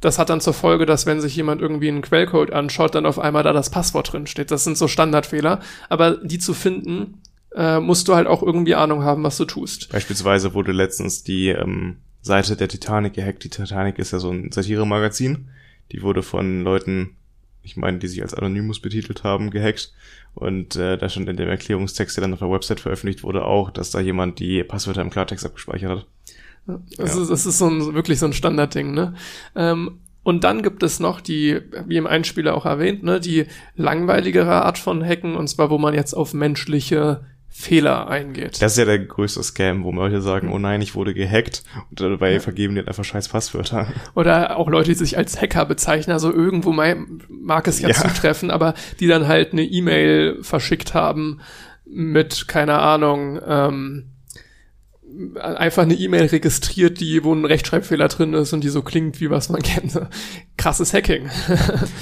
[0.00, 3.18] Das hat dann zur Folge, dass wenn sich jemand irgendwie einen Quellcode anschaut, dann auf
[3.18, 4.52] einmal da das Passwort drin steht.
[4.52, 5.60] Das sind so Standardfehler.
[5.88, 7.20] Aber die zu finden,
[7.54, 9.90] äh, musst du halt auch irgendwie Ahnung haben, was du tust.
[9.90, 13.44] Beispielsweise wurde letztens die ähm, Seite der Titanic gehackt.
[13.44, 15.48] Die Titanic ist ja so ein Satire-Magazin.
[15.92, 17.16] Die wurde von Leuten,
[17.62, 19.92] ich meine, die sich als Anonymous betitelt haben, gehackt.
[20.34, 23.70] Und äh, da stand in dem Erklärungstext, der dann auf der Website veröffentlicht wurde, auch,
[23.70, 26.06] dass da jemand die Passwörter im Klartext abgespeichert hat.
[26.96, 27.22] Das, ja.
[27.22, 29.14] ist, das ist so ein, wirklich so ein Standardding, ne?
[29.56, 33.46] Ähm, und dann gibt es noch die, wie im Einspieler auch erwähnt, ne, die
[33.76, 37.24] langweiligere Art von Hacken, und zwar, wo man jetzt auf menschliche
[37.60, 38.62] Fehler eingeht.
[38.62, 42.00] Das ist ja der größte Scam, wo Leute sagen, oh nein, ich wurde gehackt und
[42.00, 42.38] dabei ja.
[42.38, 43.88] vergeben die einfach scheiß Passwörter.
[44.14, 47.94] Oder auch Leute, die sich als Hacker bezeichnen, also irgendwo mag es ja, ja.
[47.94, 51.40] zutreffen, aber die dann halt eine E-Mail verschickt haben
[51.84, 54.12] mit, keine Ahnung, ähm,
[55.34, 59.30] einfach eine E-Mail registriert, die, wo ein Rechtschreibfehler drin ist und die so klingt, wie
[59.30, 60.00] was man kennt.
[60.56, 61.28] Krasses Hacking.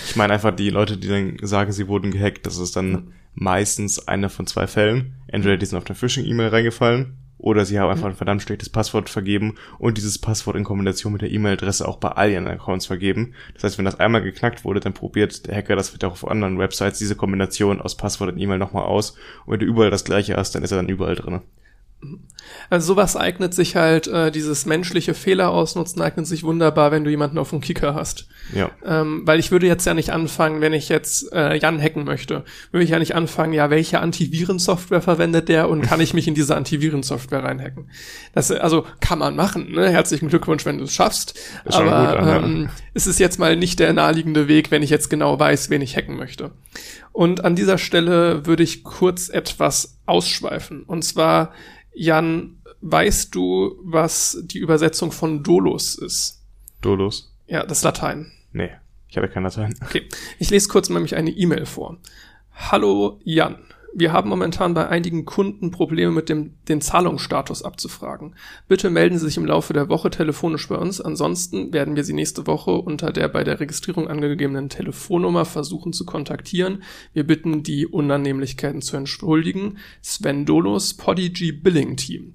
[0.06, 4.08] ich meine einfach die Leute, die dann sagen, sie wurden gehackt, das ist dann meistens
[4.08, 5.14] einer von zwei Fällen.
[5.28, 9.10] Entweder die sind auf der Phishing-E-Mail reingefallen oder sie haben einfach ein verdammt schlechtes Passwort
[9.10, 13.34] vergeben und dieses Passwort in Kombination mit der E-Mail-Adresse auch bei all ihren Accounts vergeben.
[13.54, 16.58] Das heißt, wenn das einmal geknackt wurde, dann probiert der Hacker das auch auf anderen
[16.58, 19.12] Websites diese Kombination aus Passwort und E-Mail nochmal aus.
[19.44, 21.42] Und wenn du überall das gleiche hast, dann ist er dann überall drin.
[22.70, 27.10] Also sowas eignet sich halt, äh, dieses menschliche Fehler ausnutzen eignet sich wunderbar, wenn du
[27.10, 28.28] jemanden auf dem Kicker hast.
[28.54, 28.70] Ja.
[28.84, 32.44] Ähm, weil ich würde jetzt ja nicht anfangen, wenn ich jetzt äh, Jan hacken möchte,
[32.70, 36.34] würde ich ja nicht anfangen, ja, welche Antivirensoftware verwendet der und kann ich mich in
[36.34, 37.90] diese Antivirensoftware reinhacken?
[38.32, 39.90] Das also kann man machen, ne?
[39.90, 41.38] Herzlichen Glückwunsch, wenn du es schaffst.
[41.64, 45.10] Ist Aber gut, ähm, es ist jetzt mal nicht der naheliegende Weg, wenn ich jetzt
[45.10, 46.52] genau weiß, wen ich hacken möchte.
[47.12, 50.82] Und an dieser Stelle würde ich kurz etwas ausschweifen.
[50.82, 51.52] Und zwar
[51.96, 56.42] Jan, weißt du, was die Übersetzung von Dolus ist?
[56.82, 57.32] Dolus?
[57.46, 58.32] Ja, das Latein.
[58.52, 58.70] Nee,
[59.08, 59.74] ich habe kein Latein.
[59.82, 61.96] Okay, ich lese kurz nämlich eine E-Mail vor.
[62.52, 63.65] Hallo Jan
[63.98, 68.34] wir haben momentan bei einigen Kunden Probleme mit dem den Zahlungsstatus abzufragen.
[68.68, 71.00] Bitte melden Sie sich im Laufe der Woche telefonisch bei uns.
[71.00, 76.04] Ansonsten werden wir Sie nächste Woche unter der bei der Registrierung angegebenen Telefonnummer versuchen zu
[76.04, 76.82] kontaktieren.
[77.14, 79.78] Wir bitten die Unannehmlichkeiten zu entschuldigen.
[80.02, 82.34] Sven Dolos, Podigy Billing Team.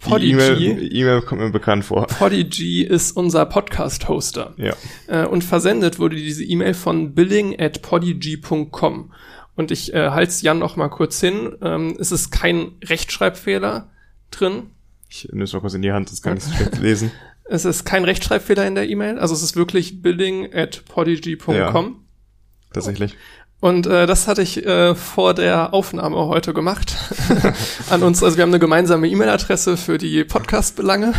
[0.00, 2.06] Podigy, E-Mail kommt mir bekannt vor.
[2.06, 4.54] Podigy ist unser Podcast-Hoster.
[4.56, 4.74] Ja.
[5.06, 9.12] Äh, und versendet wurde diese E-Mail von billing at podigy.com.
[9.56, 11.56] Und ich äh, halte Jan noch mal kurz hin.
[11.60, 13.90] Ähm, es ist kein Rechtschreibfehler
[14.30, 14.70] drin.
[15.08, 17.10] Ich nehme es mal kurz in die Hand, das kann ich so schlecht lesen.
[17.52, 21.54] Es ist kein Rechtschreibfehler in der E-Mail, also es ist wirklich billing at podigy.com.
[21.56, 21.92] Ja,
[22.72, 23.16] tatsächlich.
[23.60, 26.96] Und äh, das hatte ich äh, vor der Aufnahme heute gemacht
[27.90, 28.22] an uns.
[28.22, 31.12] Also wir haben eine gemeinsame E-Mail-Adresse für die Podcast-Belange.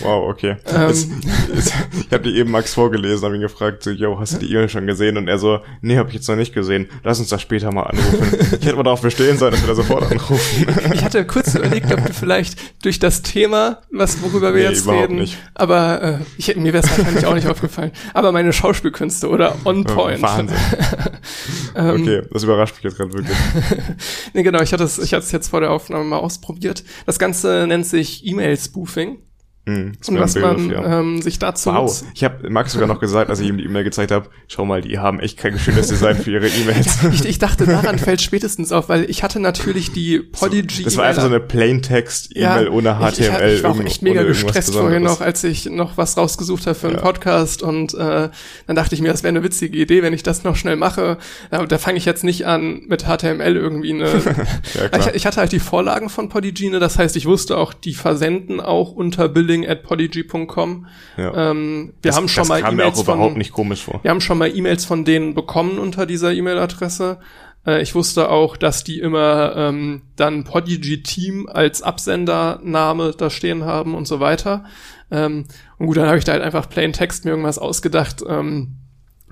[0.00, 0.56] wow, okay.
[0.74, 1.06] Ähm, es,
[1.54, 1.66] es,
[2.06, 4.70] ich habe die eben Max vorgelesen, habe ihn gefragt, so, yo, hast du die E-Mail
[4.70, 5.18] schon gesehen?
[5.18, 6.88] Und er so, nee, habe ich jetzt noch nicht gesehen.
[7.04, 8.38] Lass uns das später mal anrufen.
[8.58, 10.66] ich hätte mal darauf bestehen sollen, dass wir da sofort anrufen.
[10.94, 14.88] ich hatte kurz überlegt, ob du vielleicht durch das Thema, was worüber wir nee, jetzt
[14.88, 15.36] reden, nicht.
[15.54, 17.90] aber äh, ich, mir wäre es wahrscheinlich auch nicht aufgefallen.
[18.14, 20.22] Aber meine Schauspielkünste oder on point.
[20.22, 20.56] Wahnsinn.
[21.74, 23.36] Ähm, okay, das überrascht mich jetzt gerade wirklich.
[24.34, 26.84] nee, genau, ich hatte es ich hatte es jetzt vor der Aufnahme mal ausprobiert.
[27.06, 29.18] Das Ganze nennt sich E-Mail-Spoofing.
[29.66, 31.00] Mhm, und was man ja.
[31.00, 33.84] ähm, sich dazu Wow, ich habe Max sogar noch gesagt, als ich ihm die E-Mail
[33.84, 37.02] gezeigt habe, schau mal, die haben echt kein schönes Design für ihre E-Mails.
[37.02, 40.84] ja, ich, ich, dachte, daran fällt spätestens auf, weil ich hatte natürlich die Podigy.
[40.84, 43.08] das war einfach so eine Plaintext-E-Mail ja, ohne HTML.
[43.10, 46.66] Ich, ich, ich war auch echt mega gestresst vorher noch, als ich noch was rausgesucht
[46.66, 48.30] habe für einen Podcast und äh,
[48.66, 51.18] dann dachte ich mir, das wäre eine witzige Idee, wenn ich das noch schnell mache.
[51.50, 54.10] Da, da fange ich jetzt nicht an mit HTML irgendwie eine.
[55.14, 56.78] ich, hatte halt die Vorlagen von Podigy, ne?
[56.78, 60.86] das heißt, ich wusste auch, die versenden auch unter Billing at podigy.com.
[61.16, 61.50] Ja.
[61.50, 64.00] Ähm, wir das, haben schon mal E-Mails von überhaupt nicht komisch vor.
[64.02, 67.18] Wir haben schon mal E-Mails von denen bekommen unter dieser E-Mail-Adresse.
[67.66, 73.64] Äh, ich wusste auch, dass die immer ähm, dann Podigy Team als Absendername da stehen
[73.64, 74.64] haben und so weiter.
[75.10, 75.46] Ähm,
[75.78, 78.22] und gut, dann habe ich da halt einfach Plain Text mir irgendwas ausgedacht.
[78.28, 78.76] Ähm,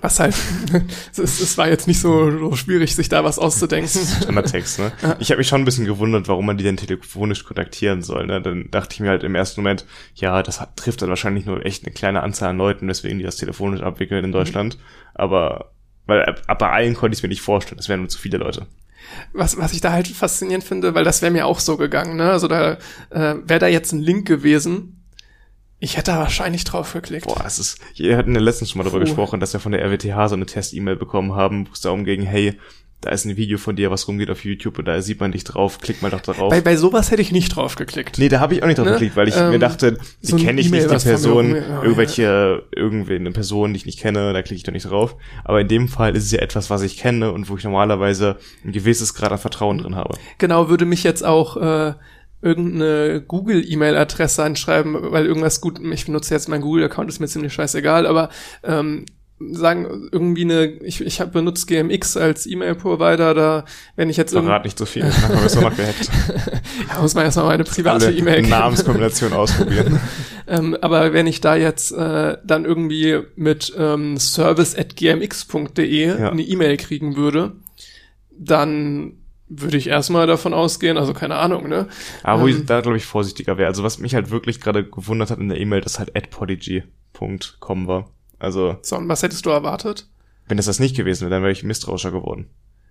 [0.00, 0.34] was halt,
[1.16, 4.00] es, es war jetzt nicht so, so schwierig, sich da was auszudenken.
[4.22, 4.92] Standardtext, ne?
[5.18, 8.26] Ich habe mich schon ein bisschen gewundert, warum man die denn telefonisch kontaktieren soll.
[8.26, 8.40] Ne?
[8.40, 9.84] Dann dachte ich mir halt im ersten Moment,
[10.14, 13.24] ja, das hat, trifft dann wahrscheinlich nur echt eine kleine Anzahl an Leuten, weswegen die
[13.24, 14.76] das telefonisch abwickeln in Deutschland.
[14.76, 14.82] Mhm.
[15.14, 15.72] Aber
[16.06, 18.38] weil ab bei allen konnte ich es mir nicht vorstellen, das wären nur zu viele
[18.38, 18.66] Leute.
[19.32, 22.30] Was, was ich da halt faszinierend finde, weil das wäre mir auch so gegangen, ne?
[22.30, 22.78] Also da
[23.10, 24.97] äh, wäre da jetzt ein Link gewesen,
[25.80, 27.26] ich hätte da wahrscheinlich drauf geklickt.
[27.26, 29.84] Boah, es ist, wir hatten ja letztens schon mal darüber gesprochen, dass wir von der
[29.84, 32.58] RWTH so eine Test-E-Mail bekommen haben, wo es darum ging, hey,
[33.00, 35.44] da ist ein Video von dir, was rumgeht auf YouTube und da sieht man dich
[35.44, 36.50] drauf, klick mal doch darauf.
[36.50, 38.18] Bei, bei sowas hätte ich nicht drauf geklickt.
[38.18, 38.92] Nee, da habe ich auch nicht drauf ne?
[38.94, 41.82] geklickt, weil ich ähm, mir dachte, die so kenne ich e nicht, die Person, oh,
[41.82, 42.58] irgendwelche, ja.
[42.76, 45.14] irgendwelche, eine Person, die ich nicht kenne, da klicke ich doch nicht drauf.
[45.44, 48.38] Aber in dem Fall ist es ja etwas, was ich kenne und wo ich normalerweise
[48.64, 50.18] ein gewisses Grad an Vertrauen drin habe.
[50.38, 51.94] Genau, würde mich jetzt auch äh,
[52.40, 58.06] irgendeine Google-E-Mail-Adresse anschreiben, weil irgendwas gut, ich benutze jetzt meinen Google-Account, ist mir ziemlich scheißegal,
[58.06, 58.28] aber
[58.62, 59.06] ähm,
[59.40, 64.64] sagen irgendwie eine, ich, ich habe benutzt GMX als E-Mail-Provider, da wenn ich jetzt Verrat
[64.64, 66.10] nicht so viel, dann haben wir es noch gehackt.
[66.88, 70.00] ja, muss man erstmal meine private E-Mail Namenskombination ausprobieren.
[70.48, 76.30] ähm, aber wenn ich da jetzt äh, dann irgendwie mit ähm, service at gmx.de ja.
[76.30, 77.52] eine E-Mail kriegen würde,
[78.36, 79.17] dann
[79.48, 81.88] würde ich erstmal davon ausgehen, also keine Ahnung, ne?
[82.22, 83.68] Aber wo ähm, ich da, glaube ich, vorsichtiger wäre.
[83.68, 87.86] Also was mich halt wirklich gerade gewundert hat in der E-Mail, dass halt at podigy.com
[87.86, 88.10] war.
[88.38, 88.76] Also.
[88.82, 90.08] So, und was hättest du erwartet?
[90.46, 92.48] Wenn es das nicht gewesen wäre, dann wäre ich misstrauischer geworden.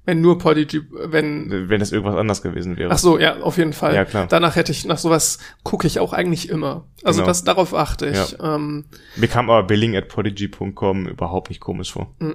[0.08, 1.68] Wenn nur Podigy, wenn.
[1.68, 2.90] Wenn das irgendwas anders gewesen wäre.
[2.90, 3.94] Ach so, ja, auf jeden Fall.
[3.94, 4.26] Ja, klar.
[4.30, 6.86] Danach hätte ich, nach sowas gucke ich auch eigentlich immer.
[7.04, 7.28] Also genau.
[7.28, 8.32] das, darauf achte ich.
[8.32, 8.56] Ja.
[8.56, 8.86] Ähm,
[9.18, 12.16] Mir kam aber billing at podigy.com überhaupt nicht komisch vor.
[12.20, 12.32] Mm.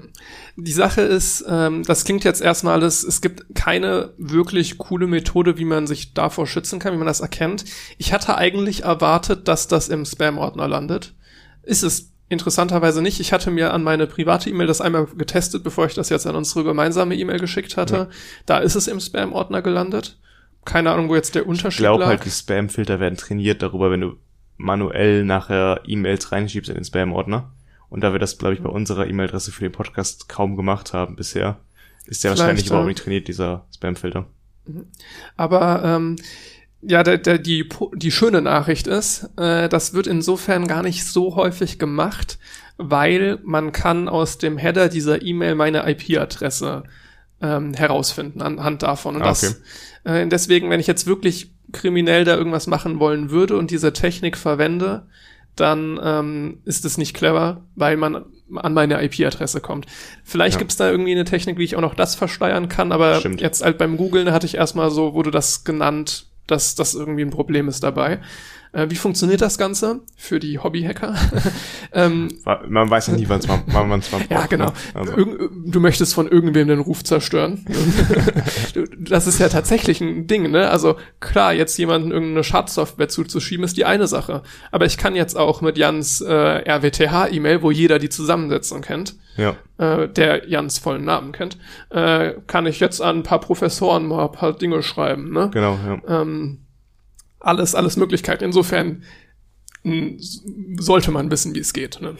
[0.57, 5.57] Die Sache ist, ähm, das klingt jetzt erstmal alles, es gibt keine wirklich coole Methode,
[5.57, 7.65] wie man sich davor schützen kann, wie man das erkennt.
[7.97, 11.15] Ich hatte eigentlich erwartet, dass das im Spam-Ordner landet.
[11.63, 13.21] Ist es Interessanterweise nicht.
[13.21, 16.35] Ich hatte mir an meine private E-Mail das einmal getestet, bevor ich das jetzt an
[16.35, 17.95] unsere gemeinsame E-Mail geschickt hatte.
[17.95, 18.09] Ja.
[18.47, 20.19] Da ist es im Spam-Ordner gelandet.
[20.65, 21.75] Keine Ahnung, wo jetzt der Unterschied ist.
[21.75, 24.17] Ich glaube halt, die Spam-Filter werden trainiert darüber, wenn du
[24.57, 27.53] manuell nachher E-Mails reinschiebst in den Spam-Ordner.
[27.91, 31.17] Und da wir das, glaube ich, bei unserer E-Mail-Adresse für den Podcast kaum gemacht haben
[31.17, 31.59] bisher,
[32.07, 34.25] ist der Vielleicht, wahrscheinlich überhaupt nicht trainiert, dieser Spam-Filter.
[34.65, 34.87] Mhm.
[35.37, 36.17] Aber ähm,
[36.83, 41.37] ja, der, der, die, die schöne Nachricht ist, äh, das wird insofern gar nicht so
[41.37, 42.39] häufig gemacht,
[42.77, 46.83] weil man kann aus dem Header dieser E-Mail meine IP-Adresse
[47.41, 49.17] ähm, herausfinden anhand davon.
[49.17, 49.51] Und ah, okay.
[50.05, 53.93] das, äh, deswegen, wenn ich jetzt wirklich kriminell da irgendwas machen wollen würde und diese
[53.93, 55.07] Technik verwende,
[55.55, 58.25] dann ähm, ist es nicht clever, weil man
[58.57, 59.87] an meine IP-Adresse kommt.
[60.25, 60.59] Vielleicht ja.
[60.59, 63.41] gibt's da irgendwie eine Technik, wie ich auch noch das versteuern kann, aber Stimmt.
[63.41, 67.31] jetzt halt beim Googlen hatte ich erstmal so, wurde das genannt, dass das irgendwie ein
[67.31, 68.21] Problem ist dabei.
[68.73, 71.15] Äh, wie funktioniert das Ganze für die Hobbyhacker?
[71.93, 72.29] ähm,
[72.69, 73.41] man weiß ja nie, wann
[73.89, 74.31] man es mal braucht.
[74.31, 74.67] Ja, genau.
[74.67, 74.73] Ne?
[74.95, 75.13] Also.
[75.67, 77.67] Du möchtest von irgendwem den Ruf zerstören.
[78.99, 80.71] das ist ja tatsächlich ein Ding, ne?
[80.71, 84.43] Also klar, jetzt jemanden irgendeine Schadsoftware zuzuschieben, ist die eine Sache.
[84.71, 89.55] Aber ich kann jetzt auch mit Jans äh, RWTH-E-Mail, wo jeder die Zusammensetzung kennt, ja.
[89.77, 91.59] äh, der Jans vollen Namen kennt,
[91.91, 95.51] äh, kann ich jetzt an ein paar Professoren mal ein paar Dinge schreiben, ne?
[95.53, 96.23] Genau, ja.
[96.23, 96.63] Ähm,
[97.43, 98.45] alles, alles Möglichkeiten.
[98.45, 99.03] Insofern
[100.79, 102.01] sollte man wissen, wie es geht.
[102.01, 102.17] Ne?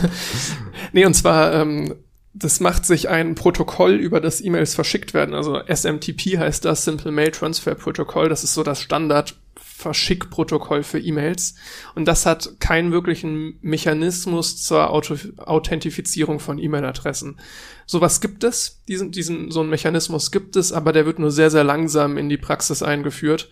[0.92, 1.94] nee, und zwar, ähm,
[2.32, 5.34] das macht sich ein Protokoll, über das E-Mails verschickt werden.
[5.34, 8.28] Also SMTP heißt das, Simple Mail Transfer Protocol.
[8.30, 11.54] Das ist so das Standard Verschickprotokoll für E-Mails.
[11.94, 17.38] Und das hat keinen wirklichen Mechanismus zur Auto Authentifizierung von E-Mail-Adressen.
[17.84, 21.50] Sowas gibt es, diesen, diesen, so einen Mechanismus gibt es, aber der wird nur sehr,
[21.50, 23.50] sehr langsam in die Praxis eingeführt.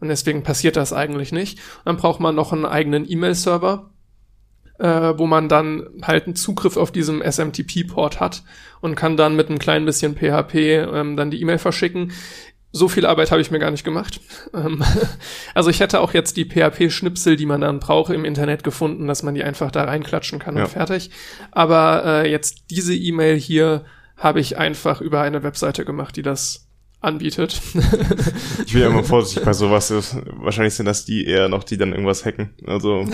[0.00, 1.58] Und deswegen passiert das eigentlich nicht.
[1.84, 3.90] dann braucht man noch einen eigenen E-Mail-Server,
[4.78, 8.42] äh, wo man dann halt einen Zugriff auf diesem SMTP-Port hat
[8.80, 12.12] und kann dann mit einem kleinen bisschen PHP ähm, dann die E-Mail verschicken.
[12.72, 14.20] So viel Arbeit habe ich mir gar nicht gemacht.
[14.54, 14.82] Ähm,
[15.54, 19.22] also ich hätte auch jetzt die PHP-Schnipsel, die man dann braucht, im Internet gefunden, dass
[19.22, 20.64] man die einfach da reinklatschen kann ja.
[20.64, 21.10] und fertig.
[21.50, 23.84] Aber äh, jetzt diese E-Mail hier
[24.16, 26.65] habe ich einfach über eine Webseite gemacht, die das
[27.00, 27.60] anbietet.
[28.66, 29.92] ich will ja immer vorsichtig bei sowas.
[30.38, 32.50] Wahrscheinlich sind das die eher noch, die dann irgendwas hacken.
[32.66, 33.06] Also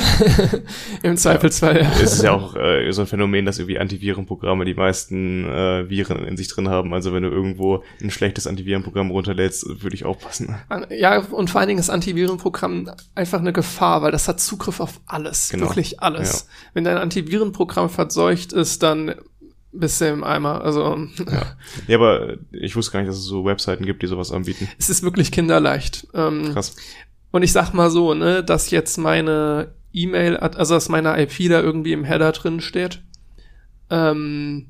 [1.03, 1.83] im Zweifelsfall.
[1.83, 1.93] Ja.
[2.01, 6.25] Es ist ja auch äh, so ein Phänomen, dass irgendwie Antivirenprogramme die meisten äh, Viren
[6.25, 6.95] in sich drin haben.
[6.95, 10.55] Also wenn du irgendwo ein schlechtes Antivirenprogramm runterlädst, würde ich aufpassen.
[10.91, 15.01] Ja, und vor allen Dingen ist Antivirenprogramm einfach eine Gefahr, weil das hat Zugriff auf
[15.07, 15.67] alles, genau.
[15.67, 16.47] wirklich alles.
[16.47, 16.71] Ja.
[16.75, 19.15] Wenn dein Antivirenprogramm verseucht ist, dann
[19.73, 20.63] bist du im Eimer.
[20.63, 21.57] Also Ja.
[21.89, 24.69] ja, aber ich wusste gar nicht, dass es so Webseiten gibt, die sowas anbieten.
[24.79, 26.07] es ist wirklich kinderleicht.
[26.15, 26.77] Ähm, Krass.
[27.31, 31.61] Und ich sag mal so, ne, dass jetzt meine E-Mail, also dass meine IP da
[31.61, 33.03] irgendwie im Header drin steht,
[33.91, 34.67] ähm,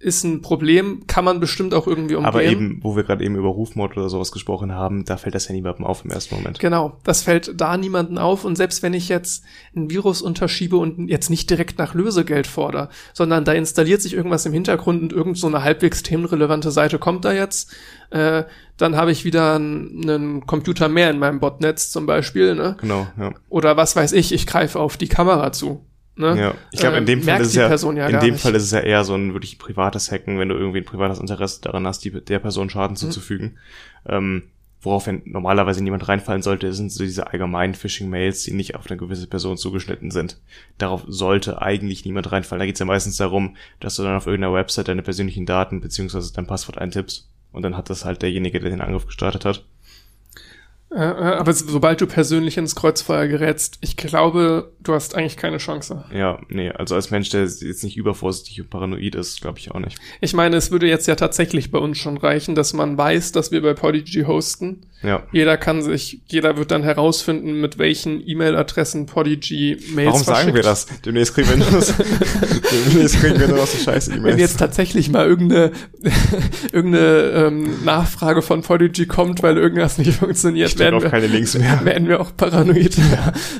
[0.00, 2.28] ist ein Problem, kann man bestimmt auch irgendwie umgehen.
[2.28, 5.48] Aber eben, wo wir gerade eben über Rufmord oder sowas gesprochen haben, da fällt das
[5.48, 6.60] ja niemandem auf im ersten Moment.
[6.60, 9.44] Genau, das fällt da niemanden auf und selbst wenn ich jetzt
[9.74, 14.46] ein Virus unterschiebe und jetzt nicht direkt nach Lösegeld fordere, sondern da installiert sich irgendwas
[14.46, 17.74] im Hintergrund und irgend so eine halbwegs themenrelevante Seite kommt da jetzt,
[18.10, 18.44] äh,
[18.76, 22.76] dann habe ich wieder einen, einen Computer mehr in meinem Botnetz zum Beispiel, ne?
[22.80, 23.32] Genau, ja.
[23.48, 25.84] Oder was weiß ich, ich greife auf die Kamera zu.
[26.18, 26.36] Ne?
[26.38, 28.40] Ja, ich glaube, in Äh, dem Fall ist es ja, ja in dem nicht.
[28.42, 31.20] Fall ist es ja eher so ein wirklich privates Hacken, wenn du irgendwie ein privates
[31.20, 32.98] Interesse daran hast, die, der Person Schaden Mhm.
[32.98, 33.58] zuzufügen.
[34.06, 34.42] Ähm,
[34.80, 39.26] worauf normalerweise niemand reinfallen sollte, sind so diese allgemeinen Phishing-Mails, die nicht auf eine gewisse
[39.26, 40.38] Person zugeschnitten sind.
[40.78, 42.60] Darauf sollte eigentlich niemand reinfallen.
[42.60, 45.80] Da geht es ja meistens darum, dass du dann auf irgendeiner Website deine persönlichen Daten
[45.80, 47.28] beziehungsweise dein Passwort eintippst.
[47.50, 49.64] Und dann hat das halt derjenige, der den Angriff gestartet hat.
[50.90, 55.58] Äh, äh, aber sobald du persönlich ins Kreuzfeuer gerätst, ich glaube, du hast eigentlich keine
[55.58, 56.04] Chance.
[56.12, 59.80] Ja, nee, also als Mensch, der jetzt nicht übervorsichtig und paranoid ist, glaube ich auch
[59.80, 59.98] nicht.
[60.20, 63.50] Ich meine, es würde jetzt ja tatsächlich bei uns schon reichen, dass man weiß, dass
[63.52, 64.86] wir bei Podigy hosten.
[65.02, 65.22] Ja.
[65.30, 70.62] Jeder kann sich, jeder wird dann herausfinden, mit welchen E-Mail-Adressen Podigy Mails Warum sagen wir
[70.62, 70.86] das?
[71.04, 71.94] Demnächst kriegen wir nur das,
[72.86, 74.40] demnächst kriegen wir nur noch so scheiße Wenn E-Mails.
[74.40, 75.70] jetzt tatsächlich mal irgendeine,
[76.72, 81.80] irgendeine ähm, Nachfrage von Podigy kommt, weil irgendwas nicht funktioniert, werden wir, keine Links mehr.
[81.84, 82.96] werden wir auch paranoid.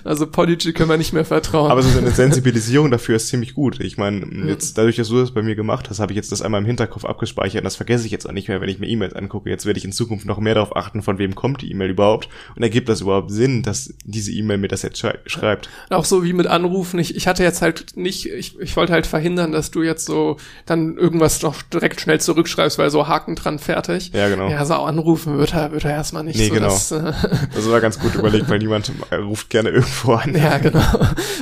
[0.03, 1.71] Also Podigy können wir nicht mehr vertrauen.
[1.71, 3.79] Aber so eine Sensibilisierung dafür ist ziemlich gut.
[3.79, 6.43] Ich meine, jetzt dadurch, dass du das bei mir gemacht hast, habe ich jetzt das
[6.43, 8.89] einmal im Hinterkopf abgespeichert und das vergesse ich jetzt auch nicht mehr, wenn ich mir
[8.89, 9.49] E-Mails angucke.
[9.51, 12.29] Jetzt werde ich in Zukunft noch mehr darauf achten, von wem kommt die E-Mail überhaupt
[12.57, 15.69] und ergibt das überhaupt Sinn, dass diese E-Mail mir das jetzt schrei schreibt.
[15.91, 16.99] Auch so wie mit Anrufen.
[16.99, 20.37] Ich, ich hatte jetzt halt nicht, ich, ich wollte halt verhindern, dass du jetzt so
[20.67, 24.11] dann irgendwas noch direkt schnell zurückschreibst, weil so Haken dran fertig.
[24.15, 24.49] Ja, genau.
[24.49, 26.55] Ja, so anrufen wird er, wird er erstmal nicht Nee, so.
[26.55, 26.69] genau.
[26.69, 27.13] Das, äh,
[27.55, 30.35] Das war ganz gut überlegt, weil niemand ruft gerne irgendwo an.
[30.35, 30.83] ja, genau.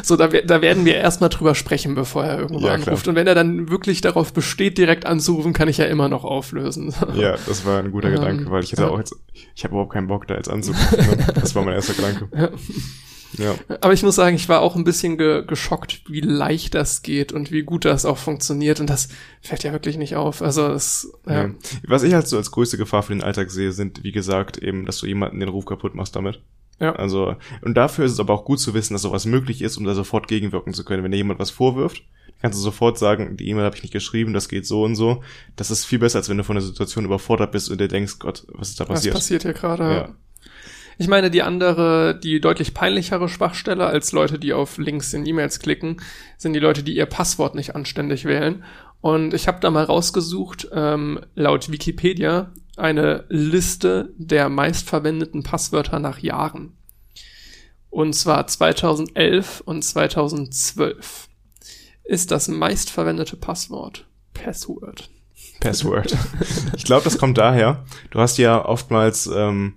[0.02, 2.88] So, da, da werden wir erstmal drüber sprechen, bevor er irgendwo Ja, klar.
[2.88, 3.08] anruft.
[3.08, 6.94] Und wenn er dann wirklich darauf besteht, direkt anzurufen, kann ich ja immer noch auflösen.
[7.14, 8.88] Ja, das war ein guter Ähm, Gedanke, weil ich hätte ja.
[8.88, 9.14] auch jetzt,
[9.54, 10.98] ich habe überhaupt keinen Bock da jetzt anzurufen.
[10.98, 11.26] Ne?
[11.34, 12.28] Das war mein erster Gedanke.
[13.38, 13.54] Ja.
[13.80, 17.32] Aber ich muss sagen, ich war auch ein bisschen ge geschockt, wie leicht das geht
[17.32, 18.80] und wie gut das auch funktioniert.
[18.80, 19.08] Und das
[19.42, 20.42] fällt ja wirklich nicht auf.
[20.42, 21.44] Also es, ja.
[21.44, 21.50] Ja.
[21.86, 24.86] Was ich halt so als größte Gefahr für den Alltag sehe, sind, wie gesagt, eben,
[24.86, 26.40] dass du jemanden den Ruf kaputt machst damit.
[26.80, 26.94] Ja.
[26.94, 29.84] Also, und dafür ist es aber auch gut zu wissen, dass sowas möglich ist, um
[29.84, 31.02] da sofort gegenwirken zu können.
[31.02, 32.02] Wenn dir jemand was vorwirft,
[32.46, 35.24] kannst du sofort sagen, die E-Mail habe ich nicht geschrieben, das geht so und so.
[35.56, 38.20] Das ist viel besser, als wenn du von der Situation überfordert bist und dir denkst,
[38.20, 39.14] Gott, was ist da Was passiert?
[39.14, 39.82] passiert hier gerade?
[39.82, 40.14] Ja.
[40.96, 45.58] Ich meine, die andere, die deutlich peinlichere Schwachstelle als Leute, die auf Links in E-Mails
[45.58, 46.00] klicken,
[46.36, 48.62] sind die Leute, die ihr Passwort nicht anständig wählen.
[49.00, 56.20] Und ich habe da mal rausgesucht, ähm, laut Wikipedia, eine Liste der meistverwendeten Passwörter nach
[56.20, 56.76] Jahren.
[57.90, 61.25] Und zwar 2011 und 2012
[62.08, 65.08] ist das meistverwendete Passwort Password.
[65.60, 66.14] Password.
[66.76, 67.84] ich glaube, das kommt daher.
[68.10, 69.74] Du hast ja oftmals ähm,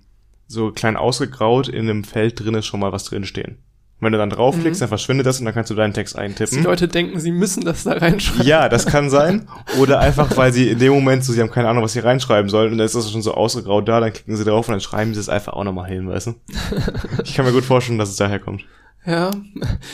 [0.47, 3.59] so klein ausgegraut in einem Feld drinne schon mal was drinstehen.
[3.99, 4.83] Und wenn du dann draufklickst, Mhm.
[4.83, 6.63] dann verschwindet das und dann kannst du deinen Text Die eintippen.
[6.63, 8.45] Leute denken, sie müssen das da reinschreiben.
[8.45, 9.47] Ja, das kann sein.
[9.79, 12.49] Oder einfach, weil sie in dem Moment so, sie haben keine Ahnung, was sie reinschreiben
[12.49, 14.81] sollen und dann ist das schon so ausgegraut da, dann klicken sie drauf und dann
[14.81, 16.35] schreiben sie es einfach auch nochmal hin, weißt du?
[17.23, 18.63] Ich kann mir gut vorstellen, dass es daher kommt.
[19.05, 19.31] Ja,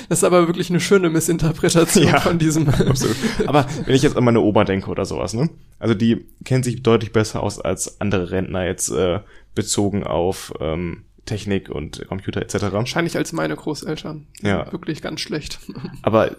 [0.10, 2.19] das ist aber wirklich eine schöne Missinterpretation Ja.
[2.19, 2.68] von diesem.
[2.88, 3.15] Absolut.
[3.45, 5.49] Aber wenn ich jetzt an meine Oma denke oder sowas, ne?
[5.80, 9.19] Also die kennt sich deutlich besser aus als andere Rentner jetzt äh,
[9.53, 12.72] bezogen auf ähm, Technik und Computer etc.
[12.72, 14.27] Wahrscheinlich als meine Großeltern.
[14.41, 14.72] Ja.
[14.72, 15.60] Wirklich ganz schlecht.
[16.02, 16.36] Aber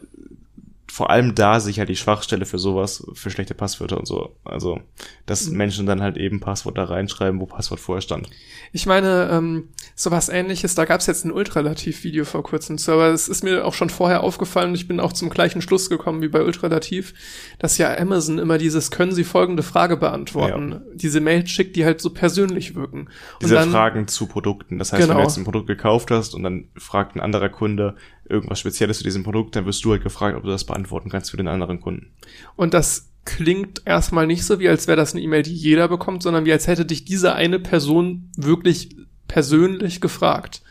[0.97, 4.35] vor allem da sich halt die Schwachstelle für sowas, für schlechte Passwörter und so.
[4.45, 4.81] Also,
[5.27, 5.57] dass Mhm.
[5.59, 8.31] Menschen dann halt eben Passwort da reinschreiben, wo Passwort vorher stand.
[8.73, 13.09] Ich meine, ähm, sowas ähnliches, da gab es jetzt ein Ultralativ-Video vor kurzem zu, aber
[13.09, 16.23] es ist mir auch schon vorher aufgefallen und ich bin auch zum gleichen Schluss gekommen
[16.23, 17.13] wie bei Ultralativ,
[17.59, 22.01] dass ja Amazon immer dieses können Sie folgende Frage beantworten, diese Mails schickt, die halt
[22.01, 23.11] so persönlich wirken.
[23.43, 24.79] Diese und dann, Fragen zu Produkten.
[24.79, 25.21] Das heißt, wenn Genau.
[25.21, 27.97] du jetzt ein Produkt gekauft hast und dann fragt ein anderer Kunde
[28.29, 31.31] irgendwas Spezielles zu diesem Produkt, dann wirst du halt gefragt, ob du das beantworten kannst
[31.31, 32.13] für den anderen Kunden.
[32.57, 36.23] Und das klingt erstmal nicht so, wie als wäre das eine E-Mail, die jeder bekommt,
[36.23, 38.97] sondern wie als hätte dich diese eine Person wirklich
[39.29, 40.63] persönlich gefragt.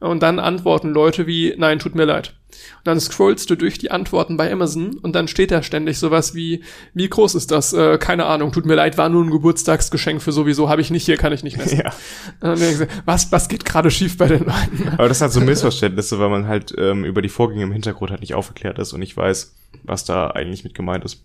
[0.00, 2.34] Und dann antworten Leute wie, nein, tut mir leid.
[2.78, 6.34] Und dann scrollst du durch die Antworten bei Amazon und dann steht da ständig sowas
[6.34, 6.62] wie,
[6.94, 7.72] wie groß ist das?
[7.72, 11.04] Äh, keine Ahnung, tut mir leid, war nur ein Geburtstagsgeschenk für sowieso, habe ich nicht
[11.04, 11.78] hier, kann ich nicht messen.
[11.78, 11.92] Ja.
[12.40, 12.58] Dann
[13.04, 14.88] was, was geht gerade schief bei den Leuten?
[14.96, 18.20] Aber das hat so Missverständnisse, weil man halt ähm, über die Vorgänge im Hintergrund halt
[18.20, 21.24] nicht aufgeklärt ist und nicht weiß, was da eigentlich mit gemeint ist.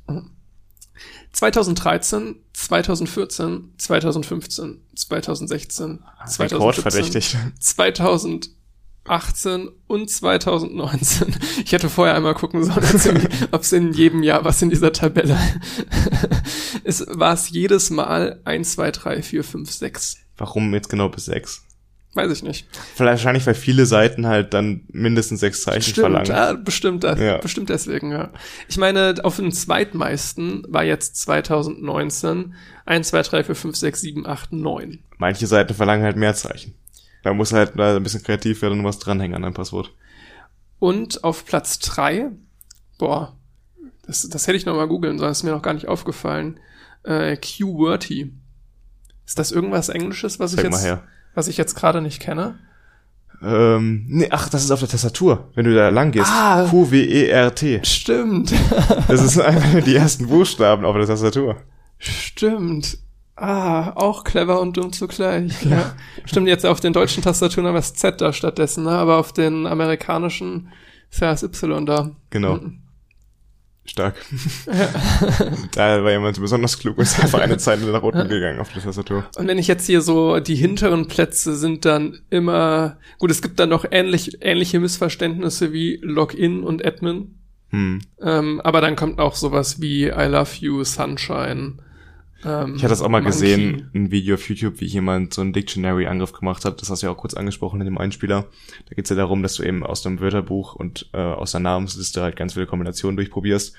[1.33, 7.37] 2013, 2014, 2015, 2016, 2017, Rekordverdächtig.
[9.07, 11.35] 2018 und 2019.
[11.63, 15.37] Ich hätte vorher einmal gucken sollen, ob es in jedem Jahr was in dieser Tabelle
[16.83, 17.05] ist.
[17.17, 20.17] War es jedes Mal 1, 2, 3, 4, 5, 6.
[20.37, 21.63] Warum jetzt genau bis sechs?
[22.13, 22.67] Weiß ich nicht.
[22.95, 26.25] Vielleicht wahrscheinlich, weil viele Seiten halt dann mindestens sechs Zeichen Stimmt, verlangen.
[26.27, 27.37] ja, bestimmt, Ja.
[27.37, 28.31] bestimmt deswegen, ja.
[28.67, 32.55] Ich meine, auf den zweitmeisten war jetzt 2019
[32.85, 34.99] 1, 2, 3, 4, 5, 6, 7, 8, 9.
[35.17, 36.73] Manche Seiten verlangen halt mehr Zeichen.
[37.27, 39.91] Da muss halt ein bisschen kreativ werden und was dranhängen an deinem Passwort.
[40.79, 42.29] Und auf Platz drei,
[42.97, 43.35] boah,
[44.05, 46.57] das, das hätte ich noch mal googeln sollen, ist mir noch gar nicht aufgefallen.
[47.03, 48.31] Äh, QWERTY.
[49.25, 51.03] Ist das irgendwas Englisches, was ich Zeig mal jetzt,
[51.35, 52.59] was ich jetzt gerade nicht kenne?
[53.41, 56.31] Ähm, nee, ach, das ist auf der Tastatur, wenn du da lang gehst.
[56.31, 56.65] Ah.
[56.69, 57.81] Q-W-E-R-T.
[57.83, 58.53] Stimmt,
[59.09, 61.57] Das ist einfach die ersten Buchstaben auf der Tastatur.
[61.97, 62.99] stimmt.
[63.39, 65.63] Ah, auch clever und dumm zugleich.
[65.63, 65.95] Ja.
[66.25, 68.89] Stimmt, jetzt auf den deutschen Tastaturen haben wir das Z da stattdessen, ne?
[68.89, 70.69] aber auf den amerikanischen
[71.11, 72.15] ist ja das Y da.
[72.31, 72.55] Genau.
[72.55, 72.79] Mhm.
[73.85, 74.15] Stark.
[75.75, 78.81] da war jemand besonders klug und ist einfach eine Zeile nach unten gegangen auf der
[78.81, 79.25] Tastatur.
[79.37, 83.59] Und wenn ich jetzt hier so, die hinteren Plätze sind dann immer, gut, es gibt
[83.59, 87.35] dann noch ähnlich, ähnliche Missverständnisse wie Login und Admin.
[87.69, 87.99] Hm.
[88.19, 91.75] Ähm, aber dann kommt auch sowas wie I love you, Sunshine.
[92.45, 93.31] Ähm, Ich hatte das auch mal Monkey.
[93.31, 96.81] gesehen, ein Video auf YouTube, wie jemand so einen Dictionary-Angriff gemacht hat.
[96.81, 98.45] Das hast du ja auch kurz angesprochen in dem Einspieler.
[98.87, 101.61] Da geht es ja darum, dass du eben aus dem Wörterbuch und äh, aus der
[101.61, 103.75] Namensliste halt ganz viele Kombinationen durchprobierst.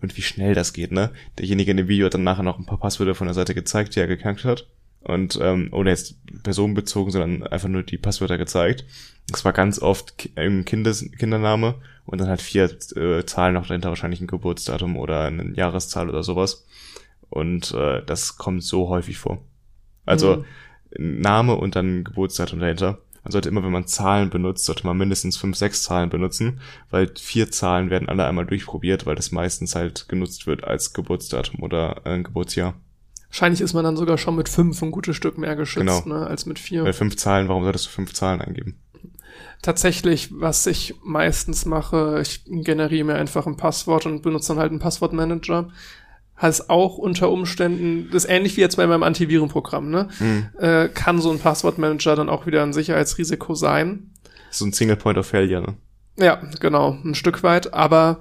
[0.00, 1.10] Und wie schnell das geht, ne?
[1.38, 3.96] Derjenige in dem Video hat dann nachher noch ein paar Passwörter von der Seite gezeigt,
[3.96, 4.68] die er geknackt hat.
[5.00, 8.84] Und ähm, ohne jetzt personenbezogen, sondern einfach nur die Passwörter gezeigt.
[9.32, 11.76] Es war ganz oft ein Kindes Kindername
[12.06, 12.64] und dann halt vier
[12.96, 16.66] äh, Zahlen noch dahinter, wahrscheinlich ein Geburtsdatum oder eine Jahreszahl oder sowas.
[17.30, 19.42] Und äh, das kommt so häufig vor.
[20.06, 20.44] Also
[20.98, 22.98] ein Name und dann Geburtsdatum dahinter.
[23.24, 27.10] Man sollte immer, wenn man Zahlen benutzt, sollte man mindestens fünf, sechs Zahlen benutzen, weil
[27.14, 32.00] vier Zahlen werden alle einmal durchprobiert, weil das meistens halt genutzt wird als Geburtsdatum oder
[32.04, 32.74] äh, ein Geburtsjahr.
[33.28, 36.20] Wahrscheinlich ist man dann sogar schon mit fünf ein gutes Stück mehr geschützt, Genau.
[36.20, 36.84] ne, als mit vier.
[36.84, 38.78] Weil fünf Zahlen, warum solltest du fünf Zahlen eingeben?
[39.60, 44.70] Tatsächlich, was ich meistens mache, ich generiere mir einfach ein Passwort und benutze dann halt
[44.70, 45.68] einen Passwortmanager.
[46.40, 50.08] Heißt auch unter Umständen, das ist ähnlich wie jetzt bei meinem Antivirenprogramm, ne?
[50.18, 50.46] Hm.
[50.58, 54.12] Äh, kann so ein Passwortmanager dann auch wieder ein Sicherheitsrisiko sein.
[54.50, 55.74] So ein Single Point of Failure, ne?
[56.16, 58.20] Ja, genau, ein Stück weit, aber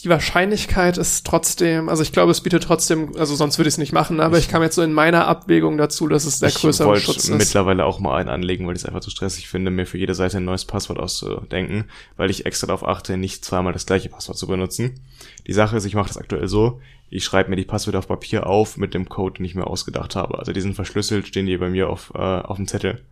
[0.00, 3.78] die Wahrscheinlichkeit ist trotzdem, also ich glaube, es bietet trotzdem, also sonst würde ich es
[3.78, 6.56] nicht machen, aber ich, kam jetzt so in meiner Abwägung dazu, dass es der ich
[6.56, 7.30] größere Schutz ist.
[7.30, 10.14] mittlerweile auch mal einen anlegen, weil ich es einfach zu stressig finde, mir für jede
[10.14, 11.84] Seite ein neues Passwort auszudenken,
[12.16, 15.00] weil ich extra darauf achte, nicht zweimal das gleiche Passwort zu benutzen.
[15.46, 18.46] Die Sache ist, ich mache das aktuell so, ich schreibe mir die Passwörter auf Papier
[18.46, 20.38] auf mit dem Code, den ich mir ausgedacht habe.
[20.38, 23.02] Also die sind verschlüsselt, stehen die bei mir auf, äh, auf dem Zettel.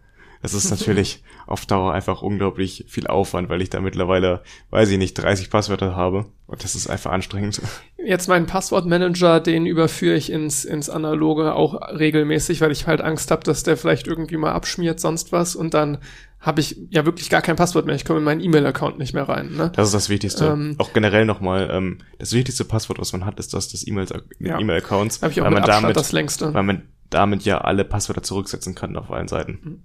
[0.43, 4.99] Das ist natürlich auf Dauer einfach unglaublich viel Aufwand, weil ich da mittlerweile, weiß ich
[4.99, 6.27] nicht, 30 Passwörter habe.
[6.47, 7.61] Und das ist einfach anstrengend.
[8.03, 13.31] Jetzt meinen Passwortmanager, den überführe ich ins, ins Analoge auch regelmäßig, weil ich halt Angst
[13.31, 15.55] habe, dass der vielleicht irgendwie mal abschmiert, sonst was.
[15.55, 15.99] Und dann
[16.41, 17.95] habe ich ja wirklich gar kein Passwort mehr.
[17.95, 19.53] Ich komme in meinen E-Mail-Account nicht mehr rein.
[19.55, 19.71] Ne?
[19.77, 20.47] Das ist das Wichtigste.
[20.47, 24.13] Ähm, auch generell nochmal, ähm, das wichtigste Passwort, was man hat, ist das des E-Mails,
[24.39, 24.59] Ja.
[24.59, 26.55] E-Mail-Accounts, Habe ich auch weil mit man Abstand damit, das längste.
[26.55, 29.83] weil man damit ja alle Passwörter zurücksetzen kann auf allen Seiten.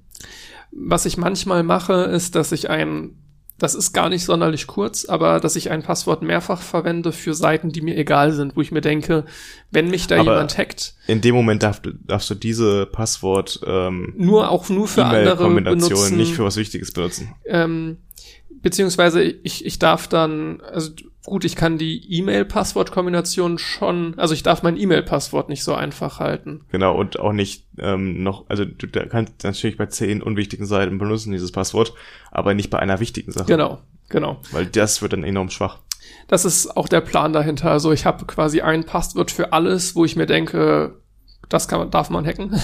[0.72, 3.16] Was ich manchmal mache, ist, dass ich ein,
[3.58, 7.70] das ist gar nicht sonderlich kurz, aber dass ich ein Passwort mehrfach verwende für Seiten,
[7.72, 9.26] die mir egal sind, wo ich mir denke,
[9.72, 14.14] wenn mich da Aber- jemand hackt, In dem Moment darf, darfst du diese Passwort ähm,
[14.18, 16.18] nur auch nur für andere E-Mail-Kombination benutzen.
[16.18, 17.34] nicht für was Wichtiges benutzen.
[17.46, 17.98] ähm,
[18.62, 20.92] beziehungsweise ich, ich darf dann, also
[21.26, 26.62] gut, ich kann die E-Mail-Passwort-Kombination schon, also ich darf mein E-Mail-Passwort nicht so einfach halten.
[26.72, 30.98] Genau, und auch nicht ähm, noch, also du da kannst natürlich bei zehn unwichtigen Seiten
[30.98, 31.94] benutzen, dieses Passwort,
[32.32, 33.48] aber nicht bei einer wichtigen Sache.
[33.48, 33.80] Genau,
[34.10, 34.42] genau.
[34.52, 35.80] Weil das wird dann enorm schwach.
[36.28, 37.72] Das ist auch der Plan dahinter.
[37.72, 41.02] Also ich habe quasi ein Passwort für alles, wo ich mir denke,
[41.50, 42.60] das kann man, darf man hacken.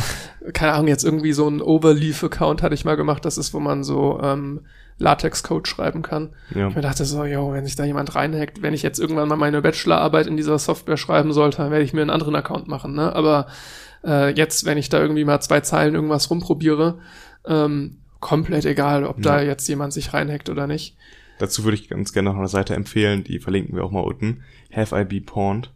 [0.52, 3.24] Keine Ahnung, jetzt irgendwie so ein Overleaf-Account hatte ich mal gemacht.
[3.24, 4.66] Das ist, wo man so ähm,
[4.98, 6.30] Latex-Code schreiben kann.
[6.54, 6.68] Ja.
[6.68, 9.36] Ich mir dachte so, jo, wenn sich da jemand reinhackt, wenn ich jetzt irgendwann mal
[9.36, 12.94] meine Bachelorarbeit in dieser Software schreiben sollte, dann werde ich mir einen anderen Account machen.
[12.94, 13.14] Ne?
[13.14, 13.46] Aber
[14.04, 16.98] äh, jetzt, wenn ich da irgendwie mal zwei Zeilen irgendwas rumprobiere,
[17.46, 19.48] ähm, komplett egal, ob da Ja.
[19.48, 20.96] jetzt jemand sich reinhackt oder nicht.
[21.38, 24.42] Dazu würde ich ganz gerne noch eine Seite empfehlen, die verlinken wir auch mal unten.
[24.72, 25.72] Have I Be Pawned?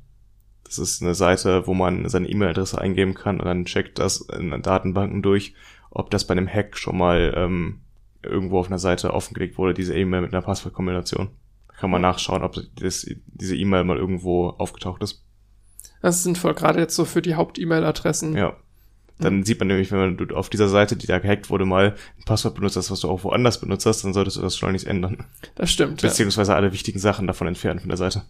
[0.64, 4.50] Das ist eine Seite, wo man seine E-Mail-Adresse eingeben kann und dann checkt das in
[4.62, 5.54] Datenbanken durch,
[5.90, 7.80] ob das bei einem Hack schon mal ähm,
[8.28, 11.30] irgendwo auf einer Seite offengelegt wurde, diese E-Mail mit einer Passwortkombination.
[11.68, 15.24] Da kann man nachschauen, ob das, diese E-Mail mal irgendwo aufgetaucht ist.
[16.02, 18.36] Das ist sinnvoll, gerade jetzt so für die Haupt-E-Mail-Adressen.
[18.36, 18.56] Ja.
[19.20, 22.24] Dann sieht man nämlich, wenn du auf dieser Seite, die da gehackt wurde, mal ein
[22.24, 25.24] Passwort benutzt hast, was du auch woanders benutzt hast, dann solltest du das schleunigst ändern.
[25.56, 26.02] Das stimmt.
[26.02, 26.08] ja.
[26.08, 28.22] Beziehungsweise alle wichtigen Sachen davon entfernen von der Seite.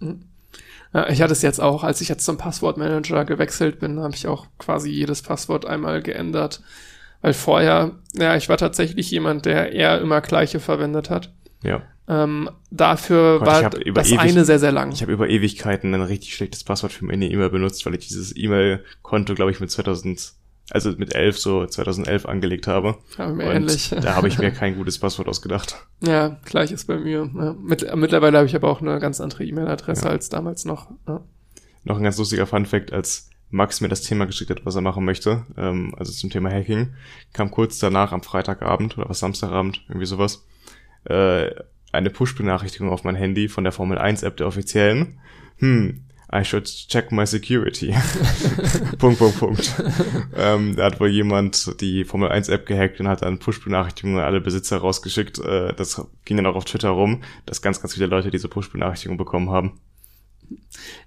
[0.94, 4.26] Ja, ich hatte es jetzt auch, als ich jetzt zum Passwortmanager gewechselt bin, habe ich
[4.26, 6.62] auch quasi jedes Passwort einmal geändert.
[7.20, 11.32] Weil vorher, ja, ich war tatsächlich jemand, der eher immer gleiche verwendet hat.
[11.62, 11.82] Ja.
[12.08, 13.80] Ähm, dafür Gott, war das
[14.10, 14.92] ewig- eine sehr, sehr lang.
[14.92, 18.34] Ich habe über Ewigkeiten ein richtig schlechtes Passwort für meine E-Mail benutzt, weil ich dieses
[18.36, 20.32] E-Mail-Konto, glaube ich, mit 2000,
[20.70, 22.96] also mit 11, so 2011 angelegt habe.
[23.18, 23.90] Ja, mir Und ähnlich.
[24.00, 25.76] da habe ich mir kein gutes Passwort ausgedacht.
[26.00, 27.28] Ja, gleich ist bei mir.
[27.36, 27.54] Ja.
[27.60, 30.10] Mit, mittlerweile habe ich aber auch eine ganz andere E-Mail-Adresse Ja.
[30.10, 30.90] als damals noch.
[31.06, 31.20] Ja.
[31.84, 35.04] Noch ein ganz lustiger Fun-Fact, als Max mir das Thema geschickt hat, was er machen
[35.04, 36.94] möchte, ähm, also zum Thema Hacking,
[37.32, 40.46] kam kurz danach am Freitagabend oder was Samstagabend, irgendwie sowas,
[41.04, 41.50] äh,
[41.92, 45.18] eine Push-Benachrichtigung auf mein Handy von der Formel 1 App der offiziellen.
[45.56, 47.94] Hm, I should check my security.
[48.98, 49.82] Punkt, Punkt, Punkt.
[50.36, 54.26] ähm, da hat wohl jemand die Formel 1 App gehackt und hat dann Push-Benachrichtigungen an
[54.26, 55.38] alle Besitzer rausgeschickt.
[55.38, 59.16] Äh, das ging dann auch auf Twitter rum, dass ganz, ganz viele Leute diese Push-Benachrichtigung
[59.16, 59.80] bekommen haben.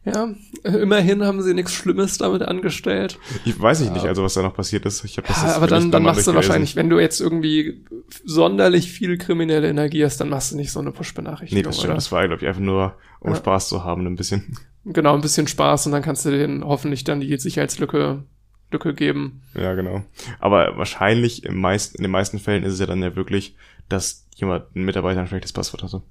[0.05, 0.29] Ja,
[0.63, 3.19] immerhin haben sie nichts Schlimmes damit angestellt.
[3.45, 5.03] Ich weiß ich nicht, also was da noch passiert ist.
[5.05, 7.85] Ich habe das Ja, jetzt aber dann, dann machst du wahrscheinlich, wenn du jetzt irgendwie
[8.25, 11.63] sonderlich viel kriminelle Energie hast, dann machst du nicht so eine Nee, Push-Benachrichtigung.
[11.63, 11.89] das stimmt.
[11.89, 11.95] oder?
[11.95, 13.35] Das war, glaube ich, einfach nur, um Ja.
[13.37, 14.57] Spaß zu haben, ein bisschen.
[14.85, 18.23] Genau, ein bisschen Spaß und dann kannst du denen hoffentlich dann die Sicherheitslücke
[18.71, 19.41] Lücke geben.
[19.53, 20.01] Ja, genau.
[20.39, 23.55] Aber wahrscheinlich im meisten, in den meisten Fällen ist es ja dann ja wirklich,
[23.89, 26.01] dass jemand, ein Mitarbeiter ein schlechtes Passwort hatte.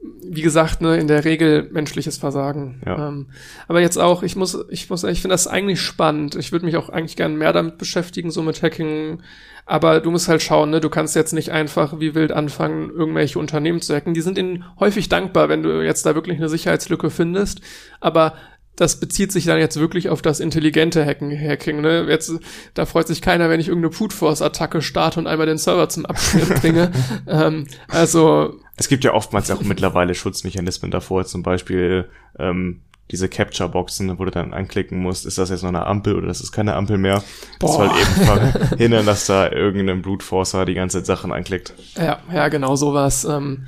[0.00, 2.82] Wie gesagt, ne, in der Regel menschliches Versagen.
[2.84, 3.08] Ja.
[3.08, 3.26] Ähm,
[3.66, 6.34] aber jetzt auch, ich muss, ich muss, ich finde das eigentlich spannend.
[6.34, 9.22] Ich würde mich auch eigentlich gerne mehr damit beschäftigen, so mit Hacking.
[9.64, 13.38] Aber du musst halt schauen, ne, du kannst jetzt nicht einfach wie wild anfangen, irgendwelche
[13.38, 14.14] Unternehmen zu hacken.
[14.14, 17.60] Die sind ihnen häufig dankbar, wenn du jetzt da wirklich eine Sicherheitslücke findest.
[18.00, 18.34] Aber
[18.76, 22.06] das bezieht sich dann jetzt wirklich auf das intelligente Hacken, Hacking, ne?
[22.08, 22.30] Jetzt,
[22.74, 25.88] da freut sich keiner, wenn ich irgendeine Brute Force Attacke starte und einmal den Server
[25.88, 26.92] zum Abschmieren bringe.
[27.26, 32.08] ähm, also, Es gibt ja oftmals auch mittlerweile Schutzmechanismen davor, zum Beispiel
[32.38, 36.28] ähm, diese Capture-Boxen, wo du dann anklicken musst, ist das jetzt noch eine Ampel oder
[36.28, 37.22] ist es keine Ampel mehr?
[37.60, 37.88] Das Boah.
[37.88, 41.72] soll eben verhindern, dass da irgendein Brute Forcer die ganze Zeit Sachen anklickt.
[41.96, 43.24] Ja, ja, genau sowas.
[43.24, 43.66] Ähm,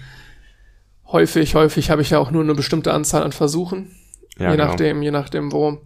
[1.06, 3.92] häufig, häufig habe ich ja auch nur eine bestimmte Anzahl an Versuchen.
[4.38, 4.68] Ja, je genau.
[4.68, 5.78] nachdem, je nachdem wo.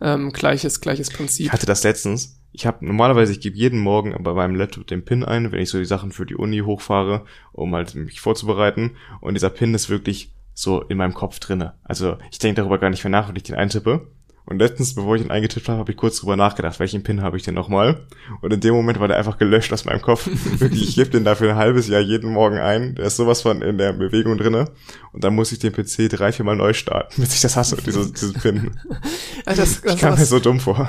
[0.00, 1.46] Ähm, gleiches, gleiches Prinzip.
[1.46, 2.35] Ich hatte das letztens.
[2.56, 5.68] Ich habe normalerweise, ich gebe jeden Morgen bei meinem Laptop den Pin ein, wenn ich
[5.68, 8.92] so die Sachen für die Uni hochfahre, um halt mich vorzubereiten.
[9.20, 11.74] Und dieser Pin ist wirklich so in meinem Kopf drinne.
[11.84, 14.06] Also ich denke darüber gar nicht mehr nach, wenn ich den eintippe.
[14.46, 17.36] Und letztens, bevor ich ihn eingetippt habe, habe ich kurz drüber nachgedacht, welchen Pin habe
[17.36, 18.06] ich denn nochmal?
[18.40, 20.26] Und in dem Moment war der einfach gelöscht aus meinem Kopf.
[20.58, 22.94] Wirklich, ich gebe den dafür ein halbes Jahr jeden Morgen ein.
[22.94, 24.70] Der ist sowas von in der Bewegung drinne.
[25.12, 27.76] Und dann muss ich den PC drei, vier Mal neu starten, bis ich das hasse,
[27.84, 28.70] dieses, diesen Pin.
[29.46, 30.88] Ja, das, Ich das kam mir so dumm vor.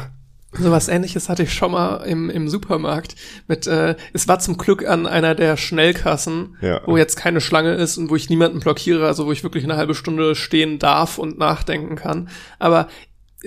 [0.54, 3.16] So was ähnliches hatte ich schon mal im, im Supermarkt.
[3.48, 6.82] Mit, äh, es war zum Glück an einer der Schnellkassen, Ja.
[6.86, 9.76] wo jetzt keine Schlange ist und wo ich niemanden blockiere, also wo ich wirklich eine
[9.78, 12.30] halbe Stunde stehen darf und nachdenken kann.
[12.60, 12.88] Aber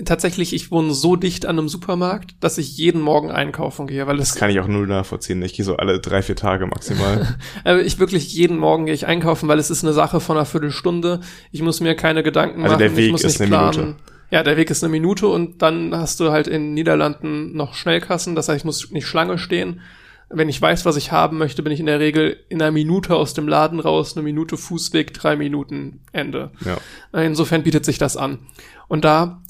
[0.05, 4.17] tatsächlich, ich wohne so dicht an einem Supermarkt, dass ich jeden Morgen einkaufen gehe, weil
[4.17, 5.41] Das es kann ich auch null nachvollziehen.
[5.41, 7.35] Ich gehe so alle drei, vier Tage maximal.
[7.65, 10.45] Also ich wirklich jeden Morgen gehe ich einkaufen, weil es ist eine Sache von einer
[10.45, 11.19] Viertelstunde.
[11.51, 12.79] Ich muss mir keine Gedanken Also machen.
[12.79, 13.77] der Weg ich muss ist eine planen.
[13.79, 13.95] Minute.
[14.31, 17.73] Ja, der Weg ist eine Minute und dann hast du halt in den Niederlanden noch
[17.73, 18.33] Schnellkassen.
[18.33, 19.81] Das heißt, ich muss nicht Schlange stehen.
[20.29, 23.15] Wenn ich weiß, was ich haben möchte, bin ich in der Regel in einer Minute
[23.15, 26.51] aus dem Laden raus, eine Minute Fußweg, drei Minuten Ende.
[26.63, 27.21] Ja.
[27.21, 28.39] Insofern bietet sich das an.
[28.87, 29.41] Und da,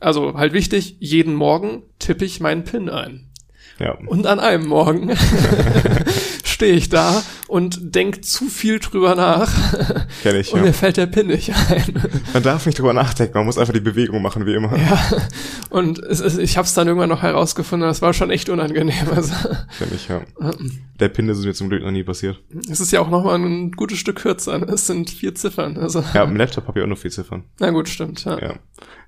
[0.00, 3.28] also halt wichtig, jeden Morgen tippe ich meinen PIN ein.
[3.78, 3.98] Ja.
[4.06, 5.08] Und an einem Morgen
[6.54, 9.52] stehe ich da und denk zu viel drüber nach
[10.22, 10.66] Kenn ich, und ja.
[10.66, 12.02] mir fällt der Pin nicht ein.
[12.32, 14.76] Man darf nicht drüber nachdenken, man muss einfach die Bewegung machen, wie immer.
[14.76, 14.98] ja.
[15.70, 18.94] Und es ist, ich habe es dann irgendwann noch herausgefunden, das war schon echt unangenehm.
[19.14, 19.34] Also,
[19.78, 20.22] Kenn ich, ja.
[21.00, 22.40] Der Pin ist mir zum Glück noch nie passiert.
[22.70, 24.58] es ist ja auch nochmal ein gutes Stück kürzer.
[24.58, 24.66] ne?
[24.66, 25.76] Es sind vier Ziffern.
[25.76, 27.44] Also, Ja, im Laptop habe ich auch nur vier Ziffern.
[27.58, 28.24] na gut, stimmt.
[28.24, 28.38] Ja.
[28.40, 28.54] Ja.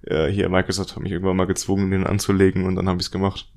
[0.03, 3.11] Äh, hier, Microsoft hat mich irgendwann mal gezwungen, den anzulegen und dann habe ich es
[3.13, 3.49] gemacht.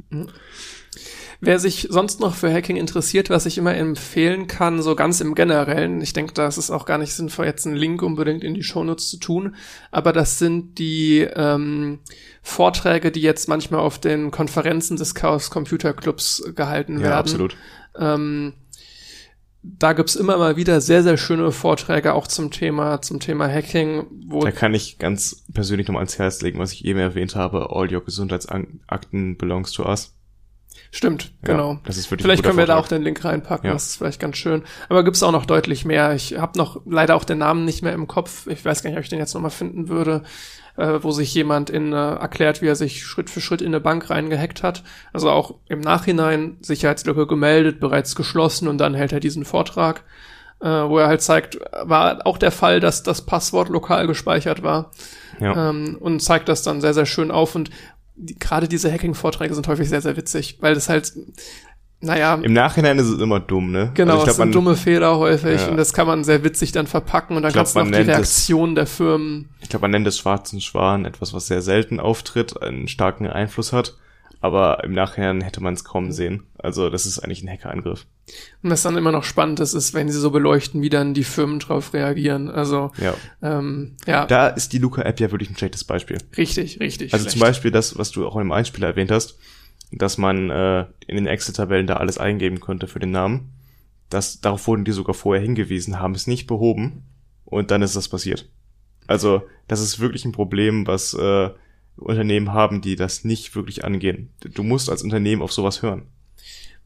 [1.41, 5.35] Wer sich sonst noch für Hacking interessiert, was ich immer empfehlen kann, so ganz im
[5.35, 8.63] Generellen, ich denke, das ist auch gar nicht sinnvoll, jetzt einen Link unbedingt in die
[8.63, 9.55] Shownotes zu tun,
[9.89, 11.99] aber das sind die ähm,
[12.41, 17.13] Vorträge, die jetzt manchmal auf den Konferenzen des Chaos Computer Clubs gehalten Ja, werden.
[17.19, 17.55] absolut.
[17.97, 18.53] Ähm,
[19.61, 24.05] da gibt's immer mal wieder sehr, sehr schöne Vorträge auch zum Thema, zum Thema Hacking,
[24.27, 27.69] wo Da kann ich ganz persönlich nochmal ans Herz legen, was ich eben erwähnt habe.
[27.71, 30.15] All your Gesundheitsakten belongs to us.
[30.91, 31.73] Stimmt, genau.
[31.73, 33.73] Ja, das ist wirklich vielleicht können wir da auch den Link reinpacken, Ja.
[33.73, 34.63] das ist vielleicht ganz schön.
[34.89, 36.15] Aber gibt's auch noch deutlich mehr.
[36.15, 38.47] Ich habe noch leider auch den Namen nicht mehr im Kopf.
[38.47, 40.23] Ich weiß gar nicht, ob ich den jetzt nochmal finden würde,
[40.77, 43.79] äh, wo sich jemand in äh, erklärt, wie er sich Schritt für Schritt in eine
[43.79, 44.83] Bank reingehackt hat.
[45.13, 50.03] Also auch im Nachhinein Sicherheitslücke gemeldet, bereits geschlossen und dann hält er diesen Vortrag,
[50.59, 54.89] äh, wo er halt zeigt, war auch der Fall, dass das Passwort lokal gespeichert war
[55.39, 55.69] Ja.
[55.69, 57.69] ähm, und zeigt das dann sehr, sehr schön auf und
[58.19, 61.13] die, gerade diese Hacking-Vorträge sind häufig sehr, sehr witzig, weil das halt,
[62.01, 63.91] naja, Im Nachhinein ist es immer dumm, ne?
[63.93, 65.67] genau, also ich es glaub, sind dumme Fehler häufig Ja.
[65.69, 67.93] und das kann man sehr witzig dann verpacken und dann glaub, kannst du noch man
[67.93, 69.49] die nennt es- Reaktion der Firmen.
[69.61, 73.73] Ich glaube, man nennt es schwarzen Schwan, etwas, was sehr selten auftritt, einen starken Einfluss
[73.73, 73.95] hat.
[74.41, 76.43] Aber im Nachhinein hätte man es kaum sehen.
[76.57, 78.05] Also das ist eigentlich ein Hackerangriff.
[78.63, 81.23] Und was dann immer noch spannend ist, ist, wenn sie so beleuchten, wie dann die
[81.25, 82.49] Firmen drauf reagieren.
[82.49, 83.15] Also, Ja.
[83.41, 86.19] ähm, ja, Da ist die Luca-App ja wirklich ein schlechtes Beispiel.
[86.37, 87.11] richtig, richtig.
[87.13, 87.33] Also schlecht.
[87.37, 89.37] zum Beispiel das, was du auch im Einspieler erwähnt hast,
[89.91, 93.51] dass man äh, in den Excel-Tabellen da alles eingeben konnte für den Namen.
[94.09, 97.03] Das, darauf wurden die sogar vorher hingewiesen, haben es nicht behoben
[97.45, 98.49] und dann ist das passiert.
[99.07, 101.49] Also das ist wirklich ein Problem, was äh,
[101.99, 104.29] Unternehmen haben, die das nicht wirklich angehen.
[104.41, 106.07] Du musst als Unternehmen auf sowas hören.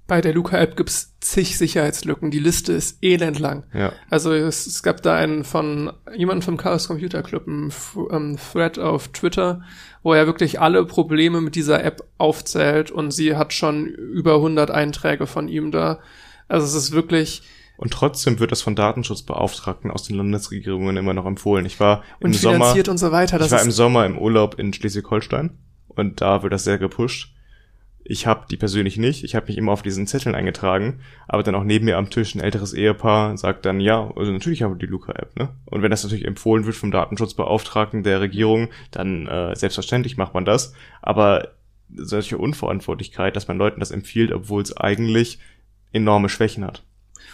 [0.06, 2.30] Bei der Luca-App gibt's zig Sicherheitslücken.
[2.30, 3.64] Die Liste ist elendlang.
[3.74, 3.94] Ja.
[4.10, 7.72] Also es, es gab da einen von jemandem vom Chaos Computer Club, einen
[8.12, 9.62] ähm, Thread auf Twitter,
[10.02, 14.72] wo er wirklich alle Probleme mit dieser App aufzählt und sie hat schon über 100
[14.72, 16.00] Einträge von ihm da.
[16.50, 17.44] Also es ist wirklich
[17.78, 21.66] Und trotzdem wird das von Datenschutzbeauftragten aus den Landesregierungen immer noch empfohlen.
[21.66, 23.42] Ich war im und Sommer, und so weiter.
[23.42, 27.34] Ich war im Sommer im Urlaub in Schleswig-Holstein und da wird das sehr gepusht.
[28.06, 29.24] Ich habe die persönlich nicht.
[29.24, 32.36] Ich habe mich immer auf diesen Zetteln eingetragen, aber dann auch neben mir am Tisch
[32.36, 35.50] ein älteres Ehepaar sagt dann, ja, also natürlich haben wir die Luca-App, ne?
[35.66, 40.44] Und wenn das natürlich empfohlen wird vom Datenschutzbeauftragten der Regierung, dann äh, selbstverständlich macht man
[40.44, 40.74] das.
[41.02, 41.54] Aber
[41.96, 45.40] solche Unverantwortlichkeit, dass man Leuten das empfiehlt, obwohl es eigentlich
[45.94, 46.84] enorme Schwächen hat.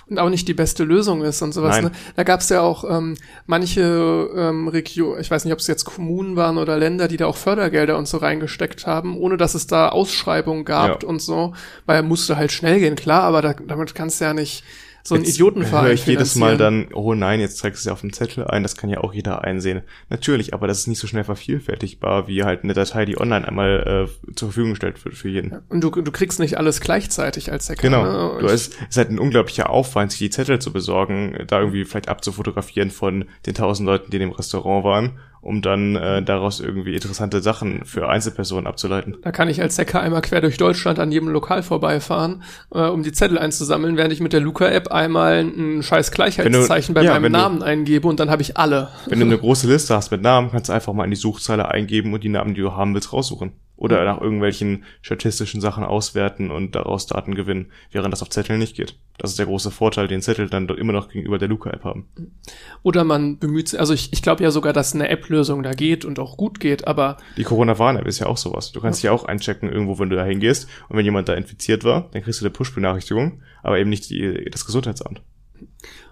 [0.07, 1.75] Und auch nicht die beste Lösung ist und sowas.
[1.75, 1.85] Nein.
[1.85, 1.91] Ne?
[2.15, 3.15] Da gab es ja auch ähm,
[3.45, 7.27] manche ähm, Regionen, ich weiß nicht, ob es jetzt Kommunen waren oder Länder, die da
[7.27, 11.09] auch Fördergelder und so reingesteckt haben, ohne dass es da Ausschreibungen gab Ja.
[11.09, 11.53] und so,
[11.85, 14.63] weil musste halt schnell gehen, klar, aber da, damit kannst du ja nicht
[15.03, 17.85] so einen Jetzt Idiotenverein höre ich jedes Mal dann, oh nein, jetzt trägst du es
[17.85, 19.81] ja auf dem Zettel ein, das kann ja auch jeder einsehen.
[20.09, 24.07] Natürlich, aber das ist nicht so schnell vervielfältigbar, wie halt eine Datei, die online einmal
[24.07, 25.59] äh, zur Verfügung gestellt wird für jeden.
[25.69, 27.81] Und du, du kriegst nicht alles gleichzeitig als Hacker.
[27.81, 28.03] Genau.
[28.03, 28.41] Ne?
[28.41, 31.85] Du hast, es ist halt ein unglaublicher Aufwand, sich die Zettel zu besorgen, da irgendwie
[31.85, 36.59] vielleicht abzufotografieren von den tausend Leuten, die in dem Restaurant waren, um dann äh, daraus
[36.59, 39.17] irgendwie interessante Sachen für Einzelpersonen abzuleiten.
[39.21, 42.43] Da kann ich als Hacker einmal quer durch Deutschland an jedem Lokal vorbeifahren,
[42.73, 47.03] äh, um die Zettel einzusammeln, während ich mit der Luca-App einmal ein scheiß Gleichheitszeichen bei
[47.03, 48.89] ja, meinem wenn du- Namen eingebe und dann habe ich alle.
[49.07, 51.69] Wenn du eine große Liste hast mit Namen, kannst du einfach mal in die Suchzeile
[51.69, 53.51] eingeben und die Namen, die du haben willst, raussuchen.
[53.79, 58.75] Oder nach irgendwelchen statistischen Sachen auswerten und daraus Daten gewinnen, während das auf Zetteln nicht
[58.75, 58.95] geht.
[59.17, 62.09] Das ist der große Vorteil, den Zettel dann doch immer noch gegenüber der Luca-App haben.
[62.83, 66.03] Oder man bemüht sich, also ich, ich glaube ja sogar, dass eine App-Lösung da geht
[66.03, 68.73] und auch gut geht, aber Die Corona-Warn-App ist ja auch sowas.
[68.73, 70.67] Du kannst dich ja auch einchecken irgendwo, wenn du da hingehst.
[70.89, 74.49] Und wenn jemand da infiziert war, dann kriegst du eine Push-Benachrichtigung, aber eben nicht die,
[74.51, 75.21] das Gesundheitsamt.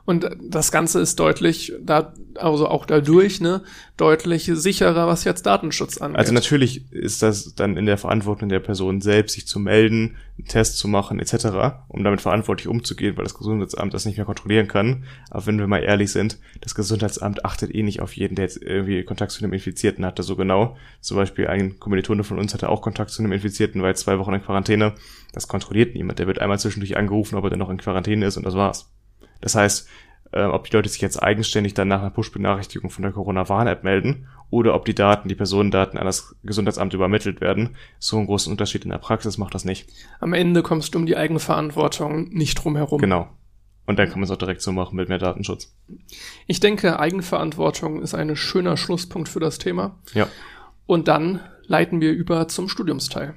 [0.07, 3.61] Und das Ganze ist deutlich, da, also auch dadurch, ne,
[3.97, 6.17] deutlich sicherer, was jetzt Datenschutz angeht.
[6.17, 10.47] Also natürlich ist das dann in der Verantwortung der Person selbst, sich zu melden, einen
[10.47, 11.47] Test zu machen, etc.,
[11.89, 15.03] um damit verantwortlich umzugehen, weil das Gesundheitsamt das nicht mehr kontrollieren kann.
[15.29, 18.63] Aber wenn wir mal ehrlich sind, das Gesundheitsamt achtet eh nicht auf jeden, der jetzt
[18.63, 20.77] irgendwie Kontakt zu einem Infizierten hatte, so genau.
[21.01, 24.33] Zum Beispiel ein Kommilitone von uns hatte auch Kontakt zu einem Infizierten, jetzt zwei Wochen
[24.33, 24.93] in Quarantäne.
[25.33, 26.17] Das kontrolliert niemand.
[26.17, 28.89] Der wird einmal zwischendurch angerufen, ob er dann noch in Quarantäne ist und das war's.
[29.41, 29.87] Das heißt,
[30.31, 34.27] äh, ob die Leute sich jetzt eigenständig dann nach einer Push-Benachrichtigung von der Corona-Warn-App melden
[34.49, 38.83] oder ob die Daten, die Personendaten an das Gesundheitsamt übermittelt werden, so einen großen Unterschied
[38.83, 39.89] in der Praxis macht das nicht.
[40.19, 42.99] Am Ende kommst du um die Eigenverantwortung nicht drum herum.
[42.99, 43.29] Genau.
[43.85, 45.73] Und dann kann man es auch direkt so machen mit mehr Datenschutz.
[46.45, 49.97] Ich denke, Eigenverantwortung ist ein schöner Schlusspunkt für das Thema.
[50.13, 50.27] Ja.
[50.85, 53.35] Und dann leiten wir über zum Studiumsteil.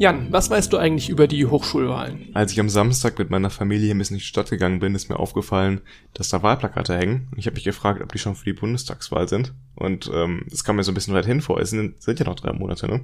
[0.00, 2.28] Jan, was weißt du eigentlich über die Hochschulwahlen?
[2.32, 5.08] Als ich am Samstag mit meiner Familie ein bisschen in die Stadt gegangen bin, ist
[5.08, 5.80] mir aufgefallen,
[6.14, 7.28] dass da Wahlplakate hängen.
[7.36, 9.54] Ich habe mich gefragt, ob die schon für die Bundestagswahl sind.
[9.74, 11.58] Und ähm, das kam mir so ein bisschen weit hin vor.
[11.60, 13.00] Es sind, sind ja noch drei Monate, ne?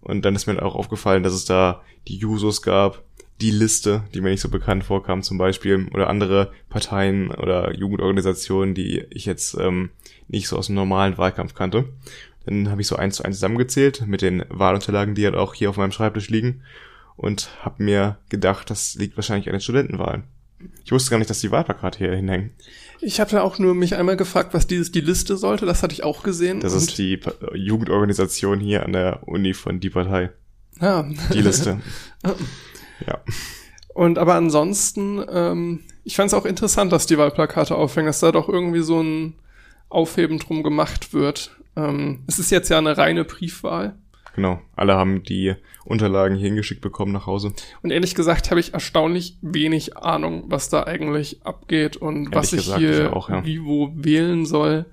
[0.00, 3.04] Und dann ist mir auch aufgefallen, dass es da die Jusos gab,
[3.40, 8.74] die Liste, die mir nicht so bekannt vorkam zum Beispiel, oder andere Parteien oder Jugendorganisationen,
[8.74, 9.90] die ich jetzt ähm,
[10.26, 11.84] nicht so aus dem normalen Wahlkampf kannte.
[12.46, 15.68] Dann habe ich so eins zu eins zusammengezählt mit den Wahlunterlagen, die halt auch hier
[15.68, 16.62] auf meinem Schreibtisch liegen
[17.16, 20.24] und habe mir gedacht, das liegt wahrscheinlich an den Studentenwahlen.
[20.84, 22.52] Ich wusste gar nicht, dass die Wahlplakate hier hinhängen.
[23.00, 25.66] Ich hatte auch nur mich einmal gefragt, was dieses die Liste sollte.
[25.66, 26.60] Das hatte ich auch gesehen.
[26.60, 27.20] Das ist die
[27.54, 30.30] Jugendorganisation hier an der Uni von die Partei.
[30.80, 31.06] ja.
[31.32, 31.80] Die Liste.
[33.06, 33.20] ja.
[33.92, 38.32] Und aber ansonsten, ähm, ich fand es auch interessant, dass die Wahlplakate aufhängen, dass da
[38.32, 39.34] doch irgendwie so ein
[39.88, 41.55] Aufheben drum gemacht wird.
[41.76, 43.94] Ähm, es ist jetzt ja eine reine Briefwahl.
[44.34, 44.60] Genau.
[44.76, 45.54] Alle haben die
[45.84, 47.52] Unterlagen hier hingeschickt bekommen nach Hause.
[47.82, 52.60] Und ehrlich gesagt habe ich erstaunlich wenig Ahnung, was da eigentlich abgeht und was ich
[52.60, 53.44] gesagt, hier ich auch, ja.
[53.46, 54.84] wie wo wählen soll.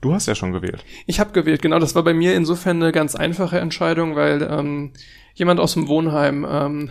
[0.00, 0.84] Du hast ja schon gewählt.
[1.06, 1.78] Ich habe gewählt, genau.
[1.78, 4.92] Das war bei mir insofern eine ganz einfache Entscheidung, weil ähm,
[5.34, 6.90] jemand aus dem Wohnheim ähm,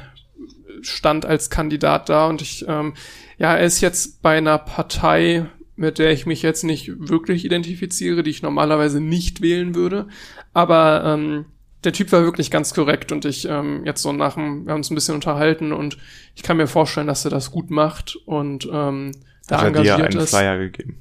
[0.81, 2.95] stand als Kandidat da und ich, ähm,
[3.37, 8.23] ja, er ist jetzt bei einer Partei, mit der ich mich jetzt nicht wirklich identifiziere,
[8.23, 10.07] die ich normalerweise nicht wählen würde.
[10.53, 11.45] Aber ähm,
[11.83, 14.79] der Typ war wirklich ganz korrekt und ich ähm, jetzt so nach dem, wir haben
[14.79, 15.97] uns ein bisschen unterhalten und
[16.35, 19.11] ich kann mir vorstellen, dass er das gut macht und ähm,
[19.47, 20.29] da Hat er dir engagiert einen ist.
[20.29, 20.97] Flyer gegeben.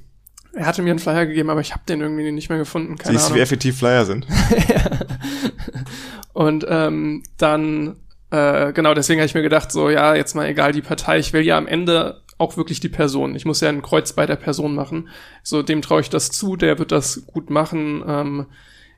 [0.53, 2.97] Er hatte mir einen Flyer gegeben, aber ich habe den irgendwie nicht mehr gefunden.
[2.97, 4.27] Keine Siehst du, wie effektiv Flyer sind?
[6.33, 7.95] Und ähm, dann,
[8.29, 11.33] äh, genau, deswegen habe ich mir gedacht, so, ja, jetzt mal egal die Partei, ich
[11.33, 13.35] will ja am Ende auch wirklich die Person.
[13.35, 15.09] Ich muss ja ein Kreuz bei der Person machen.
[15.41, 18.03] So, dem traue ich das zu, der wird das gut machen.
[18.07, 18.45] Ähm,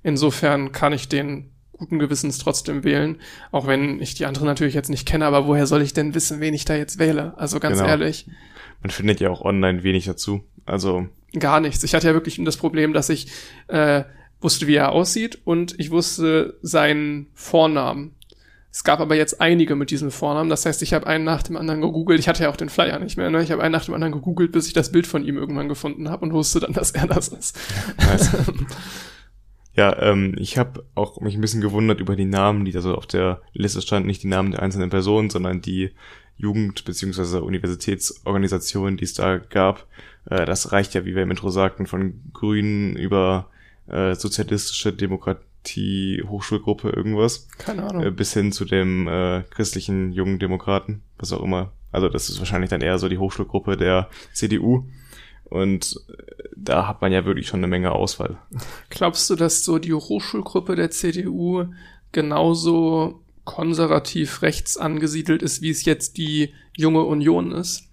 [0.03, 3.17] insofern kann ich den guten Gewissens trotzdem wählen,
[3.51, 6.39] auch wenn ich die anderen natürlich jetzt nicht kenne, aber woher soll ich denn wissen,
[6.39, 7.33] wen ich da jetzt wähle?
[7.37, 7.89] Also ganz Genau.
[7.89, 8.27] ehrlich,
[8.81, 10.41] Man findet ja auch online wenig dazu.
[10.65, 11.07] Also,
[11.37, 11.83] gar nichts.
[11.83, 13.27] Ich hatte ja wirklich das Problem, dass ich
[13.67, 14.03] äh,
[14.39, 18.15] wusste, wie er aussieht und ich wusste seinen Vornamen.
[18.75, 20.49] Es gab aber jetzt einige mit diesem Vornamen.
[20.49, 22.19] Das heißt, ich habe einen nach dem anderen gegoogelt.
[22.19, 23.29] Ich hatte ja auch den Flyer nicht mehr.
[23.29, 23.41] Ne?
[23.41, 26.09] Ich habe einen nach dem anderen gegoogelt, bis ich das Bild von ihm irgendwann gefunden
[26.09, 27.57] habe und wusste dann, dass er das ist.
[27.97, 28.31] nice.
[29.75, 32.95] ja, ähm, ich habe auch mich ein bisschen gewundert über die Namen, die da so
[32.95, 34.07] auf der Liste standen.
[34.07, 35.91] Nicht die Namen der einzelnen Personen, sondern die
[36.35, 37.37] Jugend- bzw.
[37.37, 39.87] Universitätsorganisationen, die es da gab.
[40.25, 43.49] Äh, das reicht ja, wie wir im Intro sagten, von Grünen über
[43.87, 45.45] äh, sozialistische Demokratie,
[46.27, 47.47] Hochschulgruppe, irgendwas.
[47.57, 48.15] Keine Ahnung.
[48.15, 51.71] bis hin zu dem äh, christlichen jungen Demokraten, was auch immer.
[51.91, 54.85] Also das ist wahrscheinlich dann eher so die Hochschulgruppe der CDU.
[55.45, 55.99] Und
[56.55, 58.37] da hat man ja wirklich schon eine Menge Auswahl.
[58.89, 61.65] Glaubst du, dass so die Hochschulgruppe der CDU
[62.11, 67.89] genauso konservativ rechts angesiedelt ist, wie es jetzt die junge Union ist?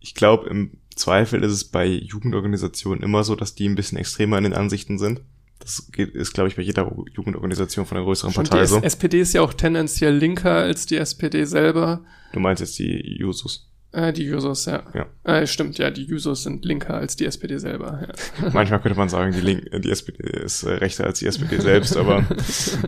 [0.00, 4.38] Ich glaube, im Zweifel ist es bei Jugendorganisationen immer so, dass die ein bisschen extremer
[4.38, 5.20] in den Ansichten sind.
[5.64, 8.82] Das geht, ist, glaube ich, bei jeder Jugendorganisation von einer größeren Stimmt, Partei die so.
[8.82, 12.04] SPD ist ja auch tendenziell linker als die SPD selber.
[12.32, 13.70] Du meinst jetzt die Jusos.
[13.92, 14.82] Äh, die Jusos, ja.
[14.92, 15.06] Ja.
[15.22, 18.08] Äh, stimmt, ja, die Jusos sind linker als die SPD selber.
[18.08, 18.50] Ja.
[18.52, 21.96] Manchmal könnte man sagen, die, Link die SPD ist äh, rechter als die SPD selbst,
[21.96, 22.26] aber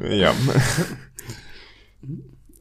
[0.02, 0.34] äh, ja.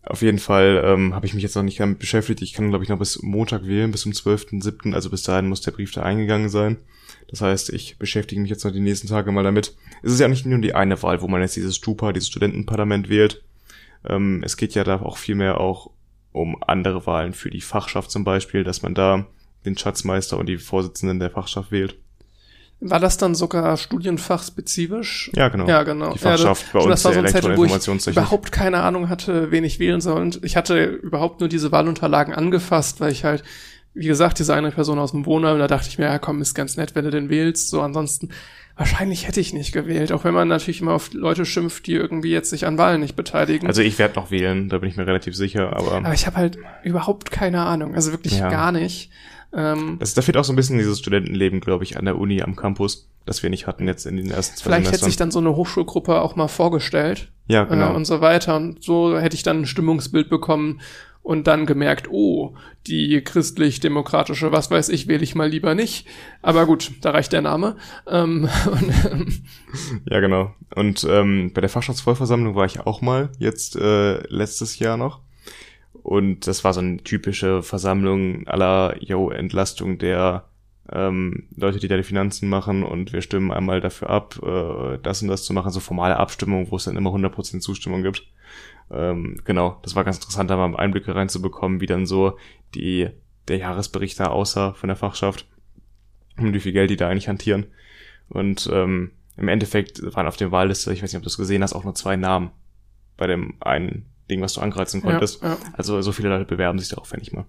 [0.03, 2.43] Auf jeden Fall ähm, habe ich mich jetzt noch nicht damit beschäftigt.
[2.43, 4.93] Ich kann, glaube ich, noch bis Montag wählen, bis zum 12.07.
[4.93, 6.77] Also bis dahin muss der Brief da eingegangen sein.
[7.29, 9.75] Das heißt, ich beschäftige mich jetzt noch die nächsten Tage mal damit.
[10.03, 13.09] Es ist ja nicht nur die eine Wahl, wo man jetzt dieses Stupa, dieses Studentenparlament
[13.09, 13.43] wählt.
[14.07, 15.89] Ähm, es geht ja da auch vielmehr auch
[16.31, 19.25] um andere Wahlen für die Fachschaft zum Beispiel, dass man da
[19.65, 21.97] den Schatzmeister und die Vorsitzenden der Fachschaft wählt.
[22.81, 25.31] War das dann sogar studienfachspezifisch?
[25.33, 25.67] Ja, genau.
[25.67, 26.11] Ja, genau.
[26.11, 29.07] Die Fachschaft ja, bei uns das war so ein Zettel, wo ich überhaupt keine Ahnung
[29.07, 30.21] hatte, wen ich wählen soll.
[30.21, 33.43] Und ich hatte überhaupt nur diese Wahlunterlagen angefasst, weil ich halt,
[33.95, 36.53] wie gesagt, diese eine Person aus dem Wohnheim, da dachte ich mir, ja komm, ist
[36.53, 37.69] ganz nett, wenn du den wählst.
[37.69, 38.29] So, ansonsten,
[38.75, 42.31] wahrscheinlich hätte ich nicht gewählt, auch wenn man natürlich immer auf Leute schimpft, die irgendwie
[42.31, 43.67] jetzt sich an Wahlen nicht beteiligen.
[43.67, 46.35] Also ich werde noch wählen, da bin ich mir relativ sicher, aber Aber ich habe
[46.35, 48.49] halt überhaupt keine Ahnung, also wirklich Ja.
[48.49, 49.11] gar nicht.
[49.53, 52.41] Ähm, das, da fehlt auch so ein bisschen dieses Studentenleben, glaube ich, an der Uni,
[52.41, 55.31] am Campus, das wir nicht hatten jetzt in den ersten zwei vielleicht hätte sich dann
[55.31, 57.31] so eine Hochschulgruppe auch mal vorgestellt.
[57.47, 57.93] ja, genau.
[57.93, 58.57] äh, und so weiter.
[58.57, 60.81] Und so hätte ich dann ein Stimmungsbild bekommen
[61.25, 66.07] und dann gemerkt, oh, die christlich-demokratische, was weiß ich, wähle ich mal lieber nicht.
[66.43, 67.77] Aber gut, da reicht der Name.
[68.07, 68.47] Ähm,
[69.11, 69.43] ähm,
[70.07, 70.53] ja, genau.
[70.75, 75.21] Und ähm, bei der Fachschaftsvollversammlung war ich auch mal, jetzt äh, letztes Jahr noch.
[76.03, 80.45] Und das war so eine typische Versammlung aller, yo, Entlastung der
[80.91, 85.23] ähm, Leute, die da die Finanzen machen und wir stimmen einmal dafür ab, äh, das
[85.23, 88.27] und das zu machen, so formale Abstimmung, wo es dann immer 100% Zustimmung gibt.
[88.91, 92.37] Ähm, genau, das war ganz interessant, da mal Einblicke reinzubekommen, wie dann so
[92.73, 93.09] die,
[93.47, 95.47] der Jahresbericht da aussah von der Fachschaft
[96.37, 97.67] und wie viel Geld die da eigentlich hantieren.
[98.29, 101.63] Und ähm, im Endeffekt waren auf der Wahlliste, ich weiß nicht, ob du es gesehen
[101.63, 102.51] hast, auch nur zwei Namen
[103.17, 105.41] bei dem einen Ding, was du ankreuzen konntest.
[105.43, 105.57] ja, ja.
[105.73, 107.45] Also so viele Leute bewerben sich darauf, wenn ich mal.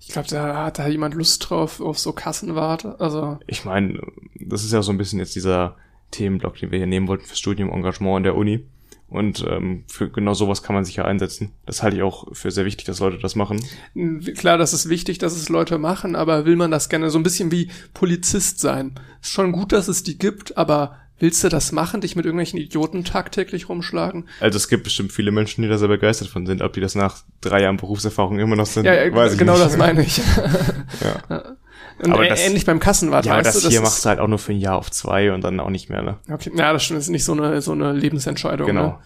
[0.00, 2.98] Ich glaube, da hat da jemand Lust drauf, auf so Kassenwarte.
[2.98, 4.00] Also, Ich meine,
[4.34, 5.76] das ist ja so ein bisschen jetzt dieser
[6.10, 8.66] Themenblock, den wir hier nehmen wollten fürs Studium Engagement an der Uni.
[9.08, 11.52] Und ähm, für genau sowas kann man sich ja einsetzen.
[11.64, 13.64] Das halte ich auch für sehr wichtig, dass Leute das machen.
[14.36, 17.22] Klar, das ist wichtig, dass es Leute machen, aber will man das gerne so ein
[17.22, 18.92] bisschen wie Polizist sein?
[19.22, 22.58] Ist schon gut, dass es die gibt, aber willst du das machen, dich mit irgendwelchen
[22.58, 24.28] Idioten tagtäglich rumschlagen?
[24.40, 26.60] Also es gibt bestimmt viele Menschen, die da sehr begeistert von sind.
[26.60, 29.54] Ob die das nach drei Jahren Berufserfahrung immer noch sind, ja, ja weiß ich genau
[29.54, 29.64] nicht.
[29.64, 30.20] das meine ich.
[31.30, 31.56] Ja.
[32.02, 34.28] Und Aber das- ähnlich beim Kassenwart, Ja, aber das du, hier machst du halt auch
[34.28, 36.18] nur für ein Jahr auf zwei und dann auch nicht mehr, ne?
[36.30, 38.66] Okay, ja, das stimmt, das ist nicht so eine, so eine Lebensentscheidung.
[38.66, 38.86] Genau.
[38.86, 38.98] Ne?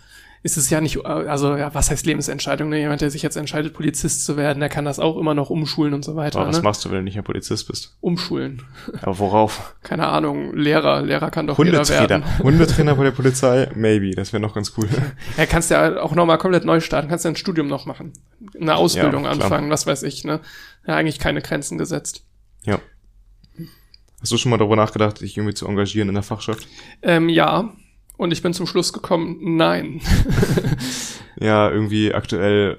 [0.45, 2.69] Ist es ja nicht, äh, also ja, was heißt Lebensentscheidung?
[2.69, 2.81] Ne?
[2.81, 5.95] Jemand, der sich jetzt entscheidet, Polizist zu werden, der kann das auch immer noch umschulen
[5.95, 6.41] und so weiter.
[6.41, 6.63] Aber was ne?
[6.65, 7.97] machst du, wenn du nicht mehr Polizist bist?
[8.01, 8.61] Umschulen.
[9.03, 9.77] Aber worauf?
[9.85, 12.25] Keine Ahnung, Lehrer, Lehrer kann doch jeder werden.
[12.25, 12.39] Hundetrainer.
[12.43, 13.71] Hundetrainer bei der Polizei?
[13.77, 14.11] Maybe.
[14.17, 14.89] Das wäre noch ganz cool.
[15.37, 18.13] Ja, kannst ja auch nochmal komplett neu starten, kannst ja ein Studium noch machen.
[18.61, 20.41] Eine Ausbildung Ja, anfangen, was weiß ich, ne?
[20.87, 22.25] Ja, eigentlich keine Grenzen gesetzt.
[22.65, 22.81] Ja.
[24.21, 26.69] Hast du schon mal darüber nachgedacht, dich irgendwie zu engagieren in der Fachschaft?
[27.03, 27.73] Ähm, ja.
[28.17, 30.01] Und ich bin zum Schluss gekommen, nein.
[31.43, 32.79] Ja, irgendwie aktuell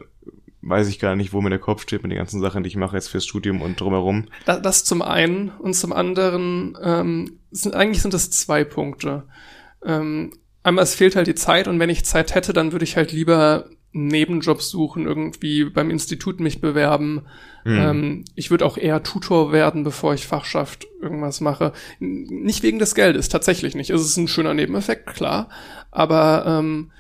[0.61, 2.77] weiß ich gar nicht, wo mir der Kopf steht mit den ganzen Sachen, die ich
[2.77, 4.30] mache jetzt fürs Studium und drumherum.
[4.45, 9.23] Das, das zum einen und zum anderen ähm, sind eigentlich sind das zwei Punkte.
[9.84, 10.31] Ähm,
[10.64, 13.11] einmal es fehlt halt die Zeit und wenn ich Zeit hätte, dann würde ich halt
[13.11, 17.23] lieber einen Nebenjob suchen, irgendwie beim Institut mich bewerben.
[17.64, 17.77] Hm.
[17.77, 21.73] Ähm, ich würde auch eher Tutor werden, bevor ich Fachschaft irgendwas mache.
[21.99, 23.90] Nicht wegen des Geldes, tatsächlich nicht.
[23.90, 25.49] Es ist ein schöner Nebeneffekt, klar.
[25.91, 26.91] Aber ähm,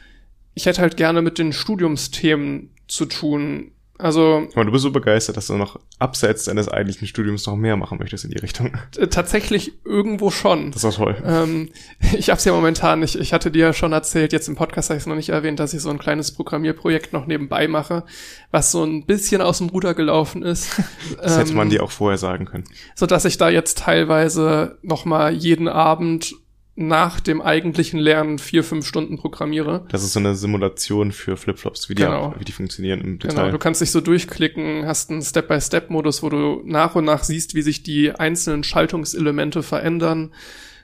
[0.53, 3.71] ich hätte halt gerne mit den Studiumsthemen zu tun.
[4.03, 7.77] Also Aber du bist so begeistert, dass du noch abseits deines eigentlichen Studiums noch mehr
[7.77, 8.71] machen möchtest in die Richtung.
[9.09, 10.71] tatsächlich irgendwo schon.
[10.71, 11.15] Das ist auch toll.
[11.25, 11.69] Ähm,
[12.17, 13.15] ich habe es ja momentan nicht.
[13.15, 15.59] Ich hatte dir ja schon erzählt, jetzt im Podcast habe ich es noch nicht erwähnt,
[15.59, 18.03] dass ich so ein kleines Programmierprojekt noch nebenbei mache,
[18.51, 20.69] was so ein bisschen aus dem Ruder gelaufen ist.
[21.21, 22.65] Das hätte man Ähm, dir auch vorher sagen können.
[22.95, 26.35] so dass ich da jetzt teilweise noch mal jeden Abend
[26.75, 29.85] nach dem eigentlichen Lernen vier, fünf Stunden programmiere.
[29.89, 32.33] Das ist so eine Simulation für Flipflops, wie die, Genau.
[32.39, 33.51] wie die funktionieren im Genau, Detail.
[33.51, 37.61] du kannst dich so durchklicken, hast einen Step-by-Step-Modus, wo du nach und nach siehst, wie
[37.61, 40.33] sich die einzelnen Schaltungselemente verändern.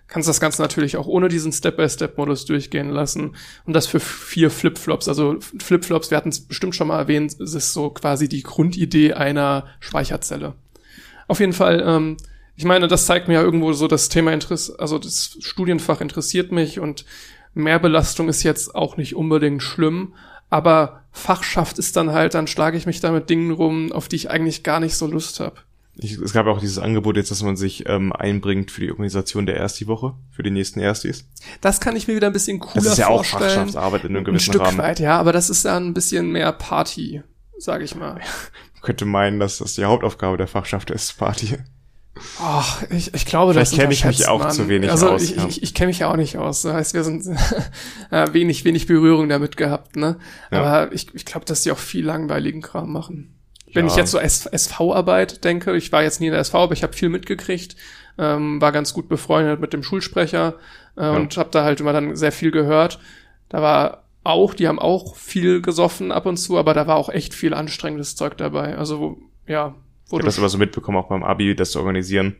[0.07, 3.35] Kannst das Ganze natürlich auch ohne diesen Step-by-Step-Modus durchgehen lassen.
[3.65, 5.07] Und das für vier Flipflops.
[5.07, 9.13] Also Flipflops, wir hatten es bestimmt schon mal erwähnt, es ist so quasi die Grundidee
[9.13, 10.53] einer Speicherzelle.
[11.27, 12.17] Auf jeden Fall, ähm,
[12.59, 16.51] ich meine, das zeigt mir ja irgendwo so das Thema Interesse, also das Studienfach interessiert
[16.51, 17.05] mich und
[17.53, 20.13] Mehrbelastung ist jetzt auch nicht unbedingt schlimm,
[20.49, 24.17] aber Fachschaft ist dann halt, dann schlage ich mich da mit Dingen rum, auf die
[24.17, 25.55] ich eigentlich gar nicht so Lust habe.
[25.95, 29.45] Ich, es gab auch dieses Angebot jetzt, dass man sich ähm, einbringt für die Organisation
[29.45, 31.29] der Ersti-Woche, für die nächsten Erstis.
[31.61, 33.51] Das kann ich mir wieder ein bisschen cooler Das ist ja auch vorstellen.
[33.51, 34.79] Fachschaftsarbeit in einem ein gewissen Stück Rahmen.
[34.79, 37.23] weit, ja, aber das ist dann ein bisschen mehr Party,
[37.57, 38.15] sage ich mal.
[38.73, 41.57] Man könnte meinen, dass das die Hauptaufgabe der Fachschaft ist, Party.
[42.41, 44.51] Ach, ich, ich glaube, Vielleicht das kenne ich mich auch man.
[44.51, 45.45] zu wenig also aus, Ich, ja.
[45.47, 46.61] ich, ich kenne mich ja auch nicht aus.
[46.63, 47.25] Das heißt, wir sind
[48.11, 50.17] äh, wenig, wenig Berührung damit gehabt, ne?
[50.51, 50.63] Ja.
[50.63, 53.35] Aber ich, ich glaube, dass die auch viel langweiligen Kram machen.
[53.73, 53.91] Wenn Ja.
[53.91, 56.93] ich jetzt so SV-Arbeit denke, ich war jetzt nie in der SV, aber ich habe
[56.93, 57.75] viel mitgekriegt,
[58.17, 60.55] ähm, war ganz gut befreundet mit dem Schulsprecher
[60.97, 62.99] äh, und habe da halt immer dann sehr viel gehört.
[63.47, 67.09] Da war auch, die haben auch viel gesoffen ab und zu, aber da war auch
[67.09, 68.77] echt viel anstrengendes Zeug dabei.
[68.77, 69.17] Also
[69.47, 69.75] ja,
[70.09, 72.35] Ich habe du das aber so mitbekommen, auch beim Abi, das zu organisieren.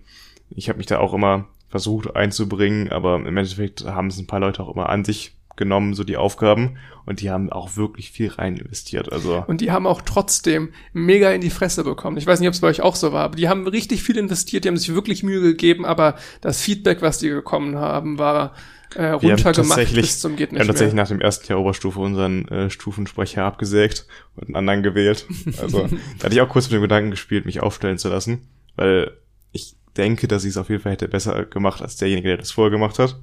[0.50, 4.40] Ich habe mich da auch immer versucht einzubringen, aber im Endeffekt haben es ein paar
[4.40, 6.78] Leute auch immer an sich genommen, so die Aufgaben.
[7.06, 9.12] Und die haben auch wirklich viel rein investiert.
[9.12, 12.18] Also Und die haben auch trotzdem mega in die Fresse bekommen.
[12.18, 14.18] Ich weiß nicht, ob es bei euch auch so war, aber die haben richtig viel
[14.18, 18.54] investiert, die haben sich wirklich Mühe gegeben, aber das Feedback, was die gekommen haben, war
[18.96, 21.04] äh, wir runtergemacht tatsächlich, bis zum geht wir nicht haben tatsächlich mehr.
[21.04, 25.26] nach dem ersten Jahr Oberstufe unseren äh, Stufensprecher abgesägt und einen anderen gewählt.
[25.60, 25.88] Also
[26.18, 29.12] da hatte ich auch kurz mit dem Gedanken gespielt, mich aufstellen zu lassen, weil
[29.52, 32.52] ich denke, dass ich es auf jeden Fall hätte besser gemacht als derjenige, der das
[32.52, 33.20] vorher gemacht hat.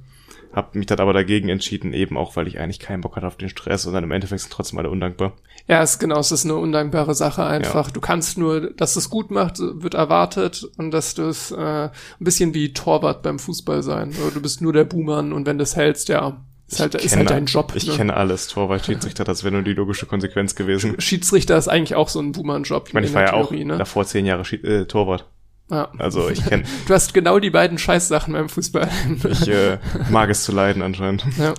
[0.57, 3.37] Hab mich dann aber dagegen entschieden, eben auch, weil ich eigentlich keinen Bock hatte auf
[3.37, 5.33] den Stress und dann im Endeffekt sind trotzdem alle undankbar.
[5.67, 7.91] Ja, es, genau, es ist eine undankbare Sache einfach.
[7.91, 11.91] Du kannst nur, dass es gut macht, wird erwartet und dass du es äh, ein
[12.17, 14.15] bisschen wie Torwart beim Fußball sein.
[14.33, 17.29] Du bist nur der Buhmann und wenn du es hältst, ja, ist halt, ist halt
[17.29, 17.73] dein Job.
[17.75, 17.93] Ich ne?
[17.93, 18.47] kenne alles.
[18.47, 20.99] Torwart, Schiedsrichter, das wäre nur die logische Konsequenz gewesen.
[20.99, 22.85] Schiedsrichter ist eigentlich auch so ein Buhmann-Job.
[22.87, 23.77] Ich meine, ich war ja auch ne?
[23.77, 25.29] davor zehn Jahre Schied äh, Torwart.
[25.69, 25.89] Ja.
[25.97, 28.89] Also ich kenne, Du hast genau die beiden Scheißsachen beim Fußball.
[29.29, 29.79] ich äh,
[30.09, 31.25] mag es zu leiden anscheinend.
[31.37, 31.53] ja.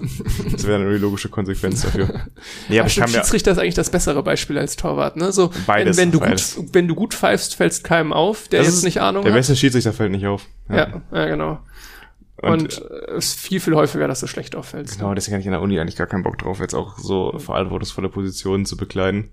[0.50, 2.06] Das wäre die logische Konsequenz dafür.
[2.68, 5.30] Nee, Ja, aber ich stimmt, kann Schiedsrichter ist eigentlich das bessere Beispiel als Torwart, ne?
[5.32, 6.54] So, Beides, wenn, wenn du beides.
[6.56, 9.38] gut, wenn du gut pfeifst, fällst keinem auf, der Das jetzt nicht Ahnung der hat.
[9.38, 10.46] beste Schiedsrichter fällt nicht auf.
[10.70, 11.58] Ja, ja, genau.
[12.40, 14.98] Und, äh, es ist viel, viel häufiger, dass du schlecht auffällst.
[14.98, 17.36] Genau, deswegen hatte ich an der Uni eigentlich gar keinen Bock drauf, jetzt auch so
[17.38, 19.32] verantwortungsvolle Positionen zu bekleiden.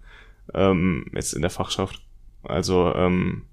[0.53, 2.01] Ähm, jetzt in der Fachschaft.
[2.43, 3.43] Also ähm,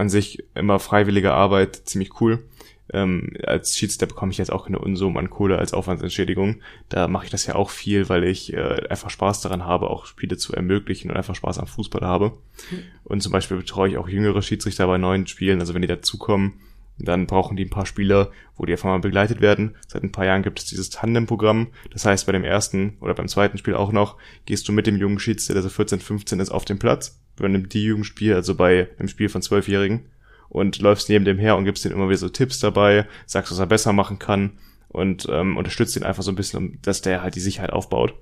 [0.00, 2.44] an sich immer freiwillige Arbeit, ziemlich cool.
[2.92, 6.60] ähm, als Schiedsrichter bekomme ich jetzt auch keine Unsummen an Kohle als Aufwandsentschädigung.
[6.88, 10.06] Da mache ich das ja auch viel, weil ich äh, einfach Spaß daran habe, auch
[10.06, 12.32] Spiele zu ermöglichen und einfach Spaß am Fußball habe.
[12.70, 12.82] Mhm.
[13.04, 15.60] Und zum Beispiel betreue ich auch jüngere Schiedsrichter bei neuen Spielen.
[15.60, 16.54] Also wenn die dazukommen,
[16.98, 19.76] dann brauchen die ein paar Spieler, wo die einfach mal begleitet werden.
[19.86, 21.68] Seit ein paar Jahren gibt es dieses Tandem-Programm.
[21.92, 24.16] Das heißt, bei dem ersten oder beim zweiten Spiel auch noch,
[24.46, 27.74] gehst du mit dem jungen Schiedsrichter, der so 14, 15 ist, auf den Platz, übernimmt
[27.74, 30.06] die Jugendspiel, also bei einem Spiel von Zwölfjährigen
[30.48, 33.58] und läufst neben dem her und gibst ihm immer wieder so Tipps dabei, sagst, was
[33.58, 34.52] er besser machen kann
[34.88, 38.14] und ähm, unterstützt ihn einfach so ein bisschen, dass der halt die Sicherheit aufbaut.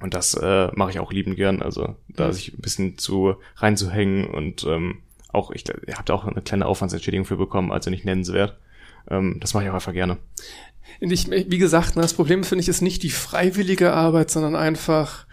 [0.00, 2.32] Und das äh, mache ich auch lieben gern, also da mhm.
[2.32, 4.98] sich ein bisschen zu reinzuhängen und ähm,
[5.28, 8.58] auch, ich, ihr habt auch eine kleine Aufwandsentschädigung für bekommen, also nicht nennenswert.
[9.08, 10.18] Ähm, das mache ich auch einfach gerne.
[11.00, 15.25] Ich, wie gesagt, ne, das Problem finde ich ist nicht die freiwillige Arbeit, sondern einfach,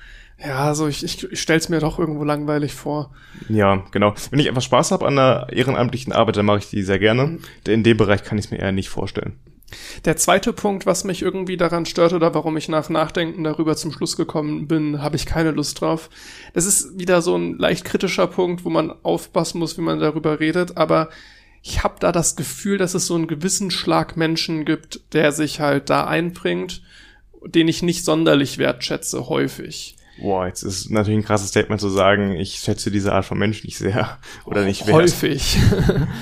[0.45, 3.11] ja, so ich, ich, ich stelle es mir doch irgendwo langweilig vor.
[3.49, 4.13] Ja, genau.
[4.29, 7.39] Wenn ich einfach Spaß habe an der ehrenamtlichen Arbeit, dann mache ich die sehr gerne.
[7.65, 9.39] In dem Bereich kann ich es mir eher nicht vorstellen.
[10.05, 13.91] Der zweite Punkt, was mich irgendwie daran stört oder warum ich nach Nachdenken darüber zum
[13.91, 16.09] Schluss gekommen bin, habe ich keine Lust drauf.
[16.53, 20.39] Das ist wieder so ein leicht kritischer Punkt, wo man aufpassen muss, wie man darüber
[20.39, 21.09] redet, aber
[21.63, 25.61] ich habe da das Gefühl, dass es so einen gewissen Schlag Menschen gibt, der sich
[25.61, 26.81] halt da einbringt,
[27.45, 29.95] den ich nicht sonderlich wertschätze, häufig.
[30.23, 33.63] Boah, jetzt ist natürlich ein krasses Statement zu sagen, ich schätze diese Art von Mensch
[33.63, 34.95] nicht sehr oder nicht wert.
[34.95, 35.57] Häufig.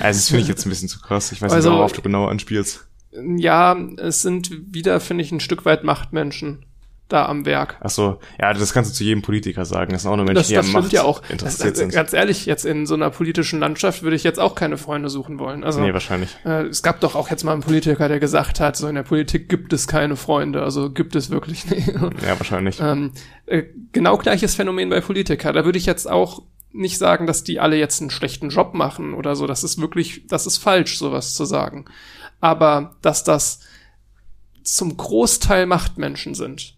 [0.00, 1.32] Also das finde ich jetzt ein bisschen zu krass.
[1.32, 2.86] Ich weiß also, nicht, worauf du genau anspielst.
[3.36, 6.66] Ja, es sind wieder, finde ich, ein Stück weit Machtmenschen
[7.08, 7.76] da am Werk.
[7.80, 9.92] Ach so, ja, das kannst du zu jedem Politiker sagen.
[9.92, 11.22] Das sind auch nur Menschen, das, die das am Macht ja auch.
[11.28, 11.92] interessiert das, sind.
[11.92, 15.38] Ganz ehrlich, jetzt in so einer politischen Landschaft würde ich jetzt auch keine Freunde suchen
[15.38, 15.62] wollen.
[15.62, 16.36] Also, nee, wahrscheinlich.
[16.44, 19.02] Äh, es gab doch auch jetzt mal einen Politiker, der gesagt hat, so in der
[19.02, 20.62] Politik gibt es keine Freunde.
[20.62, 21.88] Also gibt es wirklich nicht.
[21.88, 22.80] ja, wahrscheinlich.
[22.80, 23.12] Ähm,
[23.46, 25.54] äh, genau gleiches Phänomen bei Politikern.
[25.54, 26.42] Da würde ich jetzt auch
[26.74, 29.46] nicht sagen, dass die alle jetzt einen schlechten Job machen oder so.
[29.46, 31.84] Das ist wirklich, das ist falsch, sowas zu sagen
[32.42, 33.60] aber dass das
[34.62, 36.76] zum Großteil Machtmenschen sind.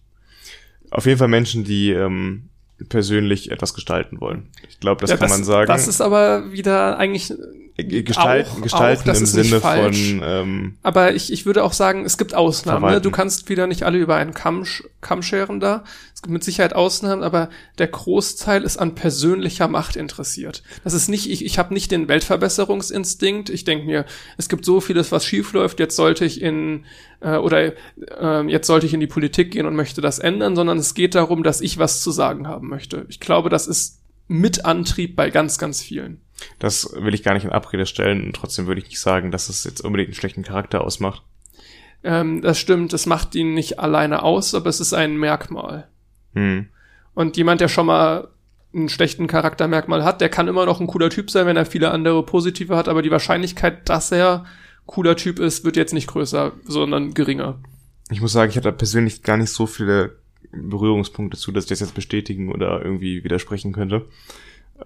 [0.94, 2.50] Auf jeden Fall Menschen, die ähm,
[2.88, 4.48] persönlich etwas gestalten wollen.
[4.68, 5.66] Ich glaube, das ja, kann das, man sagen.
[5.66, 7.32] Das ist aber wieder eigentlich
[7.76, 10.22] Gestalt, auch, gestalten auch, im Sinne von.
[10.22, 12.88] Ähm, aber ich, ich würde auch sagen, es gibt Ausnahmen.
[12.88, 13.00] Ne?
[13.00, 14.64] Du kannst wieder nicht alle über einen Kamm,
[15.00, 15.82] Kamm scheren da.
[16.26, 20.62] Mit Sicherheit Ausnahmen, aber der Großteil ist an persönlicher Macht interessiert.
[20.82, 23.51] Das ist nicht, ich, ich habe nicht den Weltverbesserungsinstinkt.
[23.51, 24.06] Ich denke mir,
[24.38, 25.80] es gibt so vieles, was schief läuft.
[25.80, 26.86] Jetzt sollte ich in
[27.20, 30.78] äh, oder äh, jetzt sollte ich in die Politik gehen und möchte das ändern, sondern
[30.78, 33.06] es geht darum, dass ich was zu sagen haben möchte.
[33.09, 36.20] Ich glaube, das ist mit Antrieb bei ganz, ganz vielen.
[36.59, 39.48] Das will ich gar nicht in Abrede stellen und trotzdem würde ich nicht sagen, dass
[39.48, 41.22] es jetzt unbedingt einen schlechten Charakter ausmacht.
[42.02, 45.88] Ähm, das stimmt, es macht ihn nicht alleine aus, aber es ist ein Merkmal.
[46.35, 46.66] Hm.
[47.15, 48.28] Und jemand, der schon mal
[48.74, 51.90] einen schlechten Charaktermerkmal hat, der kann immer noch ein cooler Typ sein, wenn er viele
[51.90, 54.44] andere positive hat, aber die Wahrscheinlichkeit, dass er
[54.86, 57.59] cooler Typ ist, wird jetzt nicht größer, sondern geringer.
[58.11, 60.16] Ich muss sagen, ich hatte persönlich gar nicht so viele
[60.52, 64.06] Berührungspunkte zu, dass ich das jetzt bestätigen oder irgendwie widersprechen könnte.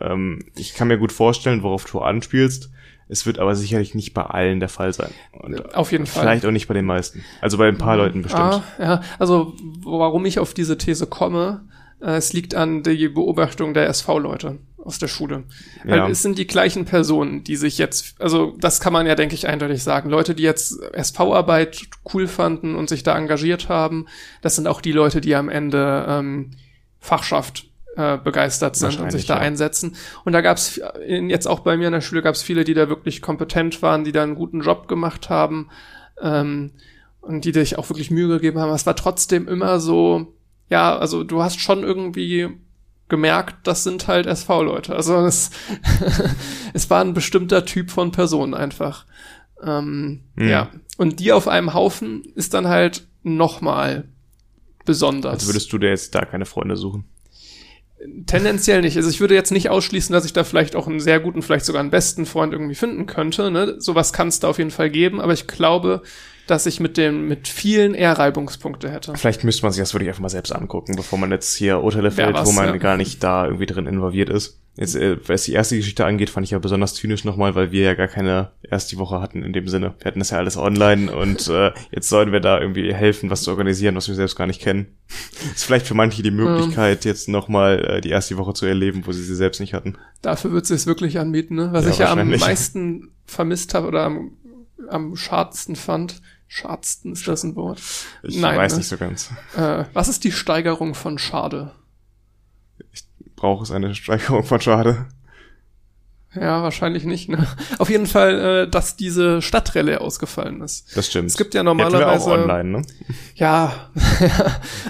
[0.00, 2.70] Ähm, ich kann mir gut vorstellen, worauf du anspielst.
[3.08, 5.10] Es wird aber sicherlich nicht bei allen der Fall sein.
[5.32, 6.22] Und Auf jeden Fall.
[6.22, 7.24] Vielleicht auch nicht bei den meisten.
[7.40, 8.02] Also bei ein paar mhm.
[8.02, 8.42] Leuten bestimmt.
[8.42, 11.62] Ah, ja, also warum ich auf diese These komme,
[12.00, 15.44] äh, es liegt an der Beobachtung der SV-Leute aus der Schule.
[15.84, 16.04] Ja.
[16.04, 19.34] Weil es sind die gleichen Personen, die sich jetzt, also das kann man ja, denke
[19.34, 20.08] ich, eindeutig sagen.
[20.08, 21.82] Leute, die jetzt SV-Arbeit
[22.12, 24.06] cool fanden und sich da engagiert haben,
[24.40, 26.52] das sind auch die Leute, die am Ende ähm,
[27.00, 27.66] Fachschaft
[27.98, 29.40] äh, begeistert sind und sich da ja.
[29.40, 29.96] einsetzen.
[30.24, 32.74] Und da gab es jetzt auch bei mir in der Schule gab es viele, die
[32.74, 35.68] da wirklich kompetent waren, die da einen guten Job gemacht haben
[36.22, 36.70] ähm,
[37.20, 38.72] und die sich auch wirklich Mühe gegeben haben.
[38.72, 40.32] Es war trotzdem immer so,
[40.70, 42.48] ja, also du hast schon irgendwie
[43.08, 44.94] gemerkt, das sind halt SV-Leute.
[44.94, 45.50] Also es,
[46.74, 49.06] es war ein bestimmter Typ von Person einfach.
[49.60, 50.48] Ähm, mhm.
[50.48, 50.68] Ja.
[50.98, 54.04] Und die auf einem Haufen ist dann halt nochmal
[54.84, 55.32] besonders.
[55.32, 57.04] Also würdest du dir jetzt da keine Freunde suchen?
[58.26, 58.96] Tendenziell nicht.
[58.96, 61.64] Also ich würde jetzt nicht ausschließen, dass ich da vielleicht auch einen sehr guten, vielleicht
[61.64, 63.50] sogar einen besten Freund irgendwie finden könnte.
[63.50, 63.76] Ne?
[63.78, 66.02] Sowas kann es da auf jeden Fall geben, aber ich glaube,
[66.46, 69.14] dass ich mit dem mit vielen eher Reibungspunkte hätte.
[69.16, 72.10] Vielleicht müsste man sich das wirklich einfach mal selbst angucken, bevor man jetzt hier Urteile
[72.10, 72.76] fällt, was, wo man ja.
[72.76, 74.60] gar nicht da irgendwie drin involviert ist.
[74.78, 77.82] Jetzt, äh, was die erste Geschichte angeht, fand ich ja besonders zynisch nochmal, weil wir
[77.82, 79.94] ja gar keine erste Woche hatten in dem Sinne.
[79.98, 83.42] Wir hatten das ja alles online und äh, jetzt sollen wir da irgendwie helfen, was
[83.42, 84.86] zu organisieren, was wir selbst gar nicht kennen.
[85.54, 89.02] ist vielleicht für manche die Möglichkeit, ähm, jetzt nochmal äh, die erste Woche zu erleben,
[89.04, 89.98] wo sie sie selbst nicht hatten.
[90.22, 91.70] Dafür wird es wirklich anbieten, ne?
[91.72, 94.36] Was ja, ich ja am meisten vermisst habe oder am,
[94.88, 97.82] am schadsten fand, Schadsten, ist das ein Wort?
[98.22, 98.78] Ich Nein, weiß ne?
[98.78, 99.30] nicht so ganz.
[99.54, 101.72] Äh, was ist die Steigerung von Schade?
[103.38, 105.06] Ich brauche es eine Steigerung von Schade.
[106.34, 107.28] Ja, wahrscheinlich nicht.
[107.28, 107.46] Ne?
[107.78, 110.96] Auf jeden Fall, äh, dass diese Stadtrelle ausgefallen ist.
[110.96, 111.30] Das stimmt.
[111.30, 112.24] Es gibt ja hatten wir normalerweise.
[112.24, 112.82] auch online, ne?
[113.36, 113.90] Ja,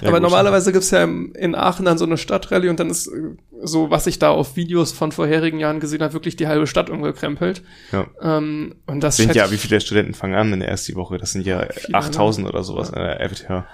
[0.01, 0.21] aber gut.
[0.23, 4.07] normalerweise gibt's ja in Aachen dann so eine Stadtrallye und dann ist äh, so, was
[4.07, 7.61] ich da auf Videos von vorherigen Jahren gesehen habe, wirklich die halbe Stadt umgekrempelt.
[7.91, 8.07] Ja.
[8.19, 11.19] Ähm, und das sind ja, wie viele Studenten fangen an in der ersten Woche?
[11.19, 13.67] Das sind ja Viele, 8000 oder sowas in der FTH.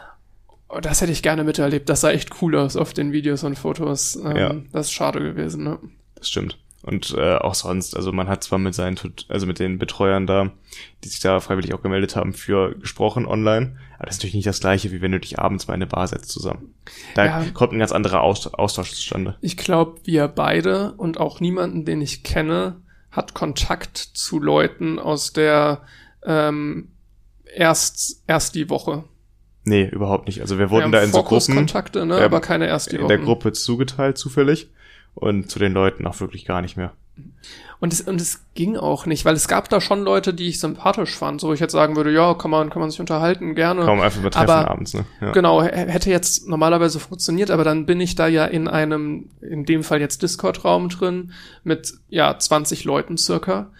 [0.75, 1.87] Oh, Das hätte ich gerne miterlebt.
[1.89, 4.15] Das sah echt cool aus auf den Videos und Fotos.
[4.17, 4.55] Ähm, Ja.
[4.71, 5.79] Das ist schade gewesen, ne?
[6.15, 6.59] Das stimmt.
[6.83, 10.27] Und äh, auch sonst, also man hat zwar mit seinen, Tut- also mit den Betreuern
[10.27, 10.51] da,
[11.03, 14.45] die sich da freiwillig auch gemeldet haben, für gesprochen online, aber das ist natürlich nicht
[14.47, 16.75] das gleiche, wie wenn du dich abends mal in eine Bar setzt zusammen.
[17.15, 17.45] Da Ja.
[17.55, 19.35] kommt ein ganz anderer Aust Austausch zustande.
[19.41, 25.33] Ich glaube, wir beide und auch niemanden, den ich kenne, hat Kontakt zu Leuten aus
[25.33, 25.81] der
[26.23, 26.89] ähm,
[27.51, 29.05] erst, erst die Woche.
[29.65, 30.41] Nee, überhaupt nicht.
[30.41, 32.17] Also wir Wir wurden haben da in so Gruppen, Fokuskontakte, ne?
[32.21, 34.69] aber keine erst die in der Gruppe zugeteilt zufällig
[35.15, 36.93] und zu den Leuten auch wirklich gar nicht mehr.
[37.79, 40.59] Und es, und es ging auch nicht, weil es gab da schon Leute, die ich
[40.59, 43.53] sympathisch fand, so wo ich jetzt sagen würde, ja, kann man, kann man sich unterhalten,
[43.55, 43.85] gerne.
[43.85, 45.05] Kaum einfach mal treffen Aber- abends, ne?
[45.21, 45.31] Ja.
[45.31, 49.83] Genau, hätte jetzt normalerweise funktioniert, aber dann bin ich da ja in einem, in dem
[49.83, 51.31] Fall jetzt Discord-Raum drin,
[51.63, 53.71] mit ja 20 Leuten circa.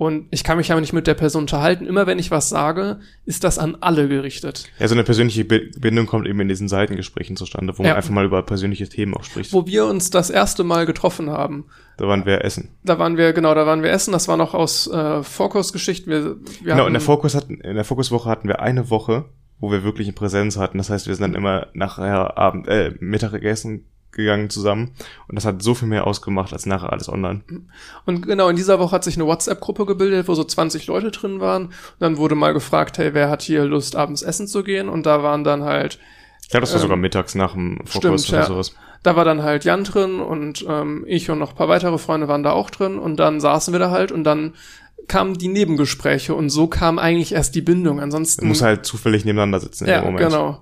[0.00, 1.86] Und ich kann mich aber nicht mit der Person unterhalten.
[1.86, 4.64] Immer wenn ich was sage, ist das an alle gerichtet.
[4.78, 7.90] Ja, so eine persönliche Bi- Bindung kommt eben in diesen Seitengesprächen zustande, wo Ja.
[7.90, 9.52] man einfach mal über persönliche Themen auch spricht.
[9.52, 11.66] Wo wir uns das erste Mal getroffen haben,
[11.98, 12.70] Da waren wir essen.
[12.82, 16.10] da waren wir, genau, da waren wir essen, das war noch aus äh, Vorkursgeschichten.
[16.10, 19.26] Wir, wir Genau, in der Fokus hatten, in der Fokuswoche hatten wir eine Woche,
[19.58, 20.78] wo wir wirklich eine Präsenz hatten.
[20.78, 24.92] Das heißt, wir sind dann immer nachher Abend, äh, Mittagessen gegangen zusammen.
[25.28, 27.42] Und das hat so viel mehr ausgemacht als nachher alles online.
[28.06, 31.40] Und genau, in dieser Woche hat sich eine WhatsApp-Gruppe gebildet, wo so 20 Leute drin
[31.40, 31.66] waren.
[31.66, 34.88] Und dann wurde mal gefragt, hey, wer hat hier Lust, abends essen zu gehen?
[34.88, 35.98] Und da waren dann halt
[36.42, 38.46] Ich glaube, das war Ähm, sogar mittags nach dem Fokus stimmt, oder ja.
[38.46, 38.74] sowas.
[39.02, 42.28] Da war dann halt Jan drin und ähm, ich und noch ein paar weitere Freunde
[42.28, 44.52] waren da auch drin und dann saßen wir da halt und dann
[45.08, 47.98] kamen die Nebengespräche und so kam eigentlich erst die Bindung.
[48.00, 50.28] Ansonsten Du musst halt zufällig nebeneinander sitzen ja dem Moment.
[50.30, 50.60] genau.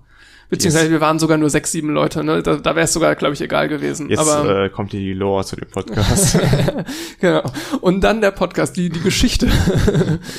[0.51, 2.25] Beziehungsweise wir waren sogar nur sechs, sieben Leute.
[2.25, 2.43] Ne?
[2.43, 4.09] Da, da wäre es sogar, glaube ich, egal gewesen.
[4.09, 6.39] Jetzt Aber äh, kommt die Lore zu dem Podcast.
[7.21, 7.43] genau.
[7.81, 9.47] Und dann der Podcast, die die Geschichte.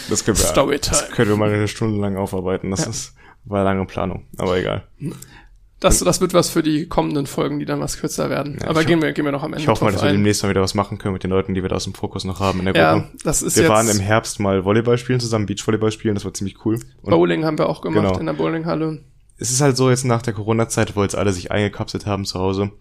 [0.09, 0.97] Das können wir, Storytime.
[0.97, 2.71] das können wir mal eine Stunde lang aufarbeiten.
[2.71, 3.13] Das ist,
[3.45, 4.87] war lange Planung, aber egal.
[5.79, 8.57] Das, das wird was für die kommenden Folgen, die dann was kürzer werden.
[8.61, 10.15] Ja, Aber gehen wir, gehen wir noch am Ende Ich hoffe mal, dass wir ein.
[10.15, 12.25] demnächst mal wieder was machen können mit den Leuten, die wir da aus dem Fokus
[12.25, 13.07] noch haben in der Ja, Gruppe.
[13.23, 16.33] das ist wir jetzt waren im Herbst mal Volleyball spielen zusammen, Beachvolleyball spielen, das war
[16.33, 16.79] ziemlich cool.
[17.01, 18.19] Und Bowling haben wir auch gemacht Genau.
[18.19, 19.03] in der Bowlinghalle.
[19.39, 22.39] Es ist halt so jetzt nach der Corona-Zeit, wo jetzt alle sich eingekapselt haben zu
[22.39, 22.71] Hause,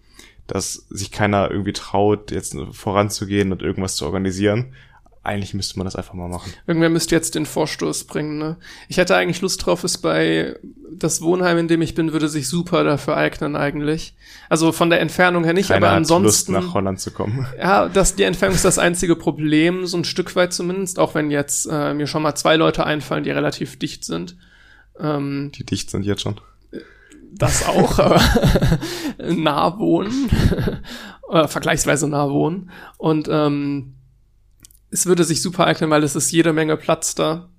[0.45, 4.73] dass sich keiner irgendwie traut, jetzt voranzugehen und irgendwas zu organisieren.
[5.21, 6.51] Eigentlich müsste man das einfach mal machen.
[6.65, 8.37] Irgendwer müsste jetzt den Vorstoß bringen.
[8.37, 8.57] Ne?
[8.87, 10.57] Ich hätte eigentlich Lust drauf, ist bei
[10.91, 14.15] das Wohnheim, in dem ich bin, würde sich super dafür eignen eigentlich.
[14.47, 16.53] Also von der Entfernung her nicht, Keiner aber hat Lust, ansonsten.
[16.53, 17.45] nach Holland zu kommen.
[17.59, 21.31] Ja, das, die Entfernung ist das einzige Problem, so ein Stück weit zumindest, auch wenn
[21.31, 24.35] jetzt äh, mir schon mal zwei Leute einfallen, die relativ dicht sind.
[24.99, 26.39] Ähm, Die dicht sind jetzt schon.
[27.31, 28.21] das auch, aber
[29.17, 30.29] nah wohnen,
[31.31, 32.71] äh, vergleichsweise nah wohnen.
[32.97, 33.95] Und ähm,
[34.91, 37.49] es würde sich super eignen, weil es ist jede Menge Platz da.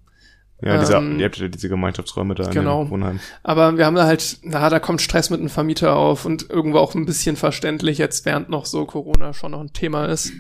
[0.62, 2.82] Ja, diese, Ähm, ihr habt ja diese Gemeinschaftsräume da genau.
[2.82, 3.20] in dem Wohnheim.
[3.42, 6.78] Aber wir haben da halt, na, da kommt Stress mit einem Vermieter auf und irgendwo
[6.78, 10.32] auch ein bisschen verständlich, jetzt während noch so Corona schon noch ein Thema ist,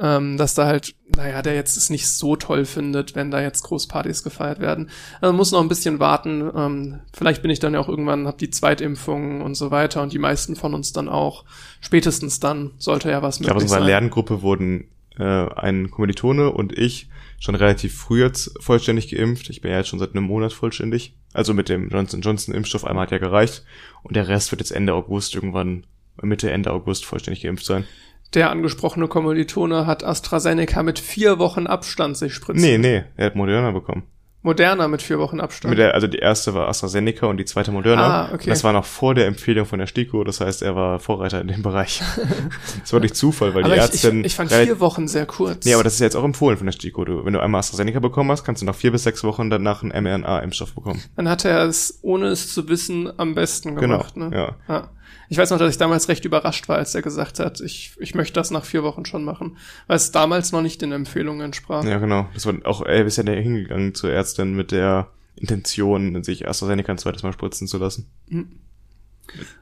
[0.00, 3.62] ähm, dass da halt, naja, der jetzt es nicht so toll findet, wenn da jetzt
[3.62, 4.90] Großpartys gefeiert werden.
[5.20, 6.50] Also muss noch ein bisschen warten.
[6.54, 10.12] Ähm, vielleicht bin ich dann ja auch irgendwann, hab die Zweitimpfung und so weiter und
[10.12, 11.44] die meisten von uns dann auch.
[11.80, 13.86] Spätestens dann sollte ja was Ich glaube, aus möglich unserer sein.
[13.86, 17.08] Lerngruppe wurden äh, ein Kommilitone und ich
[17.38, 19.50] schon relativ früh jetzt vollständig geimpft.
[19.50, 21.14] Ich bin ja jetzt schon seit einem Monat vollständig.
[21.32, 23.64] Also mit dem Johnson Johnson Impfstoff einmal hat ja gereicht.
[24.02, 25.84] Und der Rest wird jetzt Ende August irgendwann,
[26.22, 27.84] Mitte, Ende August vollständig geimpft sein.
[28.34, 32.62] Der angesprochene Kommilitone hat AstraZeneca mit vier Wochen Abstand sich spritzen.
[32.62, 34.04] Nee, nee, er hat Moderna bekommen.
[34.42, 35.70] Moderna mit vier Wochen Abstand.
[35.70, 38.28] Mit der, also die erste war AstraZeneca und die zweite Moderna.
[38.28, 38.48] Ah, okay.
[38.48, 41.48] Das war noch vor der Empfehlung von der STIKO, das heißt, er war Vorreiter in
[41.48, 42.00] dem Bereich.
[42.80, 44.20] das war nicht Zufall, weil aber die ich, Ärztin...
[44.20, 45.66] ich, ich fand vier Wochen sehr kurz.
[45.66, 47.04] Nee, aber das ist jetzt auch empfohlen von der STIKO.
[47.04, 49.82] Du, wenn du einmal AstraZeneca bekommen hast, kannst du nach vier bis sechs Wochen danach
[49.82, 51.02] einen mRNA-Impfstoff bekommen.
[51.16, 54.14] Dann hat er es, ohne es zu wissen, am besten gemacht.
[54.14, 54.36] genau, ne?
[54.36, 54.56] ja.
[54.68, 54.90] ja.
[55.30, 58.16] Ich weiß noch, dass ich damals recht überrascht war, als er gesagt hat, ich, ich
[58.16, 61.84] möchte das nach vier Wochen schon machen, weil es damals noch nicht den Empfehlungen entsprach.
[61.84, 62.28] Ja, genau.
[62.34, 66.98] Das war auch, er ist ja hingegangen zur Ärztin mit der Intention, sich AstraZeneca ein
[66.98, 68.10] zweites Mal spritzen zu lassen.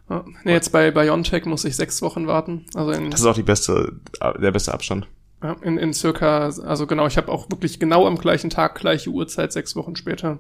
[0.09, 0.25] Ja.
[0.43, 2.65] Nee, jetzt bei BioNTech muss ich sechs Wochen warten.
[2.75, 3.93] Also in, Das ist auch die beste,
[4.41, 5.07] der beste Abstand.
[5.43, 9.11] ja, in, in circa, also genau, ich habe auch wirklich genau am gleichen Tag, gleiche
[9.11, 10.39] Uhrzeit, sechs Wochen später.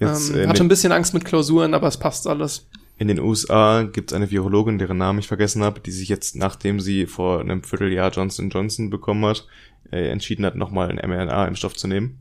[0.00, 2.66] Jetzt, ähm, äh, hatte ein bisschen Angst mit Klausuren, aber es passt alles.
[2.96, 6.36] In den USA gibt es eine Virologin, deren Namen ich vergessen habe, die sich jetzt,
[6.36, 9.46] nachdem sie vor einem Vierteljahr Johnson Johnson bekommen hat,
[9.90, 12.20] äh, entschieden hat, nochmal einen mRNA-Impfstoff zu nehmen.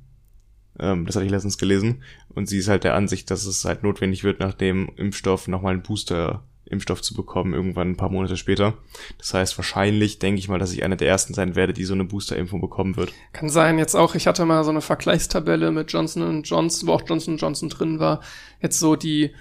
[0.80, 2.03] Ähm, das hatte ich letztens gelesen.
[2.30, 5.73] Und sie ist halt der Ansicht, dass es halt notwendig wird, nach dem Impfstoff nochmal
[5.73, 8.76] einen Booster Impfstoff zu bekommen, irgendwann ein paar Monate später.
[9.18, 11.93] Das heißt, wahrscheinlich denke ich mal, dass ich einer der ersten sein werde, die so
[11.93, 13.11] eine Booster-Impfung bekommen wird.
[13.34, 17.03] Kann sein, jetzt auch, ich hatte mal so eine Vergleichstabelle mit Johnson Johnson, wo auch
[17.06, 18.22] Johnson Johnson drin war.
[18.61, 19.31] Jetzt so die,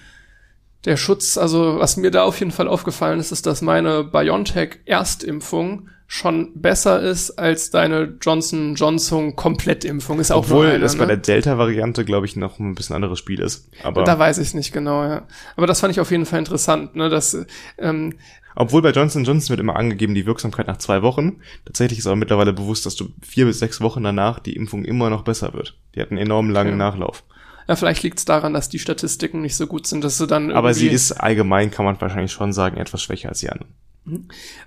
[0.85, 5.89] der Schutz, also was mir da auf jeden Fall aufgefallen ist, ist, dass meine BioNTech-Erstimpfung
[6.07, 10.19] schon besser ist als deine Johnson Johnson Komplettimpfung.
[10.19, 11.15] Ist auch Obwohl eine, das bei ne?
[11.15, 13.69] der Delta-Variante, glaube ich, noch ein bisschen anderes Spiel ist.
[13.81, 15.25] Aber Da weiß ich nicht genau, ja.
[15.55, 17.37] Aber das fand ich auf jeden Fall interessant, ne, dass
[17.77, 18.15] ähm,
[18.55, 21.37] obwohl bei Johnson Johnson wird immer angegeben, die Wirksamkeit nach zwei Wochen.
[21.65, 25.09] Tatsächlich ist aber mittlerweile bewusst, dass du vier bis sechs Wochen danach die Impfung immer
[25.09, 25.77] noch besser wird.
[25.95, 26.77] Die hat einen enorm langen Okay.
[26.77, 27.23] Nachlauf.
[27.71, 30.51] Ja, vielleicht liegt es daran, dass die Statistiken nicht so gut sind, dass sie dann
[30.51, 33.71] Aber sie ist allgemein, kann man wahrscheinlich schon sagen, etwas schwächer als die anderen.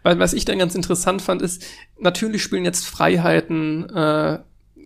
[0.03, 1.63] Weil was ich dann ganz interessant fand, ist,
[2.01, 4.39] natürlich spielen jetzt Freiheiten äh,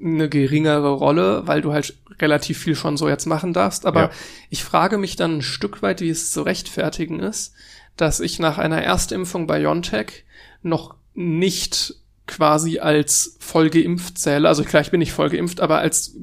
[0.03, 3.87] eine geringere Rolle, weil du halt relativ viel schon so jetzt machen darfst.
[3.87, 4.11] Aber Ja.
[4.51, 7.55] ich frage mich dann ein Stück weit, wie es zu rechtfertigen ist,
[7.97, 10.25] dass ich nach einer Erstimpfung bei BioNTech
[10.63, 11.95] noch nicht
[12.29, 14.47] quasi als voll geimpft zähle.
[14.47, 16.15] Also klar, ich bin nicht voll geimpft, aber als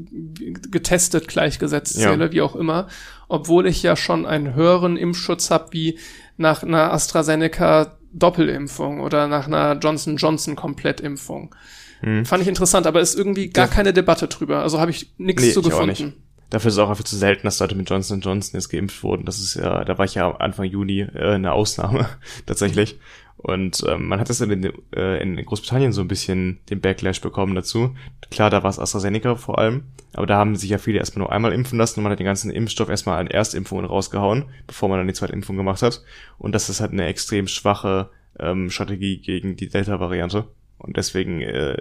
[0.71, 2.11] getestet gleichgesetzt Ja.
[2.11, 2.87] zähle, wie auch immer.
[3.27, 5.99] Obwohl ich ja schon einen höheren Impfschutz habe, wie
[6.37, 11.53] nach einer AstraZeneca Doppelimpfung oder nach einer Johnson Johnson Komplettimpfung.
[12.01, 12.25] Hm.
[12.25, 13.73] Fand ich interessant, aber ist irgendwie gar Ja.
[13.73, 14.59] keine Debatte drüber.
[14.61, 16.13] Also habe ich nichts Nee, zu ich gefunden.
[16.51, 19.25] Dafür ist es auch einfach zu selten, dass Leute mit Johnson Johnson jetzt geimpft wurden.
[19.25, 22.07] Das ist ja, da war ich ja Anfang Juni äh, eine Ausnahme
[22.45, 22.99] tatsächlich.
[23.37, 27.53] Und ähm, man hat das in, äh, in Großbritannien so ein bisschen den Backlash bekommen
[27.53, 27.95] dazu.
[28.31, 29.83] Klar, da war es AstraZeneca vor allem,
[30.13, 32.25] aber da haben sich ja viele erstmal nur einmal impfen lassen und man hat den
[32.25, 36.03] ganzen Impfstoff erstmal an Erstimpfungen rausgehauen, bevor man dann die zweite Impfung gemacht hat.
[36.37, 38.09] Und das ist halt eine extrem schwache
[38.39, 40.45] ähm, Strategie gegen die Delta-Variante.
[40.77, 41.77] Und deswegen äh,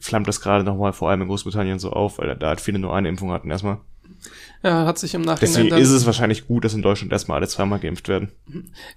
[0.00, 2.94] flammt das gerade nochmal vor allem in Großbritannien so auf, weil da halt viele nur
[2.94, 3.78] eine Impfung hatten erstmal.
[4.62, 7.38] Ja, hat sich im Nachhinein Deswegen dann, ist es wahrscheinlich gut, dass in Deutschland erstmal
[7.38, 8.32] alle zweimal geimpft werden.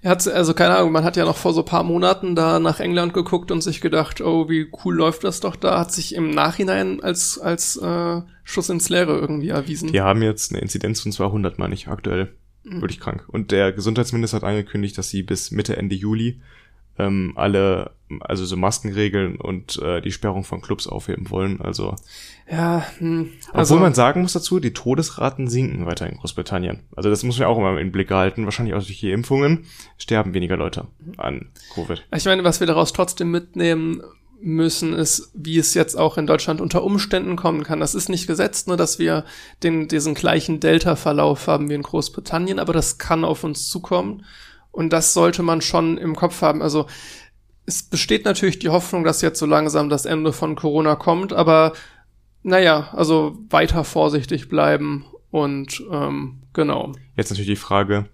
[0.00, 2.80] er hat, also keine Ahnung, man hat ja noch vor so paar Monaten da nach
[2.80, 6.30] England geguckt und sich gedacht, oh, wie cool läuft das doch da, hat sich im
[6.30, 9.92] Nachhinein als, als äh, Schuss ins Leere irgendwie erwiesen.
[9.92, 12.34] Die haben jetzt eine Inzidenz von 200, meine ich, aktuell.
[12.70, 13.24] Wirklich krank.
[13.28, 16.40] Und der Gesundheitsminister hat angekündigt, dass sie bis Mitte, Ende Juli
[16.98, 21.60] ähm, alle, also so Maskenregeln und äh, die Sperrung von Clubs aufheben wollen.
[21.60, 21.94] Also,
[22.50, 26.80] Ja, hm, obwohl also man sagen muss dazu, die Todesraten sinken weiter in Großbritannien.
[26.96, 28.44] Also das muss man auch immer im Blick halten.
[28.44, 29.66] Wahrscheinlich auch durch die Impfungen
[29.96, 32.04] sterben weniger Leute an Covid.
[32.14, 34.02] Ich meine, was wir daraus trotzdem mitnehmen
[34.40, 37.80] müssen, ist, wie es jetzt auch in Deutschland unter Umständen kommen kann.
[37.80, 39.24] Das ist nicht gesetzt, nur dass wir
[39.62, 44.24] den, diesen gleichen Delta-Verlauf haben wie in Großbritannien, aber das kann auf uns zukommen.
[44.70, 46.62] Und das sollte man schon im Kopf haben.
[46.62, 46.86] Also
[47.66, 51.74] es besteht natürlich die Hoffnung, dass jetzt so langsam das Ende von Corona kommt, aber
[52.42, 56.92] naja, also weiter vorsichtig bleiben und ähm, genau.
[57.16, 58.06] Jetzt natürlich die Frage,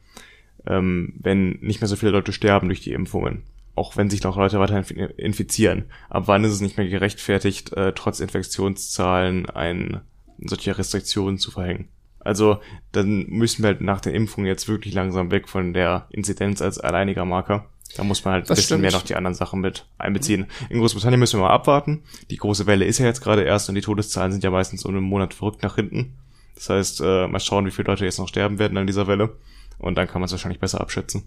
[0.67, 3.45] ähm, wenn nicht mehr so viele Leute sterben durch die Impfungen,
[3.77, 7.73] auch wenn sich noch Leute weiter infi- infizieren, ab wann ist es nicht mehr gerechtfertigt,
[7.75, 10.01] äh, trotz Infektionszahlen ein,
[10.39, 11.89] solche Restriktionen zu verhängen?
[12.25, 12.59] Also
[12.93, 16.79] dann müssen wir halt nach der Impfung jetzt wirklich langsam weg von der Inzidenz als
[16.79, 17.67] alleiniger Marker.
[17.97, 18.83] Da muss man halt ein Das bisschen stimmt.
[18.83, 20.47] mehr noch die anderen Sachen mit einbeziehen.
[20.69, 22.03] In Großbritannien müssen wir mal abwarten.
[22.31, 24.95] Die große Welle ist ja jetzt gerade erst und die Todeszahlen sind ja meistens um
[24.97, 26.15] einen Monat verrückt nach hinten.
[26.57, 29.37] Das heißt, äh, mal schauen, wie viele Leute jetzt noch sterben werden an dieser Welle.
[29.79, 31.25] Und dann kann man es wahrscheinlich besser abschätzen.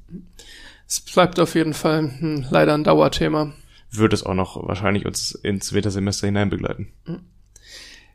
[0.88, 3.54] Es bleibt auf jeden Fall hm, leider ein Dauerthema.
[3.92, 6.88] Wird es auch noch wahrscheinlich uns ins Wintersemester hinein begleiten.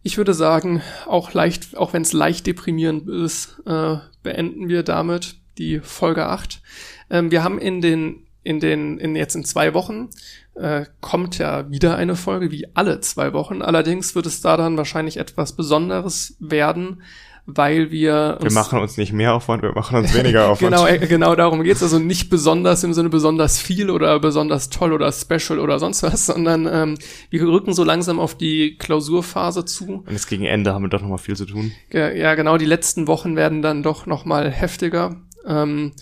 [0.02, 5.36] Ich würde sagen, auch leicht, auch wenn es leicht deprimierend ist, äh, beenden wir damit
[5.58, 6.60] die Folge 8.
[7.10, 10.08] Ähm, wir haben in den, in den, in jetzt in zwei Wochen
[10.54, 13.62] äh, kommt ja wieder eine Folge, wie alle zwei Wochen.
[13.62, 17.02] Allerdings wird es da dann wahrscheinlich etwas Besonderes werden,
[17.54, 20.74] weil wir Wir machen uns nicht mehr Aufwand, wir machen uns weniger Aufwand.
[20.74, 21.82] Genau, äh, genau darum geht's.
[21.82, 26.26] Also nicht besonders im Sinne besonders viel oder besonders toll oder special oder sonst was,
[26.26, 26.98] sondern ähm,
[27.30, 30.02] wir rücken so langsam auf die Klausurphase zu.
[30.06, 31.72] Und jetzt gegen Ende haben wir doch nochmal viel zu tun.
[31.92, 35.16] Ja, ja, genau, die letzten Wochen werden dann doch noch mal heftiger.
[35.46, 35.92] Ähm,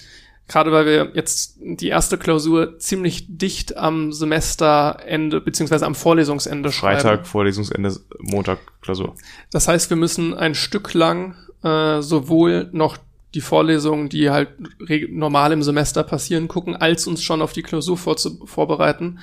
[0.51, 7.01] Gerade weil wir jetzt die erste Klausur ziemlich dicht am Semesterende beziehungsweise am Vorlesungsende schreiben.
[7.01, 9.15] Freitag, Vorlesungsende, Montag, Klausur.
[9.53, 12.97] Das heißt, wir müssen ein Stück lang äh, sowohl noch
[13.35, 14.49] die Vorlesungen, die halt
[15.09, 19.21] normal im Semester passieren, gucken, als uns schon auf die Klausur vorzu- vorbereiten,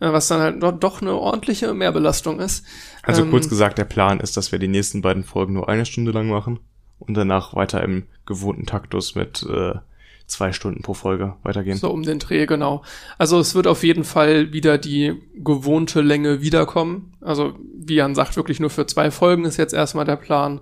[0.00, 2.64] äh, was dann halt doch, doch eine ordentliche Mehrbelastung ist.
[3.02, 5.84] Also Ähm, kurz gesagt, der Plan ist, dass wir die nächsten beiden Folgen nur eine
[5.84, 6.60] Stunde lang machen
[6.98, 9.74] und danach weiter im gewohnten Taktus mit äh,
[10.32, 11.76] zwei Stunden pro Folge weitergehen.
[11.76, 12.82] So um den Dreh, genau.
[13.18, 17.12] Also es wird auf jeden Fall wieder die gewohnte Länge wiederkommen.
[17.20, 20.60] Also wie Jan sagt, wirklich nur für zwei Folgen ist jetzt erstmal der Plan.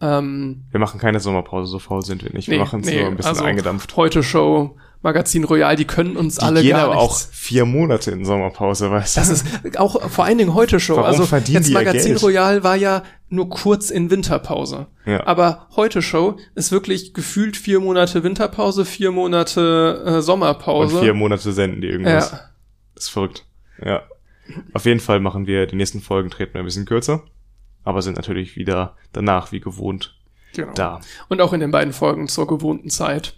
[0.00, 2.48] Ähm, wir machen keine Sommerpause, so faul sind wir nicht.
[2.48, 3.96] Wir nee, machen es nee, nur ein bisschen also eingedampft.
[3.96, 7.28] Heute Show, Magazin Royal, die können uns Die alle gehen gar aber auch nichts.
[7.30, 9.20] vier Monate in Sommerpause, weißt du?
[9.20, 9.46] Das ist
[9.78, 10.96] auch vor allen Dingen heute Show.
[10.96, 12.16] Warum also verdienen jetzt Magazin?
[12.16, 14.86] Royal war ja nur kurz in Winterpause.
[15.04, 15.26] Ja.
[15.26, 21.00] Aber heute Show ist wirklich gefühlt vier Monate Winterpause, vier Monate äh, Und Sommerpause.
[21.00, 22.32] vier Monate senden die irgendwas.
[22.32, 22.40] ja.
[22.94, 23.44] Das ist verrückt.
[23.84, 24.02] Ja.
[24.72, 27.22] Auf jeden Fall machen wir die nächsten Folgen treten wir ein bisschen kürzer,
[27.82, 30.14] aber sind natürlich wieder danach wie gewohnt
[30.54, 30.72] Genau.
[30.74, 31.00] da.
[31.28, 33.34] Und auch in den beiden Folgen zur gewohnten Zeit.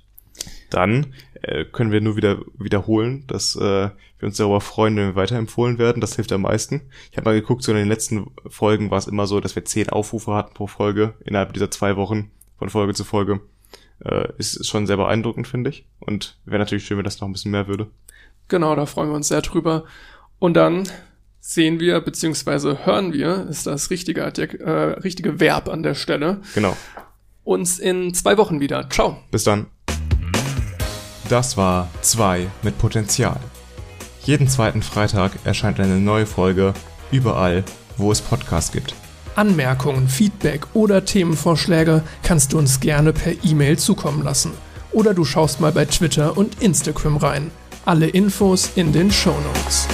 [0.68, 5.16] Dann äh, können wir nur wieder wiederholen, dass äh, wir uns darüber freuen, wenn wir
[5.16, 6.00] weiterempfohlen werden.
[6.00, 6.82] Das hilft am meisten.
[7.10, 9.64] Ich habe mal geguckt, so in den letzten Folgen war es immer so, dass wir
[9.64, 13.40] zehn Aufrufe hatten pro Folge innerhalb dieser zwei Wochen von Folge zu Folge.
[14.04, 15.86] Äh, ist, schon sehr beeindruckend, finde ich.
[16.00, 17.88] Und wäre natürlich schön, wenn das noch ein bisschen mehr würde.
[18.48, 19.84] Genau, da freuen wir uns sehr drüber.
[20.38, 20.88] Und dann
[21.40, 26.76] sehen wir, beziehungsweise hören wir, ist das richtige, äh, richtige Verb an der Stelle, Genau.
[27.44, 28.88] uns in zwei Wochen wieder.
[28.90, 29.18] Ciao.
[29.30, 29.66] Bis dann.
[31.28, 33.40] Das war 2 mit Potenzial.
[34.23, 36.73] Jeden zweiten Freitag erscheint eine neue Folge
[37.11, 37.65] überall,
[37.97, 38.94] wo es Podcasts gibt.
[39.35, 44.53] Anmerkungen, Feedback oder Themenvorschläge kannst du uns gerne per E-Mail zukommen lassen.
[44.93, 47.51] Oder du schaust mal bei Twitter und Instagram rein.
[47.85, 49.89] Alle Infos in den Show Notes.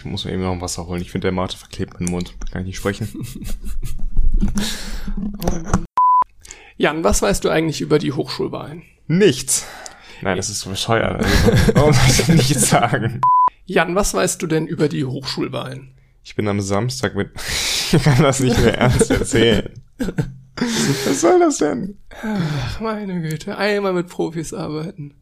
[0.00, 1.02] Ich muss mir eben noch ein Wasser holen.
[1.02, 2.34] Ich finde, der Mate verklebt meinen Mund.
[2.50, 3.06] Kann ich nicht sprechen.
[6.78, 8.82] Jan, was weißt du eigentlich über die Hochschulwahlen?
[9.08, 9.66] Nichts.
[10.22, 11.22] Nein, das ist so bescheuert.
[11.22, 13.20] Also, warum soll ich nichts sagen?
[13.66, 15.92] Jan, was weißt du denn über die Hochschulwahlen?
[16.24, 17.28] Ich bin am Samstag mit...
[17.92, 19.68] ich kann das nicht mehr ernst erzählen.
[20.56, 21.98] Was soll das denn?
[22.22, 25.12] Ach, meine Güte, einmal mit Profis arbeiten.